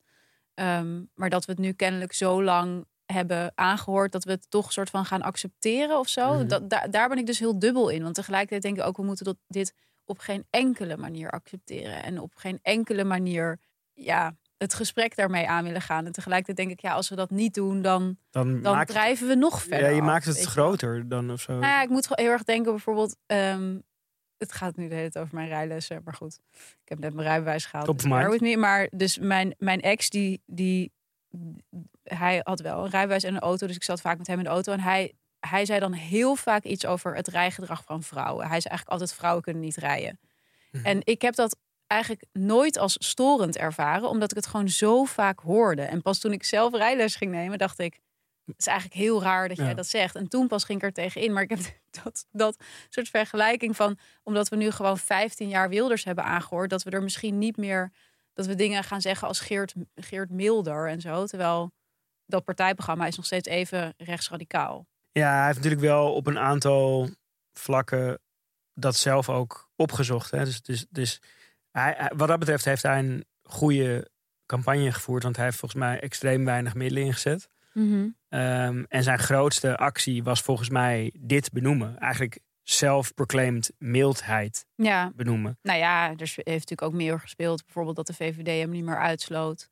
Ehm, 0.54 1.02
maar 1.15 1.30
dat 1.30 1.46
we 1.46 1.52
het 1.52 1.62
nu 1.62 1.72
kennelijk 1.74 2.13
zo 2.13 2.43
lang 2.43 2.86
hebben 3.13 3.52
aangehoord 3.56 4.12
dat 4.12 4.24
we 4.24 4.32
het 4.32 4.50
toch 4.50 4.72
soort 4.72 4.89
van 4.89 5.06
gaan 5.06 5.22
accepteren 5.22 6.00
of 6.00 6.08
zo. 6.08 6.34
Mhm. 6.34 6.48
dat, 6.48 6.70
daar, 6.70 6.91
daar 6.91 7.10
ben 7.10 7.17
ik 7.17 7.26
dus 7.26 7.39
heel 7.39 7.60
dubbel 7.60 7.89
in. 7.89 8.04
Want 8.04 8.15
tegelijkertijd 8.15 8.62
denk 8.62 8.78
ik 8.78 8.84
ook, 8.84 8.98
we 8.98 9.04
moeten 9.04 9.26
dat, 9.26 9.38
dit 9.48 9.74
op 10.06 10.20
geen 10.20 10.46
enkele 10.50 10.98
manier 10.98 11.30
accepteren. 11.30 12.04
En 12.04 12.20
op 12.20 12.36
geen 12.36 12.60
enkele 12.62 13.04
manier 13.04 13.60
ja, 13.93 14.36
het 14.58 14.74
gesprek 14.74 15.15
daarmee 15.15 15.48
aan 15.48 15.63
willen 15.63 15.82
gaan. 15.82 16.06
En 16.06 16.12
tegelijkertijd 16.12 16.58
denk 16.58 16.72
ik, 16.72 16.82
ja, 16.82 16.93
als 16.93 17.10
we 17.10 17.15
dat 17.15 17.30
niet 17.30 17.54
doen, 17.54 17.82
dan, 17.82 18.17
dan 18.30 18.62
dan 18.62 18.74
maakt 18.74 18.88
het, 18.88 18.98
drijven 18.98 19.28
we 19.28 19.36
nog 19.36 19.54
ja, 19.54 19.60
verder. 19.60 19.89
je 19.89 20.02
af, 20.02 20.08
maakt 20.08 20.26
het 20.26 20.39
je 20.39 20.48
groter 20.48 21.08
dan 21.08 21.32
of 21.32 21.41
zo. 21.41 21.52
Nou 21.52 21.65
ja, 21.65 21.82
ik 21.82 21.89
moet 21.89 22.08
heel 22.10 22.32
erg 22.32 22.43
denken 22.43 22.72
bijvoorbeeld... 22.72 23.17
ehm, 23.26 23.78
het 24.38 24.52
gaat 24.52 24.76
nu 24.76 24.88
de 24.88 24.96
hele 24.96 25.10
tijd 25.10 25.24
over 25.24 25.36
mijn 25.36 25.48
rijlessen, 25.48 26.02
maar 26.04 26.13
goed. 26.13 26.39
Ik 26.54 26.89
heb 26.89 27.00
net 27.00 27.13
mijn 27.13 27.28
rijbewijs 27.28 27.65
gehaald. 27.65 27.86
Top 27.86 27.96
dus 27.96 28.39
me. 28.39 28.58
Maar 28.58 28.88
dus 28.91 29.17
mijn, 29.17 29.56
mijn 29.58 29.82
ex, 29.82 30.10
die, 30.10 30.41
die, 30.46 30.91
hij 32.04 32.42
had 32.44 32.60
wel 32.60 32.84
een 32.84 32.90
rijbewijs 32.90 33.24
en 33.24 33.36
een 33.36 33.42
auto. 33.42 33.68
Dus 33.68 33.76
ik 33.76 33.84
zat 33.84 34.02
vaak 34.02 34.18
met 34.18 34.28
hem 34.28 34.38
in 34.38 34.44
de 34.44 34.50
auto. 34.50 34.72
En 34.72 34.80
hij, 34.80 35.13
hij 35.40 35.66
zei 35.66 35.80
dan 35.80 35.94
heel 35.94 36.36
vaak 36.36 36.63
iets 36.63 36.86
over 36.86 37.16
het 37.16 37.28
rijgedrag 37.28 37.84
van 37.84 38.04
vrouwen. 38.04 38.48
Hij 38.48 38.60
zei 38.62 38.74
eigenlijk 38.74 38.90
altijd, 38.90 39.13
vrouwen 39.13 39.44
kunnen 39.44 39.63
niet 39.63 39.76
rijden. 39.76 40.20
Mhm. 40.72 40.86
En 40.86 41.00
ik 41.04 41.22
heb 41.22 41.36
dat 41.36 41.58
eigenlijk 41.88 42.26
nooit 42.34 42.78
als 42.78 42.96
storend 43.00 43.58
ervaren. 43.58 44.10
Omdat 44.10 44.32
ik 44.32 44.36
het 44.38 44.48
gewoon 44.48 44.70
zo 44.70 45.04
vaak 45.04 45.40
hoorde. 45.40 45.82
En 45.82 46.02
pas 46.02 46.20
toen 46.20 46.32
ik 46.32 46.44
zelf 46.44 46.74
rijles 46.74 47.16
ging 47.16 47.32
nemen, 47.32 47.58
dacht 47.58 47.80
ik... 47.80 48.00
Het 48.46 48.60
is 48.60 48.66
eigenlijk 48.68 49.00
heel 49.00 49.22
raar 49.22 49.48
dat 49.48 49.58
jij 49.58 49.68
Ja. 49.68 49.74
dat 49.74 49.88
zegt. 49.88 50.16
En 50.16 50.28
toen 50.28 50.48
pas 50.48 50.63
ging 50.63 50.80
ik 50.80 50.86
er 50.86 50.94
tegenin. 50.94 51.34
Maar 51.34 51.44
ik 51.44 51.50
heb 51.50 51.60
dat, 52.04 52.26
dat 52.32 52.63
soort 52.90 53.10
vergelijking 53.10 53.76
van... 53.76 53.98
omdat 54.24 54.50
we 54.50 54.56
nu 54.56 54.72
gewoon 54.72 54.98
15 54.98 55.50
jaar 55.50 55.70
Wilders 55.70 56.04
hebben 56.04 56.24
aangehoord... 56.24 56.70
dat 56.70 56.84
we 56.84 56.90
er 56.90 57.04
misschien 57.04 57.38
niet 57.38 57.58
meer... 57.58 57.92
dat 58.38 58.45
we 58.45 58.56
dingen 58.56 58.84
gaan 58.84 59.02
zeggen 59.02 59.28
als 59.28 59.39
Geert, 59.39 59.73
Geert 59.95 60.30
Milder 60.30 60.88
en 60.89 61.02
zo. 61.02 61.26
Terwijl 61.26 61.71
dat 62.26 62.43
partijprogramma 62.43 63.08
is 63.08 63.15
nog 63.15 63.26
steeds 63.26 63.47
even 63.47 63.93
rechtsradicaal. 63.97 64.86
Ja, 65.12 65.36
hij 65.36 65.45
heeft 65.45 65.56
natuurlijk 65.58 65.82
wel 65.82 66.13
op 66.13 66.28
een 66.28 66.39
aantal 66.39 67.10
vlakken 67.54 68.19
dat 68.73 68.95
zelf 68.95 69.30
ook 69.30 69.69
opgezocht. 69.76 70.32
Hè? 70.32 70.43
Dus, 70.43 70.62
dus, 70.62 70.86
dus 70.89 71.21
hij, 71.71 72.12
wat 72.15 72.28
dat 72.28 72.39
betreft 72.39 72.65
heeft 72.65 72.84
hij 72.84 73.00
een 73.00 73.26
goede 73.43 74.10
campagne 74.45 74.91
gevoerd. 74.91 75.23
Want 75.23 75.36
hij 75.36 75.45
heeft 75.45 75.58
volgens 75.58 75.82
mij 75.82 76.00
extreem 76.00 76.45
weinig 76.45 76.76
middelen 76.76 77.04
ingezet. 77.04 77.50
Ehm, 78.30 78.84
en 78.88 79.04
zijn 79.04 79.19
grootste 79.19 79.78
actie 79.78 80.23
was 80.23 80.41
volgens 80.41 80.69
mij 80.69 81.13
dit 81.19 81.52
benoemen. 81.52 82.00
Eigenlijk 82.00 82.39
self-proclaimed 82.69 83.71
mildheid 83.77 84.65
Ja, 84.75 85.12
benoemen. 85.15 85.58
nou 85.62 85.80
ja, 85.80 86.10
er 86.10 86.17
heeft 86.17 86.45
natuurlijk 86.45 86.82
ook 86.82 86.93
meer 86.93 87.19
gespeeld. 87.19 87.63
Bijvoorbeeld 87.65 87.95
dat 87.95 88.08
de 88.08 88.13
VVD 88.13 88.47
hem 88.47 88.69
niet 88.69 88.84
meer 88.84 88.97
uitsloot. 88.99 89.69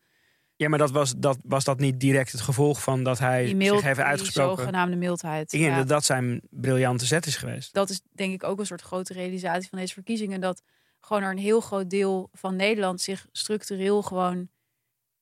Ja, 0.56 0.70
maar 0.70 0.80
dat 0.80 0.92
was, 0.92 1.14
dat, 1.18 1.38
was 1.44 1.64
dat 1.64 1.80
niet 1.80 2.00
direct 2.00 2.32
het 2.32 2.42
gevolg 2.42 2.82
van 2.84 3.04
dat 3.04 3.20
hij 3.20 3.46
Die, 3.46 3.56
mild, 3.56 3.76
zich 3.76 3.84
heeft 3.86 3.96
die 3.98 4.06
uitgesproken? 4.06 4.58
zogenaamde 4.58 4.96
mildheid. 4.96 5.54
Ik 5.54 5.60
denk 5.60 5.72
Ja. 5.72 5.78
dat 5.78 5.88
dat 5.88 6.04
zijn 6.06 6.42
briljante 6.50 7.06
zet 7.06 7.26
is 7.26 7.36
geweest. 7.36 7.74
dat 7.74 7.90
is 7.90 8.02
denk 8.12 8.34
ik 8.34 8.44
ook 8.44 8.60
een 8.60 8.66
soort 8.66 8.82
grote 8.82 9.14
realisatie 9.14 9.70
van 9.70 9.80
deze 9.80 9.94
verkiezingen. 9.94 10.42
Dat 10.42 10.62
gewoon 11.00 11.24
er 11.24 11.32
een 11.32 11.38
heel 11.38 11.62
groot 11.62 11.90
deel 11.90 12.30
van 12.32 12.56
Nederland 12.56 13.02
zich 13.02 13.28
structureel 13.32 14.02
gewoon 14.02 14.50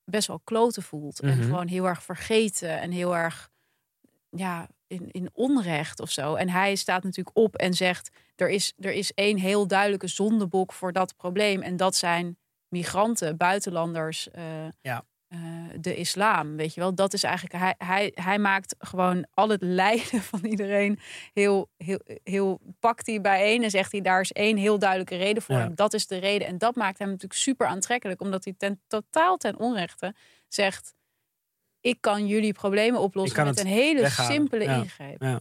best 0.06 0.28
wel 0.28 0.40
kloten 0.44 0.84
voelt. 0.84 1.20
En 1.20 1.38
Mhm. 1.38 1.42
gewoon 1.44 1.68
heel 1.68 1.88
erg 1.88 2.04
vergeten 2.04 2.80
en 2.82 2.92
heel 2.92 3.16
erg 3.16 3.50
ja, 4.30 4.68
in, 4.94 5.12
in 5.12 5.30
onrecht 5.34 6.00
of 6.00 6.10
zo. 6.12 6.36
En 6.36 6.50
hij 6.50 6.76
staat 6.76 7.04
natuurlijk 7.04 7.38
op 7.38 7.56
en 7.56 7.74
zegt: 7.74 8.10
er 8.36 8.50
is, 8.50 8.74
er 8.80 8.92
is 8.94 9.14
één 9.14 9.38
heel 9.38 9.68
duidelijke 9.68 10.08
zondebok 10.08 10.74
voor 10.74 10.92
dat 10.94 11.16
probleem. 11.16 11.62
En 11.62 11.78
dat 11.78 11.96
zijn 11.96 12.38
migranten, 12.68 13.38
buitenlanders. 13.38 14.30
eh, 14.32 14.44
Ja. 14.82 15.04
eh, 15.28 15.40
de 15.80 15.96
islam. 15.96 16.56
Weet 16.56 16.74
je 16.74 16.80
wel, 16.80 16.96
dat 16.96 17.14
is 17.14 17.24
eigenlijk. 17.24 17.56
Hij, 17.56 17.76
hij, 17.78 18.12
hij 18.16 18.40
maakt 18.40 18.76
gewoon 18.80 19.26
al 19.34 19.50
het 19.50 19.62
lijden 19.82 20.22
van 20.22 20.46
iedereen 20.46 21.00
heel, 21.34 21.70
heel, 21.78 22.00
heel. 22.24 22.60
pakt 22.80 23.08
hij 23.08 23.22
bijeen 23.22 23.64
en 23.64 23.70
zegt 23.70 23.92
hij: 23.92 24.02
daar 24.02 24.22
is 24.22 24.32
één 24.32 24.58
heel 24.58 24.80
duidelijke 24.80 25.16
reden 25.16 25.44
voor. 25.44 25.56
Ja. 25.56 25.64
En 25.66 25.76
dat 25.76 25.94
is 25.94 26.08
de 26.08 26.18
reden. 26.18 26.48
En 26.48 26.58
dat 26.58 26.76
maakt 26.76 27.00
hem 27.00 27.08
natuurlijk 27.08 27.40
super 27.40 27.68
aantrekkelijk, 27.68 28.22
omdat 28.22 28.44
hij 28.44 28.54
ten 28.58 28.82
totaal 28.88 29.38
ten 29.38 29.60
onrechte 29.60 30.16
zegt: 30.48 30.94
ik 31.84 31.98
kan 32.02 32.28
jullie 32.28 32.54
problemen 32.54 33.00
oplossen 33.00 33.46
met 33.46 33.60
een 33.60 33.66
hele 33.66 34.02
weghalen. 34.02 34.32
simpele 34.34 34.64
Ja. 34.64 34.76
ingreep. 34.78 35.22
Ja. 35.22 35.40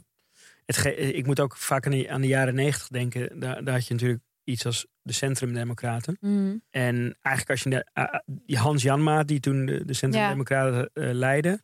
Het 0.66 0.84
ik 0.96 1.26
moet 1.26 1.40
ook 1.40 1.56
vaak 1.56 1.86
aan 1.86 1.92
de, 1.92 2.10
aan 2.10 2.20
de 2.20 2.26
jaren 2.26 2.54
negentig 2.54 2.88
denken. 2.88 3.40
Daar, 3.40 3.64
daar 3.64 3.74
had 3.74 3.86
je 3.86 3.94
natuurlijk 3.94 4.22
iets 4.44 4.66
als 4.66 4.86
de 5.02 5.12
Centrumdemocraten. 5.12 6.16
Mhm. 6.20 6.56
En 6.70 7.16
eigenlijk 7.20 7.50
als 7.50 7.62
je 7.62 7.70
de, 7.70 8.22
die 8.26 8.56
Hans 8.58 8.82
Janma, 8.82 9.22
die 9.22 9.40
toen 9.40 9.66
de, 9.66 9.84
de 9.84 9.94
Centrumdemocraten 9.94 10.90
eh, 10.92 11.12
leidde, 11.12 11.60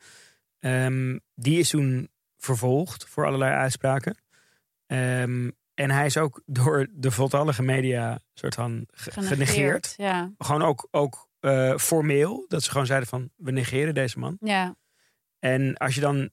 ehm, 0.59 1.19
die 1.35 1.59
is 1.59 1.69
toen 1.69 2.09
vervolgd 2.37 3.05
voor 3.09 3.27
allerlei 3.27 3.53
uitspraken. 3.55 4.17
Ehm, 4.87 5.51
en 5.75 5.91
hij 5.91 6.07
is 6.07 6.17
ook 6.17 6.43
door 6.47 6.87
de 6.93 7.11
voltallige 7.11 7.63
media 7.63 8.19
soort 8.35 8.55
van 8.55 8.87
ge- 8.91 9.23
genegeerd. 9.23 9.95
Ja. 9.97 10.33
Gewoon 10.39 10.63
ook, 10.63 10.89
ook 10.91 11.28
eh, 11.41 11.77
formeel, 11.77 12.45
dat 12.49 12.63
ze 12.63 12.71
gewoon 12.71 12.87
zeiden 12.87 13.09
van 13.09 13.31
we 13.37 13.51
negeren 13.51 13.95
deze 13.95 14.19
man. 14.19 14.37
ja. 14.41 14.75
En 15.39 15.77
als 15.77 15.95
je 15.95 16.01
dan 16.01 16.31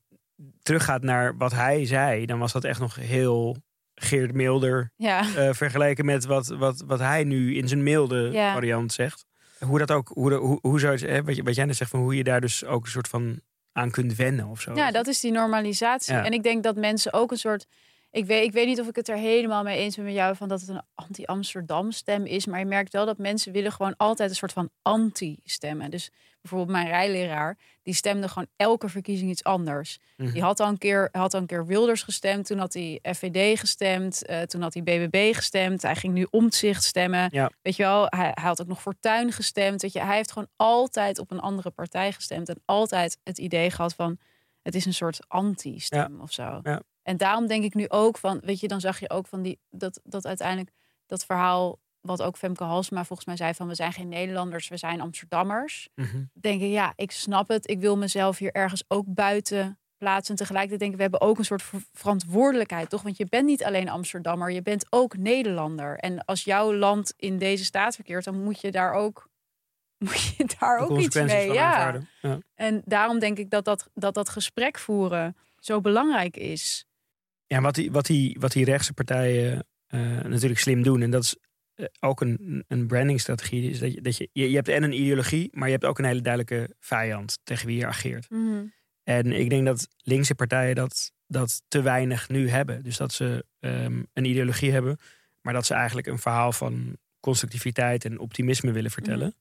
teruggaat 0.62 1.02
naar 1.02 1.38
wat 1.38 1.52
hij 1.52 1.86
zei, 1.86 2.26
dan 2.26 2.40
was 2.40 2.52
dat 2.52 2.64
echt 2.64 2.80
nog 2.80 2.96
heel 2.96 3.58
Geert 3.96 4.34
Milder 4.34 4.92
Ja. 4.96 5.20
eh, 5.36 5.54
vergeleken 5.54 6.06
met 6.06 6.26
wat, 6.26 6.48
wat, 6.48 6.84
wat 6.88 7.00
hij 7.00 7.24
nu 7.24 7.56
in 7.56 7.68
zijn 7.68 7.84
milde 7.84 8.30
Ja. 8.32 8.54
variant 8.54 8.94
zegt. 8.94 9.26
Hoe 9.60 9.80
dat 9.80 9.92
ook, 9.92 10.08
hoe, 10.14 10.34
hoe, 10.34 10.60
hoe 10.62 10.80
zou 10.80 10.98
je, 10.98 11.08
hè, 11.08 11.24
wat, 11.24 11.38
wat 11.38 11.56
jij 11.56 11.66
net 11.66 11.76
zegt, 11.76 11.90
van 11.90 12.00
hoe 12.00 12.16
je 12.16 12.24
daar 12.24 12.42
dus 12.42 12.66
ook 12.66 12.84
een 12.86 12.92
soort 12.92 13.08
van 13.08 13.40
aan 13.72 13.92
kunt 13.92 14.16
wennen 14.16 14.48
of 14.48 14.62
zo. 14.62 14.74
Ja, 14.76 14.92
dat 14.92 15.08
is 15.08 15.20
die 15.20 15.32
normalisatie. 15.32 16.14
Ja. 16.14 16.24
En 16.26 16.32
ik 16.32 16.44
denk 16.44 16.64
dat 16.64 16.76
mensen 16.76 17.14
ook 17.14 17.32
een 17.32 17.38
soort. 17.38 17.66
Ik 18.16 18.26
weet, 18.26 18.44
ik 18.44 18.52
weet 18.52 18.68
niet 18.68 18.80
of 18.80 18.88
ik 18.88 18.96
het 18.96 19.10
er 19.10 19.18
helemaal 19.18 19.64
mee 19.64 19.78
eens 19.78 19.96
ben 19.96 20.06
met 20.06 20.14
jou 20.14 20.36
van 20.36 20.48
dat 20.48 20.60
het 20.60 20.70
een 20.70 20.82
anti-Amsterdam 20.96 21.92
stem 21.92 22.26
is. 22.26 22.46
Maar 22.46 22.60
je 22.60 22.66
merkt 22.66 22.94
wel 22.94 23.06
dat 23.06 23.18
mensen 23.18 23.52
willen 23.52 23.72
gewoon 23.72 23.98
altijd 23.98 24.30
een 24.30 24.36
soort 24.36 24.54
van 24.54 24.70
anti-stemmen. 24.82 25.92
Dus 25.92 26.12
bijvoorbeeld 26.42 26.72
mijn 26.72 26.88
rijleraar, 26.88 27.58
die 27.84 27.94
stemde 27.94 28.28
gewoon 28.28 28.48
elke 28.56 28.90
verkiezing 28.90 29.30
iets 29.30 29.44
anders. 29.44 30.00
Mhm. 30.18 30.32
Die 30.32 30.42
had 30.42 30.60
al 30.60 30.68
een 30.68 30.78
keer, 30.78 31.10
had 31.12 31.34
al 31.34 31.40
een 31.40 31.46
keer 31.46 31.66
Wilders 31.66 32.04
gestemd. 32.04 32.46
Toen 32.46 32.58
had 32.58 32.74
hij 32.74 33.00
FVD 33.14 33.60
gestemd. 33.60 34.26
eh, 34.26 34.42
toen 34.42 34.62
had 34.62 34.74
hij 34.74 34.84
BBB 34.84 35.34
gestemd. 35.36 35.82
Hij 35.82 35.96
ging 35.96 36.14
nu 36.14 36.28
Omtzigt 36.30 36.84
stemmen. 36.84 37.30
Ja. 37.32 37.52
Weet 37.62 37.76
je 37.76 37.84
wel, 37.84 38.06
hij, 38.10 38.32
hij 38.34 38.44
had 38.44 38.62
ook 38.62 38.68
nog 38.68 38.82
Fortuyn 38.82 39.32
gestemd. 39.32 39.82
Weet 39.82 39.94
je, 39.94 40.02
hij 40.02 40.16
heeft 40.16 40.32
gewoon 40.32 40.50
altijd 40.56 41.20
op 41.20 41.32
een 41.32 41.40
andere 41.40 41.70
partij 41.70 42.12
gestemd. 42.12 42.50
En 42.50 42.62
altijd 42.66 43.18
het 43.24 43.38
idee 43.38 43.72
gehad 43.72 43.94
van... 43.94 44.18
het 44.62 44.76
is 44.76 44.86
een 44.86 44.94
soort 44.94 45.20
anti-stem 45.28 46.22
of 46.22 46.32
zo. 46.32 46.60
Ja. 46.64 46.82
En 47.06 47.18
daarom 47.18 47.48
denk 47.48 47.64
ik 47.64 47.74
nu 47.74 47.90
ook 47.90 48.18
van... 48.18 48.40
weet 48.44 48.60
je, 48.60 48.68
dan 48.68 48.80
zag 48.80 49.00
je 49.00 49.10
ook 49.10 49.28
van 49.28 49.42
die... 49.42 49.60
dat, 49.70 50.00
dat 50.04 50.26
uiteindelijk 50.26 50.70
dat 51.06 51.26
verhaal... 51.26 51.80
wat 52.02 52.22
ook 52.22 52.38
Femke 52.38 52.64
Halsema 52.64 53.04
volgens 53.06 53.28
mij 53.28 53.36
zei 53.38 53.54
van... 53.54 53.68
we 53.68 53.76
zijn 53.76 53.94
geen 53.94 54.08
Nederlanders, 54.08 54.68
we 54.68 54.78
zijn 54.78 55.02
Amsterdammers 55.02 55.90
Mhm. 55.96 56.24
denk 56.34 56.62
ik, 56.62 56.70
ja, 56.72 56.94
ik 56.96 57.12
snap 57.12 57.48
het. 57.48 57.70
Ik 57.70 57.80
wil 57.80 57.98
mezelf 57.98 58.38
hier 58.38 58.52
ergens 58.52 58.84
ook 58.88 59.06
buiten 59.08 59.80
plaatsen. 59.98 60.36
Tegelijkertijd 60.36 60.80
denk 60.80 60.92
ik, 60.92 60.98
we 60.98 61.04
hebben 61.04 61.22
ook 61.22 61.38
een 61.38 61.46
soort 61.46 61.64
ver- 61.64 61.84
verantwoordelijkheid, 61.94 62.90
toch? 62.90 63.02
Want 63.02 63.18
je 63.18 63.26
bent 63.30 63.46
niet 63.46 63.64
alleen 63.64 63.90
Amsterdammer, 63.90 64.52
je 64.52 64.62
bent 64.62 64.86
ook 64.90 65.18
Nederlander. 65.18 65.98
En 65.98 66.26
als 66.26 66.44
jouw 66.44 66.74
land 66.74 67.14
in 67.18 67.38
deze 67.38 67.64
staat 67.66 67.96
verkeert, 67.96 68.24
dan 68.24 68.44
moet 68.44 68.62
je 68.62 68.72
daar 68.72 68.94
ook, 68.94 69.30
moet 70.06 70.22
je 70.38 70.46
daar 70.60 70.78
ook 70.80 70.98
iets 71.00 71.16
mee. 71.16 71.52
Ja. 71.54 72.00
En 72.56 72.82
daarom 72.86 73.20
denk 73.20 73.38
ik 73.38 73.50
dat 73.50 73.66
dat, 73.66 73.90
dat 73.94 74.14
dat 74.14 74.30
gesprek 74.30 74.80
voeren 74.80 75.36
zo 75.60 75.82
belangrijk 75.82 76.38
is. 76.38 76.86
Ja, 77.48 77.62
wat 77.62 77.76
die, 77.76 77.92
wat 77.92 78.06
die, 78.06 78.38
wat 78.40 78.52
die 78.52 78.66
rechtse 78.66 78.94
partijen 78.94 79.66
eh, 79.88 80.24
natuurlijk 80.24 80.60
slim 80.60 80.84
doen, 80.84 81.02
en 81.02 81.12
dat 81.12 81.24
is 81.24 81.36
eh, 81.76 81.86
ook 82.00 82.22
een, 82.22 82.64
een 82.68 82.88
brandingstrategie, 82.88 83.70
is 83.70 83.80
dat 83.80 83.94
je, 83.94 84.02
dat 84.02 84.18
je, 84.18 84.30
je, 84.32 84.56
hebt 84.56 84.68
en 84.68 84.84
een 84.84 85.00
ideologie, 85.00 85.50
maar 85.52 85.68
je 85.68 85.74
hebt 85.74 85.86
ook 85.86 86.00
een 86.00 86.06
hele 86.06 86.22
duidelijke 86.22 86.76
vijand 86.80 87.40
tegen 87.44 87.68
wie 87.68 87.78
je 87.78 87.86
ageert. 87.86 88.28
En 89.04 89.32
ik 89.32 89.50
denk 89.50 89.66
dat 89.66 89.88
linkse 89.98 90.36
partijen 90.36 90.76
dat, 90.76 91.12
dat 91.28 91.62
te 91.68 91.82
weinig 91.82 92.30
nu 92.30 92.50
hebben. 92.50 92.84
Dus 92.84 92.98
dat 92.98 93.14
ze 93.14 93.46
ehm, 93.60 94.04
een 94.14 94.26
ideologie 94.26 94.72
hebben, 94.72 94.98
maar 95.42 95.54
dat 95.54 95.66
ze 95.66 95.74
eigenlijk 95.74 96.08
een 96.08 96.20
verhaal 96.20 96.52
van 96.52 96.98
constructiviteit 97.20 98.06
en 98.06 98.20
optimisme 98.20 98.72
willen 98.72 98.92
vertellen. 98.92 99.36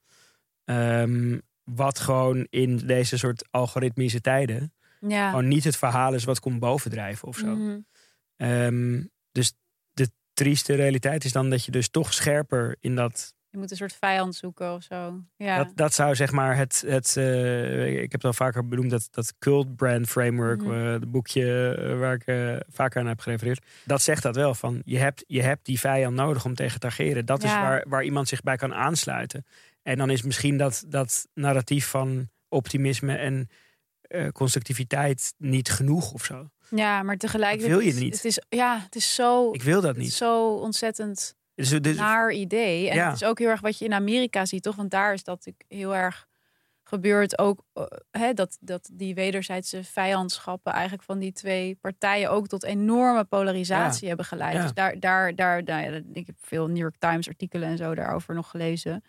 Ehm, 0.65 1.39
wat 1.65 1.99
gewoon 1.99 2.47
in 2.51 2.77
deze 2.77 3.19
soort 3.19 3.49
algoritmische 3.51 4.21
tijden 4.21 4.73
Ja. 5.01 5.29
gewoon 5.29 5.49
niet 5.49 5.65
het 5.65 5.77
verhaal 5.77 6.15
is 6.15 6.25
wat 6.25 6.41
komt 6.41 6.59
bovendrijven 6.59 7.29
of 7.29 7.37
zo. 7.37 7.57
Mhm. 7.57 7.79
Ehm, 8.37 9.03
dus 9.33 9.53
de 9.93 10.11
trieste 10.33 10.75
realiteit 10.75 11.25
is 11.25 11.33
dan 11.33 11.51
dat 11.51 11.65
je 11.65 11.71
dus 11.71 11.89
toch 11.89 12.13
scherper 12.13 12.77
in 12.81 12.95
dat. 12.95 13.35
Je 13.51 13.61
moet 13.61 13.71
een 13.71 13.77
soort 13.77 13.97
vijand 14.01 14.35
zoeken 14.35 14.75
of 14.75 14.83
zo. 14.83 15.21
Ja. 15.37 15.57
Dat, 15.57 15.77
dat 15.77 15.95
zou 15.95 16.15
zeg 16.15 16.33
maar 16.33 16.57
het. 16.57 16.85
het 16.87 17.17
eh, 17.17 17.87
ik 17.93 18.01
heb 18.01 18.13
het 18.13 18.25
al 18.25 18.33
vaker 18.33 18.69
benoemd, 18.69 18.91
dat, 18.91 19.09
dat 19.11 19.35
cult 19.39 19.77
brand 19.77 20.09
framework, 20.09 20.63
Mhm. 20.63 20.73
eh, 20.73 20.93
het 20.93 21.11
boekje 21.11 21.75
eh, 21.75 21.99
waar 21.99 22.15
ik 22.15 22.63
vaker 22.69 23.01
aan 23.01 23.07
heb 23.07 23.21
gerefereerd. 23.21 23.65
Dat 23.85 24.03
zegt 24.03 24.23
dat 24.23 24.37
wel 24.37 24.55
van 24.55 24.83
je 24.85 24.99
hebt, 24.99 25.25
je 25.27 25.43
hebt 25.43 25.65
die 25.65 25.81
vijand 25.81 26.17
nodig 26.17 26.45
om 26.45 26.55
tegen 26.55 26.81
te 26.81 26.87
ageren. 26.87 27.27
Dat 27.27 27.43
is 27.45 27.51
waar, 27.53 27.85
waar 27.89 28.05
iemand 28.05 28.29
zich 28.29 28.43
bij 28.43 28.57
kan 28.57 28.75
aansluiten. 28.75 29.45
En 29.83 29.99
dan 29.99 30.11
is 30.11 30.23
misschien 30.23 30.57
dat, 30.57 30.85
dat 30.89 31.29
narratief 31.35 31.87
van 31.87 32.29
optimisme 32.49 33.17
en 33.17 33.49
eh, 34.09 34.29
constructiviteit 34.29 35.35
niet 35.39 35.71
genoeg 35.71 36.13
of 36.13 36.25
zo. 36.25 36.49
ja, 36.71 37.03
maar 37.03 37.17
tegelijkertijd. 37.17 37.71
wil 37.71 37.81
je 37.81 37.91
het- 37.93 38.01
niet. 38.03 38.15
Het 38.15 38.25
is, 38.25 38.43
ja, 38.49 38.79
het 38.81 38.95
is 38.97 39.15
zo. 39.15 39.53
Ik 39.53 39.63
wil 39.63 39.81
dat 39.81 39.97
niet. 39.97 40.13
zo 40.13 40.49
ontzettend 40.55 41.35
Dus, 41.55 41.69
dus, 41.69 41.97
naar 41.97 42.33
idee. 42.33 42.89
En 42.91 42.97
Ja. 42.97 43.07
het 43.11 43.21
is 43.21 43.25
ook 43.29 43.39
heel 43.39 43.49
erg 43.49 43.61
wat 43.61 43.79
je 43.79 43.85
in 43.85 43.93
Amerika 43.93 44.45
ziet, 44.47 44.63
toch? 44.63 44.77
Want 44.77 44.91
daar 44.91 45.13
is 45.13 45.25
dat 45.25 45.37
natuurlijk 45.37 45.65
heel 45.69 45.95
erg 45.97 46.27
gebeurd. 46.85 47.39
Ook 47.39 47.65
eh, 47.73 47.85
hè, 48.11 48.33
dat, 48.33 48.57
dat 48.61 48.91
die 48.93 49.15
wederzijdse 49.15 49.85
vijandschappen 49.85 50.73
eigenlijk 50.73 51.03
van 51.03 51.19
die 51.19 51.33
twee 51.33 51.75
partijen 51.81 52.31
ook 52.31 52.47
tot 52.47 52.65
enorme 52.65 53.25
polarisatie 53.25 54.09
hebben 54.09 54.27
geleid. 54.27 54.55
Ja. 54.55 54.63
Dus 54.63 54.73
daar, 54.73 55.01
daar, 55.01 55.35
daar, 55.35 55.63
ja, 55.65 56.01
ik 56.13 56.27
heb 56.27 56.37
veel 56.41 56.67
New 56.67 56.77
York 56.77 56.97
Times 56.99 57.29
artikelen 57.29 57.69
en 57.69 57.77
zo 57.77 57.95
daarover 57.95 58.35
nog 58.35 58.51
gelezen. 58.51 59.05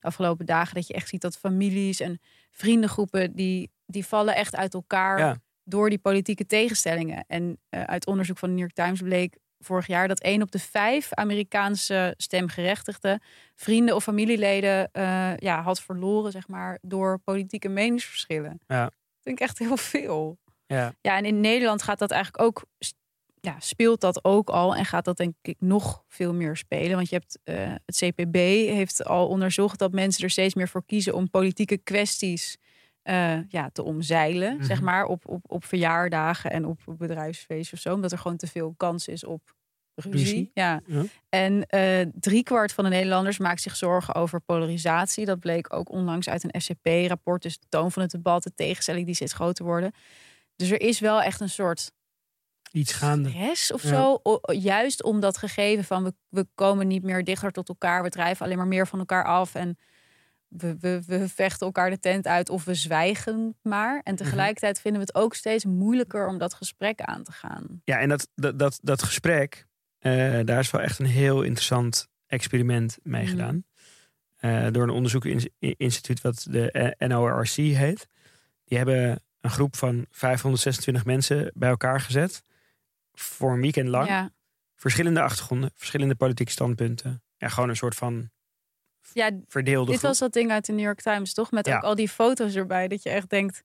De 0.00 0.06
afgelopen 0.06 0.46
dagen 0.46 0.74
dat 0.74 0.86
je 0.86 0.94
echt 0.94 1.08
ziet 1.08 1.20
dat 1.20 1.36
families 1.38 2.00
en 2.00 2.20
vriendengroepen 2.50 3.34
die, 3.34 3.70
die 3.86 4.06
vallen 4.06 4.34
echt 4.34 4.56
uit 4.56 4.74
elkaar 4.74 5.18
Ja. 5.18 5.36
door 5.64 5.88
die 5.90 5.98
politieke 5.98 6.46
tegenstellingen. 6.46 7.24
En 7.26 7.58
eh, 7.68 7.82
uit 7.82 8.06
onderzoek 8.06 8.38
van 8.38 8.48
de 8.48 8.54
New 8.54 8.62
York 8.64 8.74
Times 8.86 9.00
bleek 9.02 9.36
vorig 9.58 9.86
jaar 9.86 10.08
dat 10.08 10.20
één 10.20 10.42
op 10.42 10.50
de 10.50 10.58
vijf 10.58 11.12
Amerikaanse 11.14 12.14
stemgerechtigden 12.16 13.20
vrienden 13.54 13.94
of 13.94 14.02
familieleden 14.02 14.88
eh, 14.92 15.36
ja, 15.36 15.62
had 15.62 15.80
verloren, 15.80 16.32
zeg 16.32 16.48
maar, 16.48 16.78
door 16.82 17.18
politieke 17.18 17.68
meningsverschillen. 17.68 18.60
Ja. 18.66 18.82
Dat 18.84 18.92
vind 19.22 19.40
ik 19.40 19.46
echt 19.46 19.58
heel 19.58 19.76
veel. 19.76 20.38
ja. 20.66 20.92
Ja, 21.00 21.16
en 21.16 21.24
in 21.24 21.40
Nederland 21.40 21.82
gaat 21.82 21.98
dat 21.98 22.10
eigenlijk 22.10 22.42
ook, 22.44 22.64
ja, 23.40 23.56
speelt 23.58 24.00
dat 24.00 24.24
ook 24.24 24.48
al 24.50 24.74
en 24.76 24.84
gaat 24.84 25.04
dat 25.04 25.16
denk 25.16 25.34
ik 25.42 25.56
nog 25.58 26.04
veel 26.08 26.34
meer 26.34 26.56
spelen. 26.56 26.96
Want 26.96 27.08
je 27.08 27.14
hebt 27.16 27.38
eh, 27.44 27.74
het 27.86 27.96
CPB 27.96 28.34
heeft 28.74 29.04
al 29.04 29.28
onderzocht 29.28 29.78
dat 29.78 29.92
mensen 29.92 30.22
er 30.24 30.30
steeds 30.30 30.54
meer 30.54 30.68
voor 30.68 30.84
kiezen 30.86 31.14
om 31.14 31.30
politieke 31.30 31.76
kwesties 31.78 32.56
eh, 33.06 33.38
ja, 33.48 33.70
te 33.72 33.82
omzeilen, 33.82 34.54
Mhm. 34.56 34.64
zeg 34.64 34.80
maar, 34.80 35.04
op, 35.04 35.28
op, 35.28 35.44
op 35.46 35.64
verjaardagen 35.64 36.50
en 36.50 36.64
op 36.66 36.78
bedrijfsfeesten 36.86 37.74
of 37.76 37.80
zo, 37.82 37.94
omdat 37.94 38.12
er 38.12 38.18
gewoon 38.18 38.36
te 38.36 38.46
veel 38.46 38.74
kans 38.76 39.08
is 39.08 39.24
op 39.24 39.54
ruzie. 39.94 40.18
Ruzie. 40.24 40.50
Ja. 40.54 40.80
Ja. 40.86 41.02
En 41.28 41.66
eh 41.66 42.06
driekwart 42.14 42.72
van 42.72 42.84
de 42.84 42.90
Nederlanders 42.90 43.38
maakt 43.38 43.60
zich 43.62 43.76
zorgen 43.76 44.14
over 44.14 44.40
polarisatie. 44.40 45.24
Dat 45.24 45.38
bleek 45.40 45.72
ook 45.74 45.90
onlangs 45.90 46.28
uit 46.28 46.44
een 46.44 46.60
SCP-rapport. 46.60 47.42
Dus 47.42 47.58
de 47.58 47.66
toon 47.68 47.92
van 47.92 48.02
het 48.02 48.10
debat, 48.10 48.42
de 48.42 48.54
tegenstelling 48.54 49.06
die 49.06 49.14
steeds 49.14 49.32
groter 49.32 49.64
worden. 49.64 49.92
Dus 50.56 50.70
er 50.70 50.80
is 50.80 51.00
wel 51.00 51.22
echt 51.22 51.40
een 51.40 51.48
soort 51.48 51.92
Iets 52.72 52.92
gaande. 52.92 53.28
stress 53.28 53.72
of 53.72 53.82
Ja. 53.82 53.88
zo. 53.88 54.20
O- 54.22 54.52
Juist 54.52 55.02
om 55.02 55.20
dat 55.20 55.38
gegeven 55.38 55.84
van 55.84 56.04
we, 56.04 56.14
we 56.28 56.46
komen 56.54 56.86
niet 56.86 57.02
meer 57.02 57.24
dichter 57.24 57.50
tot 57.52 57.68
elkaar. 57.68 58.02
We 58.02 58.08
drijven 58.08 58.44
alleen 58.44 58.56
maar 58.58 58.66
meer 58.66 58.86
van 58.86 58.98
elkaar 58.98 59.24
af. 59.24 59.54
En 59.54 59.78
we, 60.58 60.76
we, 60.80 61.02
we 61.06 61.28
vechten 61.28 61.66
elkaar 61.66 61.90
de 61.90 61.98
tent 61.98 62.26
uit 62.26 62.48
of 62.48 62.64
we 62.64 62.74
zwijgen 62.74 63.56
maar. 63.62 64.00
En 64.04 64.16
tegelijkertijd 64.16 64.80
vinden 64.80 65.00
we 65.00 65.06
het 65.06 65.22
ook 65.22 65.34
steeds 65.34 65.64
moeilijker 65.64 66.28
om 66.28 66.38
dat 66.38 66.54
gesprek 66.54 67.00
aan 67.00 67.22
te 67.22 67.32
gaan. 67.32 67.80
Ja, 67.84 67.98
en 67.98 68.08
dat, 68.08 68.28
dat, 68.34 68.58
dat, 68.58 68.78
dat 68.82 69.02
gesprek, 69.02 69.66
eh, 69.98 70.40
daar 70.44 70.58
is 70.58 70.70
wel 70.70 70.80
echt 70.80 70.98
een 70.98 71.06
heel 71.06 71.42
interessant 71.42 72.08
experiment 72.26 72.98
mee 73.02 73.22
Mhm. 73.22 73.30
gedaan. 73.30 73.64
Eh, 74.36 74.66
door 74.70 74.82
een 74.82 74.90
onderzoeksinstituut 74.90 76.20
wat 76.20 76.46
de 76.50 76.70
eh, 76.70 77.08
NORC 77.08 77.48
heet. 77.48 78.08
Die 78.64 78.78
hebben 78.78 79.20
een 79.40 79.50
groep 79.50 79.76
van 79.76 80.06
526 80.10 81.04
mensen 81.04 81.50
bij 81.54 81.68
elkaar 81.68 82.00
gezet. 82.00 82.42
Voor 83.12 83.52
een 83.52 83.60
weekend 83.60 83.88
lang. 83.88 84.08
Ja, 84.08 84.30
Verschillende 84.78 85.20
achtergronden, 85.22 85.70
verschillende 85.74 86.14
politieke 86.14 86.52
standpunten. 86.52 87.22
En 87.38 87.50
gewoon 87.50 87.68
een 87.68 87.76
soort 87.76 87.94
van 87.94 88.30
Ja, 89.12 89.30
verdeelde 89.48 89.90
dit 89.90 89.98
groep. 89.98 90.08
was 90.10 90.18
dat 90.18 90.32
ding 90.32 90.50
uit 90.50 90.66
de 90.66 90.72
New 90.72 90.84
York 90.84 91.00
Times, 91.00 91.32
toch? 91.34 91.50
Met 91.50 91.66
Ja. 91.66 91.76
ook 91.76 91.82
al 91.82 91.94
die 91.94 92.08
foto's 92.08 92.54
erbij. 92.54 92.88
Dat 92.88 93.02
je 93.02 93.10
echt 93.10 93.30
denkt, 93.30 93.62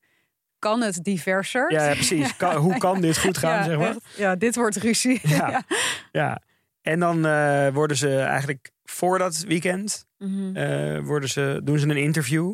kan 0.59 0.81
het 0.81 1.03
diverser? 1.03 1.71
Ja, 1.71 1.85
ja, 1.87 1.93
precies. 1.93 2.35
Kan- 2.37 2.55
hoe 2.55 2.77
kan 2.77 3.01
dit 3.01 3.17
goed 3.17 3.37
gaan, 3.37 3.57
Ja, 3.57 3.63
zeg 3.63 3.77
maar? 3.77 3.87
echt. 3.89 3.99
ja, 4.17 4.35
dit 4.35 4.55
wordt 4.55 4.75
ruzie. 4.75 5.19
Ja. 5.37 5.63
Ja. 6.11 6.41
En 6.81 6.99
dan 6.99 7.25
eh, 7.25 7.67
worden 7.73 7.97
ze 7.97 8.17
eigenlijk 8.19 8.71
voor 8.83 9.17
dat 9.17 9.37
weekend 9.47 10.05
Mhm. 10.17 10.55
eh, 10.55 10.99
worden 10.99 11.29
ze, 11.29 11.61
doen 11.63 11.79
ze 11.79 11.87
een 11.87 11.97
interview. 11.97 12.53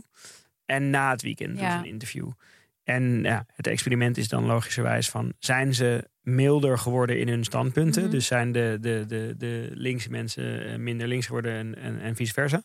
En 0.66 0.90
na 0.90 1.12
het 1.12 1.22
weekend 1.22 1.58
doen 1.58 1.72
ze 1.72 1.78
een 1.78 1.86
interview. 1.86 2.30
En 2.88 3.24
ja, 3.24 3.46
het 3.54 3.68
experiment 3.68 4.18
is 4.18 4.28
dan 4.28 4.46
logischerwijs 4.46 5.10
van... 5.10 5.34
zijn 5.40 5.74
ze 5.74 6.10
milder 6.22 6.78
geworden 6.78 7.20
in 7.20 7.28
hun 7.28 7.44
standpunten? 7.44 8.02
Mhm. 8.02 8.12
Dus 8.12 8.26
zijn 8.26 8.52
de, 8.52 8.78
de, 8.82 9.04
de, 9.08 9.34
de 9.38 9.70
linkse 9.74 10.10
mensen 10.10 10.66
eh, 10.66 10.78
minder 10.78 11.08
links 11.08 11.26
geworden 11.26 11.54
en, 11.54 11.76
en, 11.76 12.00
en 12.00 12.16
vice 12.16 12.34
versa? 12.34 12.62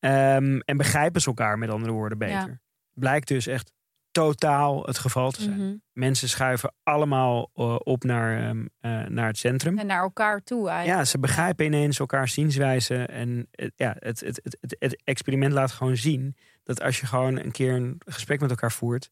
Ehm, 0.00 0.58
en 0.58 0.76
begrijpen 0.76 1.20
ze 1.20 1.26
elkaar 1.26 1.58
met 1.58 1.70
andere 1.70 1.92
woorden 1.92 2.18
beter? 2.18 2.34
Ja. 2.34 2.60
Blijkt 2.94 3.28
dus 3.28 3.46
echt 3.46 3.72
totaal 4.10 4.82
het 4.86 4.98
geval 4.98 5.30
te 5.30 5.42
zijn. 5.42 5.58
Mhm. 5.58 5.76
Mensen 5.92 6.28
schuiven 6.28 6.74
allemaal 6.82 7.50
eh, 7.54 7.76
op 7.78 8.04
naar, 8.04 8.48
ehm, 8.48 8.66
eh, 8.80 9.06
naar 9.06 9.26
het 9.26 9.38
centrum. 9.38 9.78
En 9.78 9.86
naar 9.86 10.02
elkaar 10.02 10.42
toe 10.42 10.68
eigenlijk. 10.68 10.98
Ja, 10.98 11.04
ze 11.04 11.18
begrijpen 11.18 11.66
ineens 11.66 11.98
elkaar 11.98 12.28
zienswijze. 12.28 12.96
En 12.96 13.48
ja, 13.76 13.96
het, 13.98 14.20
het, 14.20 14.66
het 14.78 15.02
experiment 15.04 15.52
laat 15.52 15.72
gewoon 15.72 15.96
zien 15.96 16.36
dat 16.62 16.82
als 16.82 17.00
je 17.00 17.06
gewoon 17.06 17.38
een 17.38 17.52
keer 17.52 17.74
een 17.74 18.00
gesprek 18.06 18.40
met 18.40 18.50
elkaar 18.50 18.72
voert, 18.72 19.10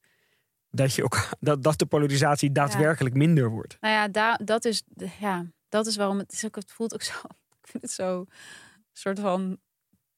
dat, 0.77 0.95
je 0.95 1.03
elkaar, 1.03 1.33
dat, 1.41 1.63
dat 1.63 1.79
de 1.79 1.87
polarisatie 1.87 2.53
daadwerkelijk 2.53 3.15
minder 3.15 3.49
wordt. 3.51 3.77
Nou 3.81 3.95
ja, 3.95 4.09
da, 4.09 4.39
dat, 4.45 4.65
is, 4.65 4.83
ja, 5.21 5.47
dat 5.69 5.87
is 5.87 5.97
waarom 5.97 6.19
het, 6.19 6.33
is 6.33 6.45
ook, 6.45 6.55
het 6.55 6.73
voelt 6.73 6.95
ook 6.95 7.03
zo. 7.03 7.13
Ik 7.63 7.73
vind 7.73 7.83
het 7.83 7.93
zo 7.93 8.19
een 8.19 8.29
soort 8.93 9.21
van 9.21 9.59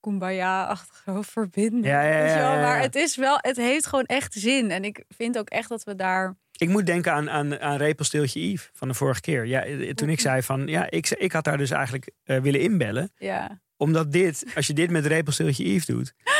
kumbaya-achtig 0.01 1.03
zo 1.05 1.23
verbinden. 1.23 1.91
Ja, 1.91 2.03
ja, 2.03 2.27
ja. 2.27 2.61
Maar 2.61 2.81
het 2.81 2.95
is 2.95 3.17
wel, 3.17 3.39
het 3.41 3.57
heeft 3.57 3.87
gewoon 3.87 4.05
echt 4.05 4.33
zin. 4.33 4.71
En 4.71 4.85
ik 4.85 5.05
vind 5.09 5.39
ook 5.39 5.49
echt 5.49 5.69
dat 5.69 5.85
we 5.85 5.95
daar. 5.95 6.37
Ik 6.57 6.69
moet 6.69 6.87
denken 6.87 7.13
aan, 7.13 7.31
aan, 7.31 7.61
aan 7.61 7.77
Repelsteeltje 7.77 8.51
Yves 8.51 8.71
van 8.73 8.89
de 8.89 8.95
vorige 8.95 9.21
keer. 9.21 9.47
Ja, 9.47 9.65
eh, 9.65 9.91
toen 9.93 10.09
ik 10.09 10.21
zei 10.21 10.43
van, 10.43 10.67
ja, 10.67 10.91
ik, 10.91 11.11
ik 11.11 11.33
had 11.33 11.45
daar 11.45 11.59
dus 11.59 11.71
eigenlijk 11.71 12.11
eh, 12.25 12.41
willen 12.41 12.61
inbellen. 12.61 13.13
Ja, 13.17 13.61
Omdat 13.77 14.13
dit, 14.13 14.45
als 14.55 14.67
je 14.67 14.73
dit 14.73 14.91
met 14.91 15.07
Repelsteeltje 15.07 15.73
Yves 15.73 15.87
doet, 15.87 16.15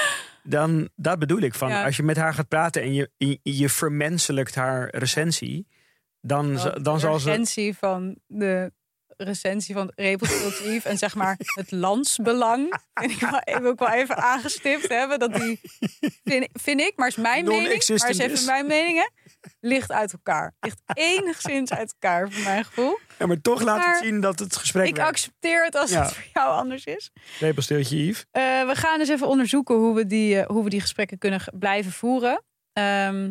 dan, 0.49 0.89
dat 0.97 1.19
bedoel 1.19 1.41
ik 1.41 1.55
van, 1.55 1.69
Ja. 1.69 1.85
als 1.85 1.97
je 1.97 2.03
met 2.03 2.17
haar 2.17 2.35
gaat 2.35 2.49
praten 2.49 2.83
en 2.83 2.95
je, 2.95 3.11
je, 3.17 3.39
je 3.43 3.69
vermenselijkt 3.69 4.55
haar 4.55 4.89
recensie, 4.97 5.67
dan, 6.21 6.59
z- 6.59 6.63
want 6.63 6.85
dan 6.85 6.95
de 6.95 7.01
zal 7.01 7.19
ze... 7.19 7.29
recensie 7.31 7.77
van 7.77 8.19
de 8.27 8.73
recensie 9.17 9.75
van 9.75 9.93
Repulsief 9.95 10.85
en 10.85 10.99
zeg 10.99 11.15
maar 11.15 11.37
het 11.39 11.71
landsbelang. 11.71 12.81
Vind 12.95 13.13
ik 13.13 13.21
heb 13.45 13.65
ik 13.65 13.79
wel 13.79 13.91
even 13.91 14.17
aangestipt 14.17 14.89
hebben. 14.89 15.19
Dat 15.19 15.35
die, 15.35 15.61
vind, 16.25 16.49
vind 16.53 16.81
ik, 16.81 16.93
maar 16.97 17.09
is 17.09 17.17
mijn 17.17 17.45
mening. 17.45 17.89
Maar 17.99 18.11
is 18.11 18.19
even 18.19 18.45
mijn 18.47 18.67
mening, 18.67 18.99
hè. 18.99 19.28
Ligt 19.61 19.93
uit 19.93 20.13
elkaar. 20.13 20.55
Ligt 20.61 20.81
enigszins 20.93 21.71
uit 21.73 21.95
elkaar, 21.99 22.31
voor 22.31 22.43
mijn 22.45 22.65
gevoel. 22.65 22.99
Ja, 23.19 23.27
maar 23.27 23.41
toch 23.41 23.63
laat 23.63 23.79
Maar 23.79 23.95
het 23.95 24.05
zien 24.05 24.21
dat 24.21 24.39
het 24.39 24.57
gesprek 24.57 24.87
Ik 24.87 24.95
werkt. 24.97 25.11
accepteer 25.11 25.65
het 25.65 25.75
als 25.75 25.91
Ja. 25.91 26.03
het 26.03 26.13
voor 26.15 26.25
jou 26.33 26.51
anders 26.51 26.85
is. 26.85 27.11
Repelsteeltje 27.39 28.07
Yves. 28.07 28.25
Eh, 28.31 28.43
we 28.67 28.75
gaan 28.75 28.99
dus 28.99 29.09
even 29.09 29.27
onderzoeken 29.29 29.75
hoe 29.75 29.95
we 29.95 30.07
die, 30.07 30.41
eh, 30.41 30.47
hoe 30.47 30.65
we 30.65 30.71
die 30.71 30.81
gesprekken 30.81 31.19
kunnen 31.19 31.41
blijven 31.59 31.93
voeren. 31.93 32.45
Ehm, 32.73 33.31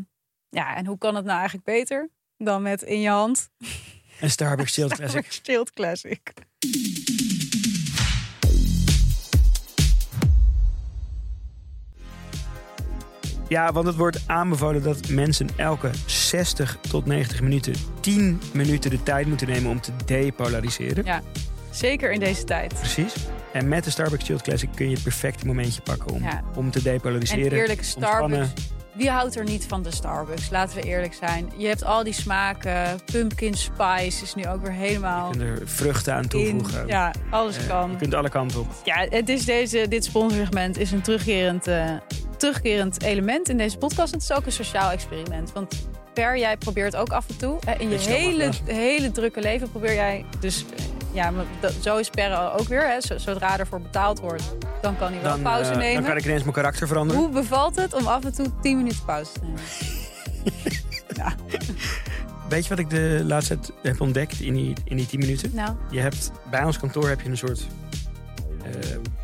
ja, 0.49 0.75
en 0.75 0.85
hoe 0.85 0.97
kan 0.97 1.15
het 1.15 1.25
nou 1.25 1.37
eigenlijk 1.37 1.65
beter 1.65 2.09
dan 2.37 2.61
met 2.61 2.81
in 2.81 3.01
je 3.01 3.09
hand 3.09 3.49
En 4.19 4.29
Starbucks 4.29 4.73
Chilled 4.73 4.93
Classic. 4.97 5.31
Stilt 5.31 5.71
Classic. 5.71 6.33
Ja, 13.49 13.71
want 13.71 13.87
het 13.87 13.95
wordt 13.95 14.19
aanbevolen 14.25 14.83
dat 14.83 15.09
mensen 15.09 15.47
elke 15.55 15.89
60 16.05 16.77
tot 16.89 17.05
90 17.05 17.41
minuten 17.41 17.73
10 17.99 18.41
minuten 18.53 18.89
de 18.89 19.03
tijd 19.03 19.27
moeten 19.27 19.47
nemen 19.47 19.71
om 19.71 19.81
te 19.81 19.91
depolariseren. 20.05 21.05
Ja, 21.05 21.21
zeker 21.71 22.11
in 22.11 22.19
deze 22.19 22.43
tijd. 22.43 22.73
Precies. 22.73 23.13
En 23.53 23.67
met 23.67 23.83
de 23.83 23.89
Starbucks 23.89 24.25
Chilled 24.25 24.41
Classic 24.41 24.69
kun 24.75 24.85
je 24.89 24.93
het 24.93 25.03
perfecte 25.03 25.45
momentje 25.45 25.81
pakken 25.81 26.11
om, 26.13 26.21
Ja. 26.23 26.43
om 26.55 26.71
te 26.71 26.77
En 26.77 26.83
depolariseren. 26.83 27.51
eerlijk, 27.59 27.83
Starbucks. 27.83 27.95
ontspannen. 27.95 28.51
Wie 28.93 29.09
houdt 29.09 29.35
er 29.35 29.43
niet 29.43 29.65
van 29.67 29.81
de 29.83 29.91
Starbucks? 29.91 30.49
Laten 30.49 30.75
we 30.77 30.83
eerlijk 30.83 31.13
zijn. 31.13 31.51
Je 31.57 31.67
hebt 31.67 31.83
al 31.83 32.03
die 32.03 32.13
smaken. 32.13 32.99
Pumpkin 33.11 33.53
spice 33.53 34.23
is 34.23 34.35
nu 34.35 34.47
ook 34.47 34.61
weer 34.61 34.71
helemaal 34.71 35.31
Je 35.33 35.37
kunt 35.37 35.59
er 35.59 35.67
vruchten 35.67 36.13
aan 36.13 36.21
in. 36.23 36.27
toevoegen. 36.29 36.87
Ja, 36.87 37.13
alles 37.29 37.57
Eh, 37.57 37.67
kan. 37.67 37.91
Je 37.91 37.97
kunt 37.97 38.13
alle 38.13 38.29
kanten 38.29 38.59
op. 38.59 38.67
Ja, 38.83 39.05
het 39.09 39.29
is 39.29 39.45
deze, 39.45 39.85
dit 39.89 40.05
sponsorsegment 40.05 40.77
is 40.77 40.91
een 40.91 41.01
terugkerend, 41.01 41.67
eh, 41.67 41.91
terugkerend 42.37 43.01
element 43.03 43.49
in 43.49 43.57
deze 43.57 43.77
podcast. 43.77 44.13
Het 44.13 44.21
is 44.21 44.31
ook 44.31 44.45
een 44.45 44.51
sociaal 44.51 44.91
experiment. 44.91 45.53
Want 45.53 45.87
Per, 46.13 46.37
jij 46.37 46.57
probeert 46.57 46.95
ook 46.95 47.09
af 47.09 47.25
en 47.29 47.37
toe. 47.37 47.59
in 47.77 47.89
je 47.89 47.97
hele, 47.97 48.43
ja. 48.43 48.73
hele 48.73 49.11
drukke 49.11 49.41
leven 49.41 49.71
probeer 49.71 49.93
jij 49.93 50.25
dus... 50.39 50.65
Ja, 51.13 51.31
maar 51.31 51.45
dat, 51.59 51.73
zo 51.81 51.97
is 51.97 52.09
Per 52.09 52.51
ook 52.59 52.67
weer. 52.67 52.87
Hè. 52.87 53.01
Zo- 53.01 53.17
Zodra 53.17 53.59
ervoor 53.59 53.81
betaald 53.81 54.19
wordt, 54.19 54.43
dan 54.81 54.97
kan 54.97 55.11
hij 55.13 55.21
wel 55.21 55.31
Dan, 55.31 55.41
pauze 55.41 55.71
eh, 55.71 55.77
nemen. 55.77 55.93
dan 55.95 56.03
kan 56.03 56.17
ik 56.17 56.25
ineens 56.25 56.41
mijn 56.41 56.53
karakter 56.53 56.87
veranderen. 56.87 57.21
Hoe 57.21 57.31
bevalt 57.31 57.75
het 57.75 57.93
om 57.93 58.07
af 58.07 58.25
en 58.25 58.33
toe 58.33 58.45
10 58.61 58.77
minuten 58.77 59.05
pauze 59.05 59.31
te 59.31 59.39
nemen? 59.43 59.59
Weet 62.49 62.63
je 62.63 62.69
wat 62.69 62.79
ik 62.79 62.89
de 62.89 63.21
laatste 63.25 63.59
tijd 63.59 63.73
heb 63.81 64.01
ontdekt 64.01 64.39
in 64.39 64.53
die, 64.53 64.73
in 64.85 64.97
die 64.97 65.05
10 65.05 65.19
minuten? 65.19 65.51
Nou, 65.53 65.75
Je 65.91 65.99
hebt, 65.99 66.31
bij 66.49 66.63
ons 66.63 66.79
kantoor 66.79 67.09
heb 67.09 67.21
je 67.21 67.29
een 67.29 67.37
soort 67.37 67.67
eh, 68.63 68.71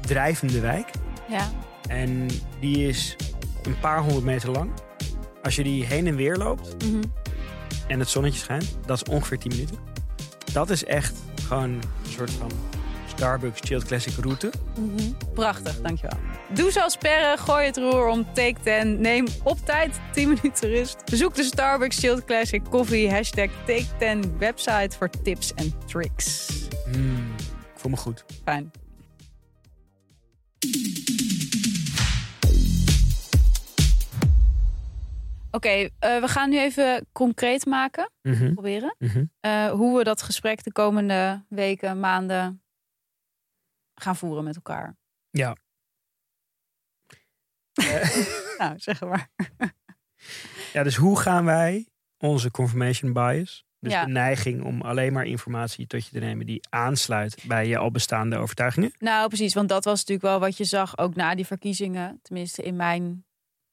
drijvende 0.01 0.59
wijk. 0.59 0.89
ja. 1.29 1.51
En 1.87 2.27
die 2.59 2.87
is 2.87 3.15
een 3.63 3.79
paar 3.79 3.99
honderd 4.01 4.23
meter 4.25 4.51
lang. 4.51 4.71
Als 5.43 5.55
je 5.55 5.63
die 5.63 5.85
heen 5.85 6.07
en 6.07 6.15
weer 6.15 6.37
loopt 6.37 6.83
Mhm. 6.85 7.03
en 7.87 7.99
het 7.99 8.09
zonnetje 8.09 8.39
schijnt, 8.39 8.77
dat 8.85 9.01
is 9.05 9.13
ongeveer 9.13 9.37
10 9.39 9.51
minuten. 9.51 9.77
Dat 10.53 10.69
is 10.69 10.85
echt 10.85 11.13
gewoon 11.47 11.63
een 11.69 11.81
soort 12.09 12.31
van 12.31 12.51
Starbucks 13.07 13.59
Chilled 13.63 13.83
Classic 13.85 14.13
route. 14.21 14.51
Mhm. 14.79 15.11
Prachtig, 15.33 15.81
dankjewel. 15.81 16.17
Doe 16.53 16.71
zoals 16.71 16.97
Perre, 16.97 17.37
gooi 17.37 17.65
het 17.65 17.77
roer 17.77 18.07
om 18.07 18.25
take 18.33 18.55
10. 18.63 19.01
Neem 19.01 19.25
op 19.43 19.57
tijd 19.65 19.99
10 20.11 20.27
minuten 20.33 20.69
rust. 20.69 20.97
Bezoek 21.09 21.35
de 21.35 21.43
Starbucks 21.43 21.97
Chilled 21.99 22.25
Classic 22.25 22.61
Coffee 22.69 23.11
hashtag 23.11 23.49
take 23.65 23.85
10 23.99 24.37
website 24.37 24.97
voor 24.97 25.09
tips 25.23 25.53
en 25.53 25.73
tricks. 25.85 26.47
Mm, 26.95 27.31
ik 27.73 27.79
voel 27.79 27.91
me 27.91 27.97
goed. 27.97 28.25
Fijn. 28.43 28.71
Oké, 35.55 35.69
eh, 35.69 35.89
we 36.19 36.27
gaan 36.27 36.49
nu 36.49 36.59
even 36.59 37.07
concreet 37.11 37.65
maken, 37.65 38.11
Mhm, 38.21 38.53
proberen. 38.53 38.95
mhm. 38.99 39.23
eh, 39.39 39.69
hoe 39.71 39.97
we 39.97 40.03
dat 40.03 40.21
gesprek 40.21 40.63
de 40.63 40.71
komende 40.71 41.45
weken, 41.49 41.99
maanden 41.99 42.63
gaan 43.95 44.15
voeren 44.15 44.43
met 44.43 44.55
elkaar. 44.55 44.95
Ja. 45.29 45.55
Nou, 48.57 48.79
zeg 48.79 49.01
maar. 49.01 49.29
ja, 50.73 50.83
dus 50.83 50.95
hoe 50.95 51.19
gaan 51.19 51.45
wij 51.45 51.87
onze 52.17 52.51
confirmation 52.51 53.13
bias, 53.13 53.65
dus 53.79 53.91
Ja. 53.91 54.05
de 54.05 54.11
neiging 54.11 54.63
om 54.63 54.81
alleen 54.81 55.13
maar 55.13 55.25
informatie 55.25 55.87
tot 55.87 56.05
je 56.05 56.11
te 56.11 56.19
nemen 56.19 56.45
die 56.45 56.61
aansluit 56.69 57.43
bij 57.47 57.67
je 57.67 57.77
al 57.77 57.91
bestaande 57.91 58.37
overtuigingen, 58.37 58.91
Nou, 58.99 59.27
precies, 59.27 59.53
want 59.53 59.69
dat 59.69 59.83
was 59.83 59.99
natuurlijk 59.99 60.27
wel 60.27 60.39
wat 60.39 60.57
je 60.57 60.63
zag 60.63 60.97
ook 60.97 61.15
na 61.15 61.35
die 61.35 61.45
verkiezingen, 61.45 62.19
tenminste 62.21 62.61
in 62.63 62.75
mijn 62.75 63.25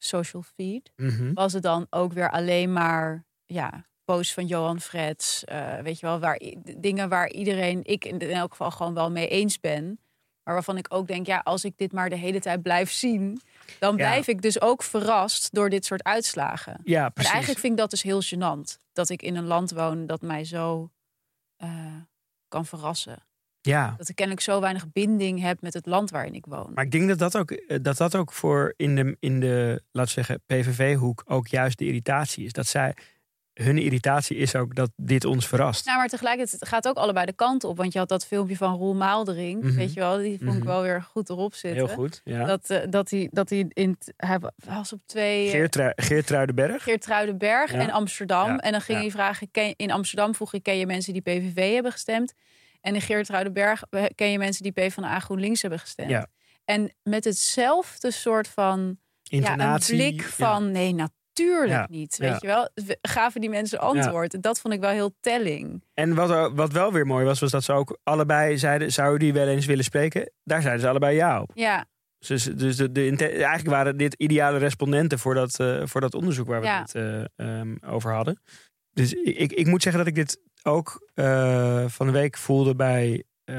social 0.03 0.41
feed, 0.55 0.91
Mhm. 0.95 1.33
was 1.33 1.53
het 1.53 1.63
dan 1.63 1.87
ook 1.89 2.13
weer 2.13 2.31
alleen 2.31 2.73
maar 2.73 3.25
ja, 3.45 3.85
posts 4.05 4.33
van 4.33 4.45
Johan 4.45 4.79
Freds, 4.79 5.43
eh, 5.43 5.77
weet 5.79 5.99
je 5.99 6.05
wel, 6.05 6.19
waar 6.19 6.41
dingen 6.77 7.09
waar 7.09 7.29
iedereen, 7.31 7.79
ik 7.83 8.05
in, 8.05 8.21
elk 8.21 8.51
geval 8.51 8.71
gewoon 8.71 8.93
wel 8.93 9.11
mee 9.11 9.27
eens 9.27 9.59
ben, 9.59 9.99
maar 10.43 10.53
waarvan 10.53 10.77
ik 10.77 10.93
ook 10.93 11.07
denk, 11.07 11.25
ja, 11.25 11.41
als 11.43 11.63
ik 11.65 11.77
dit 11.77 11.91
maar 11.91 12.09
de 12.09 12.15
hele 12.15 12.39
tijd 12.39 12.61
blijf 12.61 12.91
zien, 12.91 13.41
dan 13.79 13.95
blijf 13.95 14.27
ik 14.27 14.41
dus 14.41 14.61
ook 14.61 14.83
verrast 14.83 15.53
door 15.53 15.69
dit 15.69 15.85
soort 15.85 16.03
uitslagen. 16.03 16.79
Ja, 16.83 17.05
En 17.05 17.13
precies. 17.13 17.31
eigenlijk 17.31 17.61
vind 17.61 17.73
ik 17.73 17.79
dat 17.79 17.89
dus 17.89 18.01
heel 18.01 18.21
gênant. 18.23 18.77
Dat 18.93 19.09
ik 19.09 19.21
in 19.21 19.35
een 19.35 19.45
land 19.45 19.71
woon 19.71 20.05
dat 20.05 20.21
mij 20.21 20.43
zo 20.45 20.91
eh, 21.57 21.95
kan 22.47 22.65
verrassen. 22.65 23.17
Ja, 23.61 23.93
Dat 23.97 24.09
ik 24.09 24.15
kennelijk 24.15 24.45
zo 24.45 24.59
weinig 24.59 24.91
binding 24.91 25.41
heb 25.41 25.61
met 25.61 25.73
het 25.73 25.85
land 25.85 26.09
waarin 26.09 26.33
ik 26.33 26.45
woon. 26.45 26.71
maar 26.73 26.83
ik 26.83 26.91
denk 26.91 27.07
dat 27.07 27.19
dat 27.19 27.37
ook, 27.37 27.51
eh, 27.51 27.77
dat 27.81 27.97
dat 27.97 28.15
ook 28.15 28.31
voor 28.31 28.73
in 28.77 28.95
de, 28.95 29.17
in 29.19 29.39
de, 29.39 29.81
laten 29.91 30.15
we 30.15 30.23
zeggen, 30.23 30.43
PVV-hoek 30.45 31.23
ook 31.25 31.47
juist 31.47 31.77
de 31.77 31.85
irritatie 31.85 32.45
is. 32.45 32.51
Dat 32.53 32.67
zij, 32.67 32.93
hun 33.53 33.77
irritatie 33.77 34.37
is 34.37 34.55
ook 34.55 34.75
dat 34.75 34.91
dit 34.95 35.25
ons 35.25 35.47
verrast. 35.47 35.85
Nou, 35.85 35.97
maar 35.97 36.07
tegelijkertijd 36.07 36.59
het 36.59 36.69
gaat 36.69 36.87
ook 36.87 36.95
allebei 36.97 37.25
de 37.25 37.33
kant 37.33 37.63
op. 37.63 37.77
Want 37.77 37.93
je 37.93 37.99
had 37.99 38.09
dat 38.09 38.25
filmpje 38.25 38.57
van 38.57 38.75
Roel 38.75 38.95
Maaldering. 38.95 39.63
Mhm. 39.63 39.75
Weet 39.75 39.93
je 39.93 39.99
wel, 39.99 40.17
die 40.17 40.37
vond 40.39 40.53
ik 40.53 40.57
Mhm. 40.63 40.67
wel 40.67 40.81
weer 40.81 41.01
goed 41.01 41.29
erop 41.29 41.53
zitten. 41.53 41.85
Heel 41.85 41.95
goed, 41.95 42.21
ja. 42.23 42.45
Dat, 42.45 42.69
eh, 42.69 42.79
dat 42.89 43.09
hij, 43.09 43.27
dat 43.31 43.49
hij 43.49 43.65
in. 43.69 43.97
Hij 44.17 44.39
was 44.65 44.93
op 44.93 44.99
twee. 45.05 45.45
eh, 45.45 45.51
Geertrui- 45.51 45.93
Geertruidenberg. 45.95 46.83
Geertruidenberg 46.83 47.71
Ja. 47.71 47.79
en 47.79 47.89
Amsterdam. 47.91 48.47
Ja, 48.47 48.57
En 48.57 48.71
dan 48.71 48.81
ging 48.81 48.99
hij 48.99 49.11
vragen: 49.11 49.51
ken, 49.51 49.73
in 49.75 49.91
Amsterdam 49.91 50.35
vroeg 50.35 50.51
je: 50.51 50.59
ken 50.59 50.77
je 50.77 50.85
mensen 50.85 51.13
die 51.13 51.21
PVV 51.21 51.73
hebben 51.73 51.91
gestemd? 51.91 52.33
En 52.81 52.95
in 52.95 53.01
Geertruidenberg 53.01 53.83
eh, 53.89 54.03
ken 54.15 54.31
je 54.31 54.37
mensen 54.37 54.63
die 54.63 54.71
PvdA 54.71 55.19
GroenLinks 55.19 55.61
hebben 55.61 55.79
gestemd? 55.79 56.09
Ja. 56.09 56.27
En 56.65 56.93
met 57.03 57.23
hetzelfde 57.23 58.11
soort 58.11 58.47
van 58.47 58.97
Intonatie. 59.29 59.95
ja, 59.97 60.03
een 60.03 60.09
blik 60.15 60.23
van 60.27 60.71
nee, 60.71 60.93
natuurlijk 60.93 61.69
Ja, 61.71 61.87
niet. 61.89 62.17
Weet 62.17 62.41
je 62.41 62.47
wel? 62.47 62.69
We- 62.73 62.97
Gaven 63.01 63.41
die 63.41 63.49
mensen 63.49 63.79
antwoord. 63.79 64.41
Dat 64.43 64.59
vond 64.59 64.73
ik 64.73 64.79
wel 64.79 64.89
heel 64.89 65.15
telling. 65.19 65.83
En 65.93 66.15
wat, 66.15 66.51
wat 66.55 66.71
wel 66.71 66.93
weer 66.93 67.05
mooi 67.05 67.25
was, 67.25 67.39
was 67.39 67.51
dat 67.51 67.63
ze 67.63 67.71
ook 67.73 67.97
allebei 68.03 68.57
zeiden: 68.57 68.91
zouden 68.91 69.19
die 69.19 69.33
wel 69.33 69.47
eens 69.47 69.65
willen 69.65 69.83
spreken? 69.83 70.31
Daar 70.43 70.61
zeiden 70.61 70.81
ze 70.81 70.89
allebei 70.89 71.15
ja 71.15 71.41
op. 71.41 71.51
Ja, 71.53 71.85
Dus, 72.19 72.43
dus 72.43 72.75
de, 72.75 73.15
eigenlijk 73.17 73.67
waren 73.67 73.97
dit 73.97 74.13
ideale 74.13 74.57
respondenten 74.57 75.19
voor 75.19 75.33
dat, 75.33 75.59
eh, 75.59 75.81
voor 75.85 76.01
dat 76.01 76.13
onderzoek 76.13 76.47
waar 76.47 76.61
we 76.61 76.67
het 76.67 76.95
eh, 76.95 77.23
ehm, 77.35 77.75
over 77.85 78.13
hadden. 78.13 78.41
Dus 78.93 79.13
ik, 79.13 79.51
ik 79.51 79.67
moet 79.67 79.81
zeggen 79.81 79.99
dat 80.03 80.09
ik 80.09 80.15
dit 80.15 80.39
ook 80.63 81.09
eh, 81.13 81.85
van 81.87 82.05
de 82.05 82.11
week 82.11 82.37
voelde 82.37 82.75
bij 82.75 83.23
eh 83.43 83.55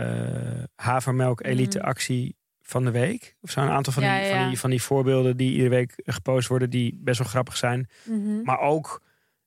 Havermelk 0.75 1.45
Elite 1.45 1.79
Mhm. 1.79 1.87
Actie 1.87 2.37
van 2.63 2.85
de 2.85 2.91
week. 2.91 3.37
Of 3.41 3.51
zo 3.51 3.61
een 3.61 3.69
aantal 3.69 3.93
van, 3.93 4.03
Ja, 4.03 4.19
die, 4.19 4.27
ja, 4.29 4.39
Van, 4.41 4.49
die, 4.49 4.59
van 4.59 4.71
die 4.71 4.83
voorbeelden 4.83 5.37
die 5.37 5.51
iedere 5.53 5.69
week 5.71 5.93
gepost 6.05 6.49
worden, 6.49 6.71
die 6.71 6.99
best 7.03 7.19
wel 7.19 7.29
grappig 7.29 7.57
zijn. 7.57 7.89
Mhm. 8.05 8.43
Maar 8.43 8.59
ook 8.61 9.03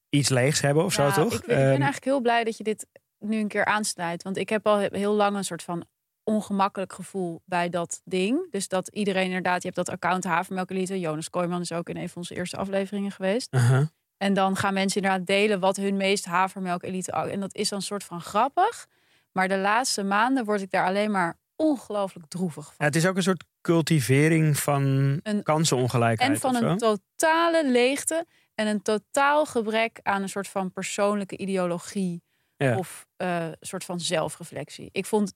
iets 0.09 0.29
leegs 0.29 0.61
hebben 0.61 0.83
of 0.83 0.95
Ja, 0.95 1.13
zo, 1.13 1.23
toch? 1.23 1.33
Ik, 1.33 1.39
ben- 1.39 1.39
ik 1.39 1.45
ben 1.47 1.57
Ehm, 1.57 1.67
eigenlijk 1.69 2.03
heel 2.05 2.21
blij 2.21 2.43
dat 2.43 2.57
je 2.57 2.63
dit 2.63 2.87
nu 3.19 3.37
een 3.37 3.47
keer 3.47 3.65
aansnijdt. 3.65 4.23
Want 4.23 4.37
ik 4.37 4.49
heb 4.49 4.67
al 4.67 4.77
he- 4.77 4.87
heel 4.91 5.13
lang 5.13 5.35
een 5.37 5.43
soort 5.43 5.63
van 5.63 5.85
ongemakkelijk 6.23 6.93
gevoel 6.93 7.41
bij 7.45 7.69
dat 7.69 8.01
ding. 8.03 8.51
Dus 8.51 8.67
dat 8.67 8.87
iedereen 8.87 9.25
inderdaad, 9.25 9.61
je 9.63 9.69
hebt 9.71 9.87
dat 9.87 9.89
account 9.95 10.23
Havermelk 10.23 10.69
Elite. 10.71 10.99
Jonas 10.99 11.29
Kooijman 11.29 11.61
is 11.61 11.71
ook 11.71 11.89
in 11.89 11.97
een 11.97 12.07
van 12.09 12.17
onze 12.17 12.35
eerste 12.35 12.57
afleveringen 12.57 13.11
geweest. 13.11 13.53
uh-huh. 13.53 13.85
En 14.17 14.33
dan 14.33 14.55
gaan 14.55 14.73
mensen 14.73 15.01
inderdaad 15.01 15.27
delen 15.27 15.59
wat 15.59 15.75
hun 15.75 15.97
meest 15.97 16.25
havermelk 16.25 16.83
elite. 16.83 17.11
En 17.11 17.39
dat 17.39 17.55
is 17.55 17.69
dan 17.69 17.77
een 17.79 17.85
soort 17.85 18.03
van 18.03 18.21
grappig. 18.21 18.87
Maar 19.31 19.47
de 19.47 19.57
laatste 19.57 20.03
maanden 20.03 20.45
word 20.45 20.61
ik 20.61 20.71
daar 20.71 20.85
alleen 20.85 21.11
maar 21.11 21.37
ongelooflijk 21.55 22.25
droevig 22.27 22.65
Ja, 22.67 22.73
van. 22.75 22.85
het 22.85 22.95
is 22.95 23.05
ook 23.05 23.15
een 23.15 23.23
soort 23.23 23.43
cultivering 23.61 24.57
van 24.57 24.83
Een- 25.23 25.43
kansenongelijkheid. 25.43 26.31
En 26.31 26.39
van 26.39 26.55
een 26.63 26.77
totale 26.77 27.69
leegte 27.71 28.25
en 28.55 28.67
een 28.67 28.81
totaal 28.81 29.45
gebrek 29.45 29.99
aan 30.03 30.21
een 30.21 30.29
soort 30.29 30.47
van 30.47 30.71
persoonlijke 30.71 31.37
ideologie. 31.37 32.23
Ja. 32.57 32.77
Of 32.77 33.05
een 33.17 33.55
soort 33.59 33.83
van 33.83 33.99
zelfreflectie. 33.99 34.89
Ik 34.91 35.05
vond 35.05 35.33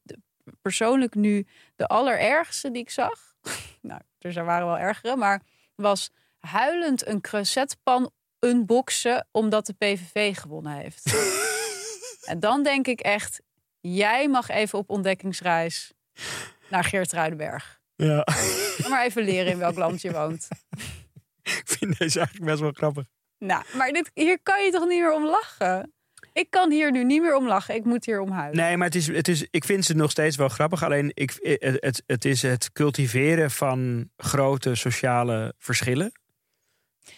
persoonlijk 0.62 1.16
nu 1.16 1.48
de 1.76 1.88
allerergste 1.88 2.72
die 2.72 2.82
ik 2.82 2.90
zag. 2.90 3.34
nou, 3.82 4.02
er 4.20 4.46
waren 4.46 4.66
wel 4.68 4.78
ergere, 4.78 5.16
maar 5.16 5.42
was 5.76 6.10
huilend 6.40 7.08
een 7.08 7.22
cressetpan 7.22 8.12
unboxen 8.40 9.28
omdat 9.32 9.66
de 9.66 9.74
PVV 9.74 10.38
gewonnen 10.38 10.74
heeft. 10.74 11.14
en 12.32 12.40
dan 12.40 12.64
denk 12.64 12.88
ik 12.88 13.00
echt, 13.00 13.42
jij 13.80 14.28
mag 14.28 14.50
even 14.50 14.80
op 14.80 14.90
ontdekkingsreis 14.90 15.94
naar 16.70 16.84
Geert 16.84 17.12
Ruidenberg. 17.12 17.80
Ja, 17.96 18.28
maar 18.90 19.06
even 19.06 19.24
leren 19.24 19.52
in 19.52 19.58
welk 19.58 19.76
land 19.76 20.02
je 20.02 20.12
woont. 20.12 20.48
ik 21.42 21.64
vind 21.66 21.98
deze 21.98 22.18
eigenlijk 22.18 22.50
best 22.50 22.60
wel 22.60 22.72
grappig. 22.72 23.06
Nou, 23.38 23.64
maar 23.74 23.92
dit, 23.92 24.12
hier 24.14 24.40
kan 24.44 24.64
je 24.64 24.72
toch 24.72 24.88
niet 24.88 25.00
meer 25.00 25.14
om 25.14 25.26
lachen? 25.26 25.94
Ik 26.34 26.50
kan 26.50 26.72
hier 26.72 26.92
nu 26.92 27.04
niet 27.04 27.22
meer 27.22 27.36
om 27.36 27.48
lachen. 27.48 27.76
Ik 27.76 27.86
moet 27.86 28.06
hier 28.06 28.20
om 28.20 28.32
huilen. 28.32 28.58
Nee, 28.64 28.78
maar 28.78 28.88
het 28.88 28.96
is, 28.96 29.08
het 29.08 29.28
is, 29.28 29.48
ik 29.52 29.64
vind 29.64 29.86
ze 29.86 29.96
nog 29.96 30.12
steeds 30.12 30.36
wel 30.36 30.50
grappig. 30.50 30.84
Alleen 30.84 31.12
ik, 31.14 31.38
het, 31.60 31.78
het, 31.80 32.04
het 32.06 32.26
is 32.26 32.42
het 32.42 32.72
cultiveren 32.72 33.52
van 33.52 34.10
grote 34.18 34.76
sociale 34.76 35.54
verschillen. 35.58 36.12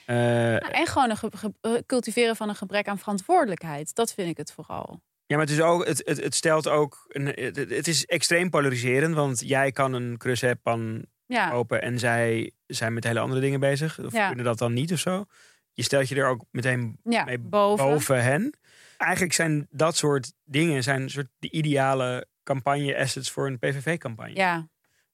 Eh, 0.06 0.16
Nou, 0.16 0.58
En 0.72 0.88
gewoon 0.88 1.10
een 1.10 1.56
eh, 1.62 1.72
cultiveren 1.86 2.36
van 2.36 2.50
een 2.50 2.56
gebrek 2.56 2.88
aan 2.88 3.00
verantwoordelijkheid. 3.00 3.96
Dat 3.96 4.14
vind 4.14 4.30
ik 4.30 4.38
het 4.38 4.52
vooral. 4.52 5.02
ja, 5.26 5.38
maar 5.38 5.46
het, 5.46 5.56
is 5.56 5.62
ook, 5.62 5.86
het, 5.88 6.02
het, 6.06 6.24
het 6.24 6.36
stelt 6.36 6.68
ook. 6.68 7.06
Een, 7.08 7.26
het, 7.26 7.56
het 7.56 7.88
is 7.88 8.06
extreem 8.06 8.50
polariserend. 8.50 9.16
Want 9.16 9.40
jij 9.46 9.72
kan 9.72 9.94
een 9.94 10.18
creuset-pan 10.18 11.06
Ja, 11.26 11.50
kopen 11.50 11.82
en 11.82 12.00
zij 12.00 12.52
zijn 12.68 12.94
met 12.94 13.04
hele 13.04 13.20
andere 13.20 13.42
dingen 13.42 13.60
bezig. 13.60 14.00
Of 14.00 14.14
Ja. 14.14 14.28
kunnen 14.28 14.46
dat 14.46 14.58
dan 14.58 14.74
niet 14.74 14.92
of 14.94 15.00
zo. 15.00 15.26
Je 15.74 15.84
stelt 15.84 16.10
je 16.10 16.16
er 16.16 16.28
ook 16.28 16.46
meteen 16.52 16.98
ja 17.04 17.24
mee 17.24 17.40
boven. 17.40 17.86
boven 17.86 18.24
hen. 18.24 18.58
Eigenlijk 18.98 19.34
zijn 19.34 19.68
dat 19.70 19.96
soort 19.98 20.34
dingen 20.44 20.84
zijn 20.84 21.10
soort 21.10 21.28
de 21.40 21.52
ideale 21.52 22.28
campagne-assets 22.44 23.32
voor 23.32 23.48
een 23.48 23.60
PVV-campagne. 23.60 24.36
Ja, 24.36 24.68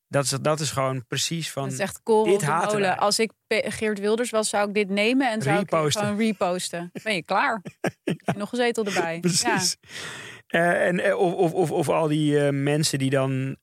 Dat, 0.09 0.23
is, 0.23 0.29
dat 0.29 0.59
is 0.59 0.71
gewoon 0.71 1.05
precies 1.07 1.51
van. 1.51 1.63
dat 1.63 1.71
is 1.73 1.79
echt 1.79 1.99
dit 2.23 2.41
haten 2.41 2.79
wij. 2.79 2.95
Als 2.95 3.19
ik 3.19 3.31
Geert 3.47 3.99
Wilders 3.99 4.29
was, 4.29 4.49
zou 4.49 4.67
ik 4.67 4.73
dit 4.73 4.89
nemen 4.89 5.31
en 5.31 5.41
zou 5.41 5.57
Reposten. 5.57 6.01
ik 6.01 6.07
gewoon 6.07 6.25
reposten. 6.25 6.91
Ben 7.03 7.13
je 7.15 7.23
klaar? 7.23 7.61
Heb 8.03 8.19
je 8.25 8.33
nog 8.37 8.51
een 8.51 8.57
zetel 8.57 8.85
erbij. 8.85 9.19
Precies. 9.27 9.77
Eh, 10.47 10.87
en, 10.87 10.99
eh, 10.99 11.17
of, 11.17 11.33
of, 11.33 11.53
of, 11.53 11.71
of 11.71 11.89
al 11.89 12.07
die 12.07 12.39
eh, 12.45 12.53
mensen 12.53 12.99
die 12.99 13.09
dan 13.09 13.57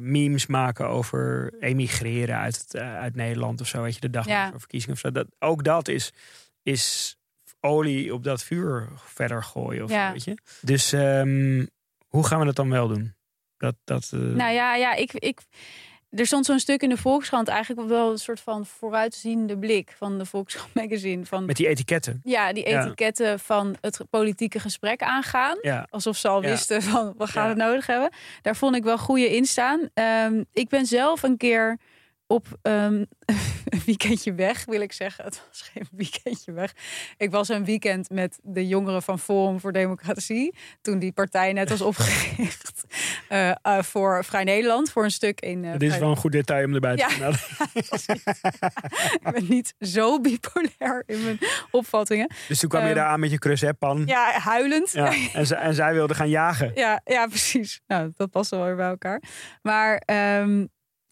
memes 0.00 0.46
maken 0.46 0.88
over 0.88 1.52
emigreren 1.60 2.36
uit, 2.36 2.56
het, 2.58 2.76
uit 2.76 3.14
Nederland 3.16 3.60
of 3.60 3.66
zo. 3.66 3.82
Weet 3.82 3.94
je, 3.94 4.00
de 4.00 4.10
dag 4.10 4.26
Ja. 4.26 4.44
na 4.44 4.50
zo'n 4.50 4.58
verkiezing 4.58 4.92
of 4.92 4.98
zo. 4.98 5.10
Dat, 5.10 5.26
ook 5.38 5.64
dat 5.64 5.88
is, 5.88 6.12
is 6.62 7.16
olie 7.60 8.14
op 8.14 8.24
dat 8.24 8.42
vuur 8.42 8.88
verder 8.96 9.42
gooien. 9.42 9.84
Of 9.84 9.90
Ja. 9.90 10.12
weet 10.12 10.24
je. 10.24 10.36
Dus 10.60 10.92
ehm, 10.92 11.66
hoe 12.08 12.26
gaan 12.26 12.38
we 12.38 12.44
dat 12.44 12.56
dan 12.56 12.70
wel 12.70 12.88
doen? 12.88 13.14
Dat, 13.60 13.74
dat, 13.84 14.10
eh, 14.14 14.20
Nou 14.20 14.52
ja, 14.52 14.74
ja 14.74 14.94
ik, 14.94 15.12
ik, 15.12 15.40
er 16.10 16.26
stond 16.26 16.46
zo'n 16.46 16.58
stuk 16.58 16.82
in 16.82 16.88
de 16.88 16.96
Volkskrant 16.96 17.48
eigenlijk 17.48 17.88
wel 17.88 18.10
een 18.10 18.18
soort 18.18 18.40
van 18.40 18.66
vooruitziende 18.66 19.58
blik 19.58 19.94
van 19.98 20.18
de 20.18 20.24
Volkskrant 20.26 20.74
magazine. 20.82 21.26
Van, 21.26 21.44
met 21.44 21.56
die 21.56 21.68
etiketten. 21.68 22.20
ja, 22.24 22.52
die 22.52 22.68
Ja. 22.68 22.82
etiketten 22.84 23.38
van 23.40 23.76
het 23.80 24.00
politieke 24.10 24.60
gesprek 24.60 25.02
aangaan. 25.02 25.58
Ja. 25.62 25.86
Alsof 25.90 26.16
ze 26.16 26.28
al 26.28 26.42
Ja. 26.42 26.48
wisten 26.48 26.82
van 26.82 27.14
we 27.18 27.26
gaan 27.26 27.42
Ja. 27.42 27.48
het 27.48 27.58
nodig 27.58 27.86
hebben. 27.86 28.10
Daar 28.42 28.56
vond 28.56 28.76
ik 28.76 28.82
wel 28.82 28.98
goede 28.98 29.36
in 29.36 29.44
staan. 29.44 29.88
Ehm, 29.94 30.42
ik 30.52 30.68
ben 30.68 30.86
zelf 30.86 31.22
een 31.22 31.36
keer 31.36 31.78
op 32.30 32.46
ehm, 32.62 32.94
een 33.64 33.82
weekendje 33.86 34.34
weg, 34.34 34.64
wil 34.64 34.80
ik 34.80 34.92
zeggen. 34.92 35.24
Het 35.24 35.42
was 35.48 35.60
geen 35.72 35.88
weekendje 36.02 36.52
weg. 36.52 36.72
Ik 37.16 37.30
was 37.30 37.48
een 37.48 37.64
weekend 37.64 38.10
met 38.10 38.38
de 38.42 38.66
jongeren 38.66 39.02
van 39.02 39.18
Forum 39.18 39.60
voor 39.60 39.72
Democratie. 39.72 40.54
Toen 40.80 40.98
die 40.98 41.12
partij 41.12 41.52
net 41.52 41.68
was 41.68 41.80
opgericht 41.90 42.84
eh, 43.28 43.48
eh, 43.50 43.82
voor 43.82 44.24
Vrij 44.24 44.44
Nederland. 44.44 44.90
Voor 44.90 45.04
een 45.04 45.10
stuk 45.10 45.40
in. 45.40 45.64
eh, 45.64 45.72
Dit 45.72 45.82
is 45.82 45.88
Vrij- 45.88 46.00
wel 46.00 46.10
een 46.10 46.16
goed 46.16 46.32
detail 46.32 46.64
om 46.66 46.74
erbij 46.74 46.96
te 46.96 47.02
Ja. 47.02 47.08
vermelden. 47.10 47.40
Ik 49.12 49.32
ben 49.32 49.46
niet 49.48 49.74
zo 49.80 50.20
bipolair 50.20 51.02
in 51.06 51.22
mijn 51.24 51.38
opvattingen. 51.70 52.30
Dus 52.48 52.58
toen 52.58 52.68
kwam 52.68 52.82
je 52.82 52.86
Ehm, 52.88 52.96
daar 52.96 53.06
aan 53.08 53.20
met 53.20 53.30
je 53.30 53.38
creusetpan. 53.38 54.02
Ja, 54.06 54.32
huilend. 54.38 54.92
Ja, 54.92 55.12
en, 55.32 55.46
zij, 55.46 55.58
en 55.58 55.74
zij 55.74 55.92
wilde 55.92 56.14
gaan 56.14 56.28
jagen. 56.28 56.72
Ja, 56.74 57.00
ja, 57.04 57.26
precies. 57.26 57.80
Nou, 57.86 58.12
dat 58.16 58.30
past 58.30 58.50
wel 58.50 58.64
weer 58.64 58.76
bij 58.76 58.88
elkaar. 58.88 59.22
Maar 59.62 59.96
ehm, 60.04 60.66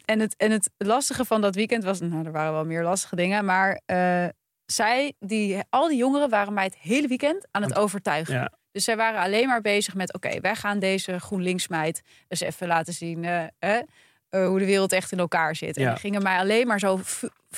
en, 0.09 0.21
het, 0.21 0.37
en 0.37 0.51
het 0.51 0.71
lastige 0.77 1.25
van 1.25 1.41
dat 1.41 1.55
weekend 1.55 1.85
was, 1.85 2.01
nou, 2.01 2.27
er 2.27 2.33
waren 2.33 2.53
wel 2.53 2.65
meer 2.65 2.83
lastige 2.83 3.17
dingen, 3.17 3.45
maar 3.45 3.81
eh, 3.87 4.27
zij, 4.65 5.13
die, 5.19 5.59
al 5.71 5.89
die 5.89 5.97
jongeren 5.97 6.29
waren 6.29 6.53
mij 6.53 6.65
het 6.65 6.77
hele 6.79 7.09
weekend 7.09 7.49
aan 7.51 7.63
het 7.63 7.77
overtuigen. 7.77 8.35
Ja. 8.35 8.53
Dus 8.71 8.85
zij 8.85 8.97
waren 8.97 9.21
alleen 9.21 9.49
maar 9.49 9.61
bezig 9.61 9.95
met, 9.95 10.15
oké, 10.15 10.41
wij 10.41 10.55
gaan 10.55 10.79
deze 10.79 11.19
GroenLinks-meid 11.19 12.03
eens 12.29 12.41
even 12.41 12.67
laten 12.67 12.93
zien 12.93 13.25
eh, 13.25 13.45
eh, 13.59 14.47
hoe 14.47 14.59
de 14.59 14.65
wereld 14.65 14.93
echt 14.93 15.13
in 15.13 15.19
elkaar 15.19 15.57
zit. 15.57 15.77
En 15.77 15.83
Ja. 15.83 15.91
die 15.91 15.99
gingen 15.99 16.23
mij 16.23 16.39
alleen 16.39 16.67
maar 16.67 16.79
zo 16.79 17.01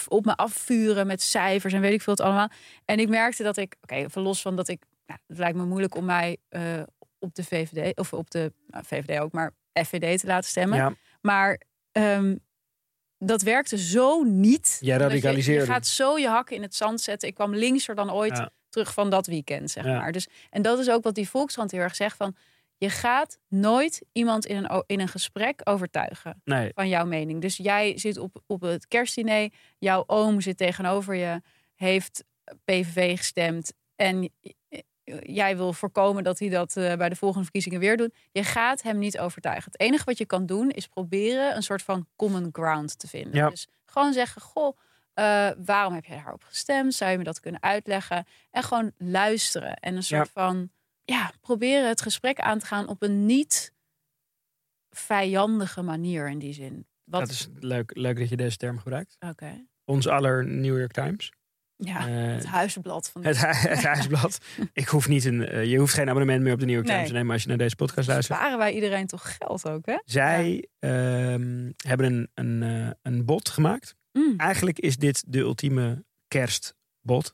op 0.09 0.25
me 0.25 0.37
afvuren 0.37 1.07
met 1.07 1.23
cijfers 1.23 1.73
en 1.73 1.81
weet 1.81 1.93
ik 1.93 2.03
veel 2.03 2.13
het 2.13 2.23
allemaal. 2.23 2.51
En 2.85 2.99
ik 2.99 3.09
merkte 3.09 3.43
dat 3.43 3.57
ik, 3.57 3.77
oké, 3.81 3.95
even 3.95 4.23
los 4.23 4.43
van 4.43 4.57
dat 4.57 4.69
ik, 4.69 4.83
nou, 5.07 5.21
het 5.27 5.39
lijkt 5.39 5.57
me 5.57 5.65
moeilijk 5.65 5.95
om 5.95 6.05
mij 6.05 6.37
op 7.19 7.35
de 7.35 7.45
VVD, 7.45 7.99
of 7.99 8.13
op 8.13 8.31
de 8.31 8.53
nou, 8.67 8.85
VVD 8.87 9.21
ook, 9.21 9.33
maar 9.33 9.53
FVD 9.73 10.21
te 10.21 10.27
laten 10.27 10.51
stemmen. 10.51 10.79
Ja. 10.79 10.93
Maar 11.21 11.61
ehm, 11.93 12.37
dat 13.19 13.43
werkte 13.43 13.79
zo 13.79 14.23
niet. 14.23 14.77
Jij 14.81 14.97
je- 14.97 15.03
radicaliseerde. 15.03 15.61
Je, 15.65 15.71
gaat 15.71 15.87
zo 15.87 16.19
je 16.19 16.29
hakken 16.29 16.57
in 16.57 16.63
het 16.63 16.75
zand 16.75 17.01
zetten. 17.01 17.29
Ik 17.29 17.35
kwam 17.35 17.55
linkser 17.55 17.95
dan 17.95 18.13
ooit 18.13 18.37
Ja. 18.37 18.51
terug 18.69 18.93
van 18.93 19.11
dat 19.11 19.27
weekend, 19.27 19.71
zeg 19.71 19.85
Ja. 19.85 19.99
maar. 19.99 20.13
Dus, 20.13 20.29
en 20.51 20.63
dat 20.63 20.79
is 20.79 20.91
ook 20.91 21.03
wat 21.03 21.15
die 21.15 21.29
Volkskrant 21.29 21.71
heel 21.71 21.81
erg 21.81 21.97
zegt 21.97 22.17
van... 22.17 22.37
je 22.77 22.91
gaat 22.91 23.39
nooit 23.49 24.03
iemand 24.13 24.47
in 24.47 24.57
een, 24.65 24.83
in 24.87 25.01
een 25.01 25.09
gesprek 25.09 25.61
overtuigen 25.65 26.41
Nee. 26.45 26.71
van 26.75 26.89
jouw 26.89 27.05
mening. 27.07 27.41
Dus 27.41 27.57
jij 27.57 27.99
zit 27.99 28.19
op, 28.19 28.43
op 28.47 28.61
het 28.61 28.87
kerstdiner, 28.89 29.53
jouw 29.79 30.05
oom 30.07 30.41
zit 30.41 30.57
tegenover 30.57 31.15
je, 31.15 31.41
heeft 31.75 32.25
PVV 32.65 33.17
gestemd 33.17 33.73
en 33.97 34.33
jij 35.23 35.57
wil 35.57 35.73
voorkomen 35.73 36.25
dat 36.25 36.39
hij 36.39 36.49
dat 36.49 36.77
eh, 36.77 36.97
bij 36.97 37.09
de 37.09 37.17
volgende 37.17 37.43
verkiezingen 37.43 37.81
weer 37.81 37.97
doet. 37.97 38.15
Je 38.33 38.45
gaat 38.45 38.83
hem 38.83 38.99
niet 38.99 39.19
overtuigen. 39.19 39.73
Het 39.73 39.81
enige 39.81 40.05
wat 40.05 40.19
je 40.19 40.27
kan 40.27 40.47
doen 40.47 40.71
is 40.71 40.87
proberen 40.87 41.57
een 41.57 41.63
soort 41.63 41.83
van 41.83 42.07
common 42.17 42.49
ground 42.53 42.99
te 42.99 43.09
vinden. 43.09 43.35
Ja. 43.35 43.49
Dus 43.49 43.69
gewoon 43.87 44.13
zeggen, 44.13 44.43
goh, 44.43 44.77
eh, 45.15 45.51
waarom 45.65 45.95
heb 45.95 46.05
jij 46.05 46.17
daarop 46.17 46.45
gestemd? 46.45 46.95
Zou 46.95 47.11
je 47.11 47.19
me 47.19 47.25
dat 47.25 47.41
kunnen 47.41 47.63
uitleggen? 47.63 48.27
En 48.51 48.63
gewoon 48.63 48.93
luisteren 48.99 49.77
en 49.77 49.97
een 49.97 50.03
soort 50.03 50.31
van, 50.31 50.71
ja, 51.05 51.33
proberen 51.41 51.89
het 51.89 52.03
gesprek 52.03 52.41
aan 52.41 52.59
te 52.59 52.67
gaan 52.67 52.89
op 52.89 53.03
een 53.03 53.27
niet 53.27 53.73
vijandige 54.91 55.83
manier 55.83 56.29
in 56.29 56.39
die 56.39 56.53
zin. 56.53 56.87
Wat, 57.05 57.21
Dat 57.21 57.31
is 57.31 57.49
leuk, 57.59 57.97
leuk 57.97 58.19
dat 58.19 58.29
je 58.29 58.37
deze 58.37 58.57
term 58.57 58.79
gebruikt. 58.79 59.17
Oké. 59.21 59.67
Ons 59.85 60.09
aller 60.09 60.47
New 60.47 60.79
York 60.79 60.93
Times. 60.93 61.33
Ja, 61.83 62.09
Eh, 62.09 62.35
het 62.35 62.47
huisblad 62.47 63.11
van 63.13 63.25
het, 63.25 63.39
hu- 63.47 63.69
het 63.69 63.83
huisblad. 63.93 64.39
Ik 64.73 64.89
hoef 64.89 65.09
niet 65.09 65.25
een, 65.25 65.47
eh, 65.47 65.65
je 65.65 65.79
hoeft 65.79 65.95
geen 65.95 66.09
abonnement 66.09 66.43
meer 66.43 66.53
op 66.53 66.59
de 66.59 66.65
New 66.65 66.75
York 66.75 66.87
Times 66.87 67.07
te 67.07 67.13
nemen 67.13 67.33
als 67.33 67.43
je 67.43 67.49
naar 67.49 67.59
deze 67.59 67.77
podcast 67.77 68.09
luistert. 68.09 68.39
Sparen 68.39 68.59
wij 68.59 68.73
iedereen 68.73 69.07
toch 69.07 69.37
geld 69.37 69.69
ook, 69.69 69.87
hè? 69.87 69.99
Zij 70.05 70.67
ehm, 70.79 71.71
hebben 71.77 72.07
een, 72.07 72.29
een, 72.35 72.63
eh, 72.63 72.91
een 73.03 73.25
bot 73.25 73.49
gemaakt. 73.49 73.95
Mm. 74.13 74.35
Eigenlijk 74.37 74.79
is 74.79 74.97
dit 74.97 75.25
de 75.27 75.39
ultieme 75.39 76.05
kerstbot. 76.29 77.33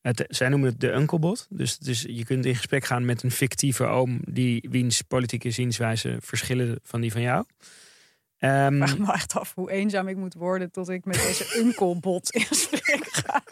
Het, 0.00 0.24
zij 0.28 0.48
noemen 0.48 0.68
het 0.68 0.80
de 0.80 0.92
Unkelbot. 0.92 1.46
Dus, 1.50 1.78
dus 1.78 2.02
je 2.08 2.24
kunt 2.24 2.46
in 2.46 2.54
gesprek 2.56 2.84
gaan 2.84 3.04
met 3.04 3.22
een 3.22 3.30
fictieve 3.30 3.84
oom... 3.84 4.20
Die, 4.24 4.68
wiens 4.70 5.02
politieke 5.02 5.50
zienswijze 5.50 6.16
verschillen 6.20 6.78
van 6.82 7.00
die 7.00 7.12
van 7.12 7.20
jou. 7.20 7.44
Ehm, 8.42 8.82
Ik 8.82 8.88
vraag 8.88 8.98
me 8.98 9.12
echt 9.12 9.34
af 9.34 9.54
hoe 9.54 9.70
eenzaam 9.70 10.08
ik 10.08 10.16
moet 10.16 10.34
worden 10.34 10.70
tot 10.70 10.88
ik 10.88 11.04
met 11.04 11.14
deze 11.14 11.54
unkelbot 11.64 12.30
in 12.30 12.40
gesprek 12.40 13.04
ga. 13.10 13.42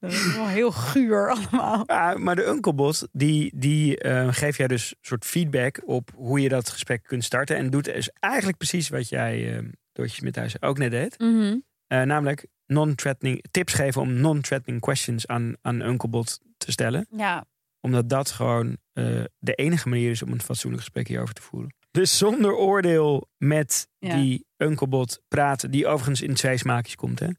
Dat 0.00 0.12
is 0.12 0.34
wel 0.34 0.46
heel 0.46 0.70
guur 0.72 1.30
allemaal. 1.30 1.82
ja, 1.86 2.14
maar 2.18 2.36
de 2.36 2.46
Unkelbot, 2.46 3.08
die, 3.12 3.52
die 3.54 3.98
eh, 3.98 4.28
geeft 4.30 4.58
jij 4.58 4.66
dus 4.68 4.94
soort 5.00 5.24
feedback 5.24 5.82
op 5.84 6.10
hoe 6.14 6.40
je 6.40 6.48
dat 6.48 6.68
gesprek 6.68 7.02
kunt 7.02 7.24
starten. 7.24 7.56
En 7.56 7.70
doet 7.70 7.84
dus 7.84 8.10
eigenlijk 8.20 8.58
precies 8.58 8.88
wat 8.88 9.08
jij, 9.08 9.56
uh, 9.56 9.68
Doortje 9.92 10.16
Smithuizen, 10.16 10.62
ook 10.62 10.78
net 10.78 10.90
deed. 10.90 11.18
Mhm. 11.18 11.56
Eh, 11.86 12.02
namelijk 12.02 12.46
non-threatening, 12.66 13.44
tips 13.50 13.72
geven 13.72 14.00
om 14.00 14.12
non-threatening 14.12 14.80
questions 14.80 15.26
aan, 15.26 15.54
aan 15.62 15.80
Unkelbot 15.80 16.40
te 16.56 16.70
stellen. 16.72 17.06
Ja, 17.10 17.44
Omdat 17.80 18.08
dat 18.08 18.30
gewoon 18.30 18.76
eh, 18.92 19.24
de 19.38 19.54
enige 19.54 19.88
manier 19.88 20.10
is 20.10 20.22
om 20.22 20.32
een 20.32 20.40
fatsoenlijk 20.42 20.82
gesprek 20.82 21.08
hierover 21.08 21.34
te 21.34 21.42
voeren. 21.42 21.74
Dus 21.96 22.18
zonder 22.18 22.54
oordeel 22.54 23.28
met 23.36 23.88
Ja. 23.98 24.16
die 24.16 24.46
Unkelbot 24.56 25.22
praten, 25.28 25.70
die 25.70 25.86
overigens 25.86 26.22
in 26.22 26.34
twee 26.34 26.56
smaakjes 26.56 26.94
komt. 26.96 27.18
Hè? 27.18 27.26
Je 27.26 27.34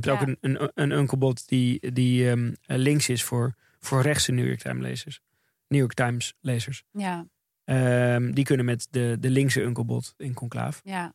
hebt 0.00 0.08
ook 0.08 0.20
een, 0.20 0.36
een, 0.40 0.70
een 0.74 0.90
Unkelbot 0.90 1.48
die, 1.48 1.92
die 1.92 2.30
ehm, 2.30 2.52
links 2.66 3.08
is 3.08 3.22
voor, 3.24 3.54
voor 3.80 4.02
rechtse 4.02 4.32
New 4.32 4.46
York 4.46 4.58
Times 4.58 4.82
lezers. 4.82 5.20
New 5.68 5.80
York 5.80 5.94
Times 5.94 6.34
lezers. 6.40 6.82
ja, 6.90 7.26
Ehm, 7.64 8.32
die 8.32 8.44
kunnen 8.44 8.64
met 8.66 8.86
de, 8.90 9.16
de 9.20 9.30
linkse 9.30 9.60
Unkelbot 9.62 10.14
in 10.16 10.34
conclaaf. 10.34 10.80
ja. 10.84 11.14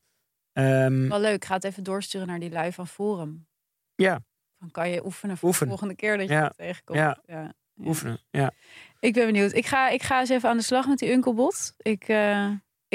Ehm, 0.54 1.08
Wel 1.08 1.20
leuk. 1.20 1.46
Ga 1.46 1.54
het 1.54 1.64
even 1.64 1.84
doorsturen 1.84 2.28
naar 2.28 2.40
die 2.40 2.50
lui 2.52 2.72
van 2.72 2.88
Forum. 2.88 3.48
ja, 3.96 4.24
Dan 4.60 4.72
kan 4.72 4.90
je 4.90 5.06
oefenen 5.06 5.38
voor 5.38 5.50
Oefenen. 5.50 5.70
de 5.72 5.78
volgende 5.78 6.02
keer 6.02 6.18
dat 6.18 6.28
je 6.28 6.34
Ja. 6.34 6.44
het 6.46 6.58
tegenkomt. 6.58 7.00
Ja. 7.00 7.22
Ja. 7.26 7.42
Ja. 7.42 7.54
oefenen. 7.86 8.20
Ja. 8.32 8.52
Ik 9.00 9.14
ben 9.14 9.26
benieuwd. 9.26 9.54
Ik 9.54 9.66
ga, 9.66 9.90
ik 9.90 10.04
ga 10.04 10.20
eens 10.20 10.30
even 10.30 10.50
aan 10.50 10.58
de 10.58 10.64
slag 10.64 10.88
met 10.88 10.98
die 11.00 11.12
Unkelbot. 11.12 11.74
Ik, 11.78 12.04
eh, 12.08 12.52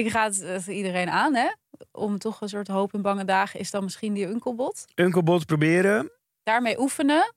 ik 0.06 0.12
raad 0.12 0.36
het 0.36 0.66
iedereen 0.66 1.10
aan, 1.10 1.34
hè? 1.34 1.48
Om 1.92 2.18
toch 2.18 2.40
een 2.40 2.48
soort 2.48 2.68
hoop 2.68 2.94
in 2.94 3.02
bange 3.02 3.24
dagen 3.24 3.60
is 3.60 3.70
dan 3.70 3.82
misschien 3.84 4.14
die 4.14 4.26
Unkelbot. 4.26 4.84
Unkelbot 4.94 5.46
proberen. 5.46 6.10
Daarmee 6.42 6.80
oefenen. 6.80 7.34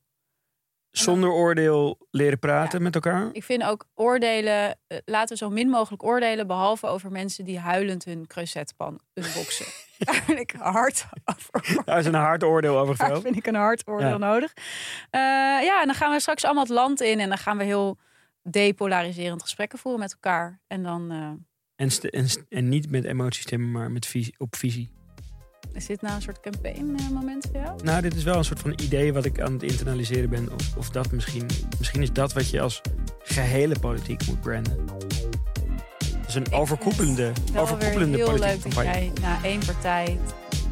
Zonder 0.91 1.29
oordeel 1.29 2.07
leren 2.11 2.39
praten 2.39 2.81
met 2.81 2.95
elkaar. 2.95 3.29
Ik 3.31 3.43
vind 3.43 3.63
ook 3.63 3.85
oordelen, 3.95 4.77
eh, 4.87 4.97
laten 5.05 5.29
we 5.29 5.43
zo 5.43 5.49
min 5.49 5.69
mogelijk 5.69 6.03
oordelen, 6.03 6.47
behalve 6.47 6.87
over 6.87 7.11
mensen 7.11 7.45
die 7.45 7.59
huilend 7.59 8.05
hun 8.05 8.27
creusetpan 8.27 8.99
unboxen. 9.13 9.65
Daar 9.97 10.23
ben 10.27 10.39
ik 10.39 10.55
hard 10.57 11.05
over. 11.25 11.81
Daar 11.85 11.99
is 11.99 12.05
een 12.05 12.13
hard 12.13 12.43
oordeel 12.43 12.77
over 12.77 12.97
Daar 12.97 13.21
vind 13.21 13.35
ik 13.35 13.45
een 13.47 13.55
hard 13.55 13.87
oordeel 13.87 14.07
Ja. 14.09 14.17
nodig. 14.17 14.53
Eh, 15.09 15.19
ja, 15.63 15.79
en 15.81 15.85
dan 15.85 15.95
gaan 15.95 16.11
we 16.11 16.19
straks 16.19 16.43
allemaal 16.43 16.63
het 16.63 16.71
land 16.71 17.01
in 17.01 17.19
en 17.19 17.29
dan 17.29 17.37
gaan 17.37 17.57
we 17.57 17.63
heel 17.63 17.97
depolariserend 18.49 19.41
gesprekken 19.41 19.79
voeren 19.79 20.01
met 20.01 20.11
elkaar. 20.13 20.59
En 20.67 20.83
dan 20.83 21.11
eh, 21.11 21.31
En, 21.75 21.89
en, 22.49 22.69
niet 22.69 22.89
met 22.89 23.03
emoties 23.03 23.41
stemmen, 23.41 23.71
maar 23.71 23.91
met 23.91 24.05
visie, 24.05 24.35
op 24.37 24.55
visie. 24.55 24.89
is 25.73 25.85
dit 25.85 26.01
nou 26.01 26.15
een 26.15 26.21
soort 26.21 26.39
campaign 26.39 26.95
eh, 26.97 27.09
moment 27.09 27.47
voor 27.51 27.61
jou? 27.61 27.83
Nou, 27.83 28.01
dit 28.01 28.15
is 28.15 28.23
wel 28.23 28.37
een 28.37 28.45
soort 28.45 28.59
van 28.59 28.73
idee 28.81 29.13
wat 29.13 29.25
ik 29.25 29.41
aan 29.41 29.53
het 29.53 29.63
internaliseren 29.63 30.29
ben. 30.29 30.53
Of, 30.53 30.77
of 30.77 30.89
dat 30.89 31.11
misschien... 31.11 31.45
Misschien 31.77 32.01
is 32.01 32.13
dat 32.13 32.33
wat 32.33 32.49
je 32.49 32.61
als 32.61 32.81
gehele 33.23 33.79
politiek 33.79 34.27
moet 34.27 34.41
branden. 34.41 34.85
Dat 34.85 36.27
is 36.27 36.35
een 36.35 36.51
overkoepelende, 36.51 37.23
Wel 37.23 37.33
weer 37.53 37.61
overkoepelende 37.61 38.17
heel 38.17 38.25
politieke 38.25 38.63
leuk 38.63 38.75
dat 38.75 38.83
jij 38.83 39.11
na 39.21 39.43
één 39.43 39.65
partij 39.65 40.19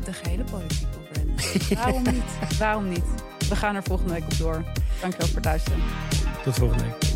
de 0.03 0.13
gehele 0.13 0.43
politiek 0.43 0.87
wil 0.91 1.07
branden. 1.11 1.35
Waarom 1.83 2.03
niet? 2.03 2.57
Waarom 2.57 2.89
niet? 2.89 3.05
We 3.49 3.55
gaan 3.55 3.75
er 3.75 3.83
volgende 3.83 4.13
week 4.13 4.23
op 4.23 4.37
door. 4.37 4.63
Dankjewel 5.01 5.27
voor 5.27 5.35
het 5.35 5.45
luisteren. 5.45 5.79
Tot 6.43 6.55
volgende 6.55 6.83
week. 6.83 7.09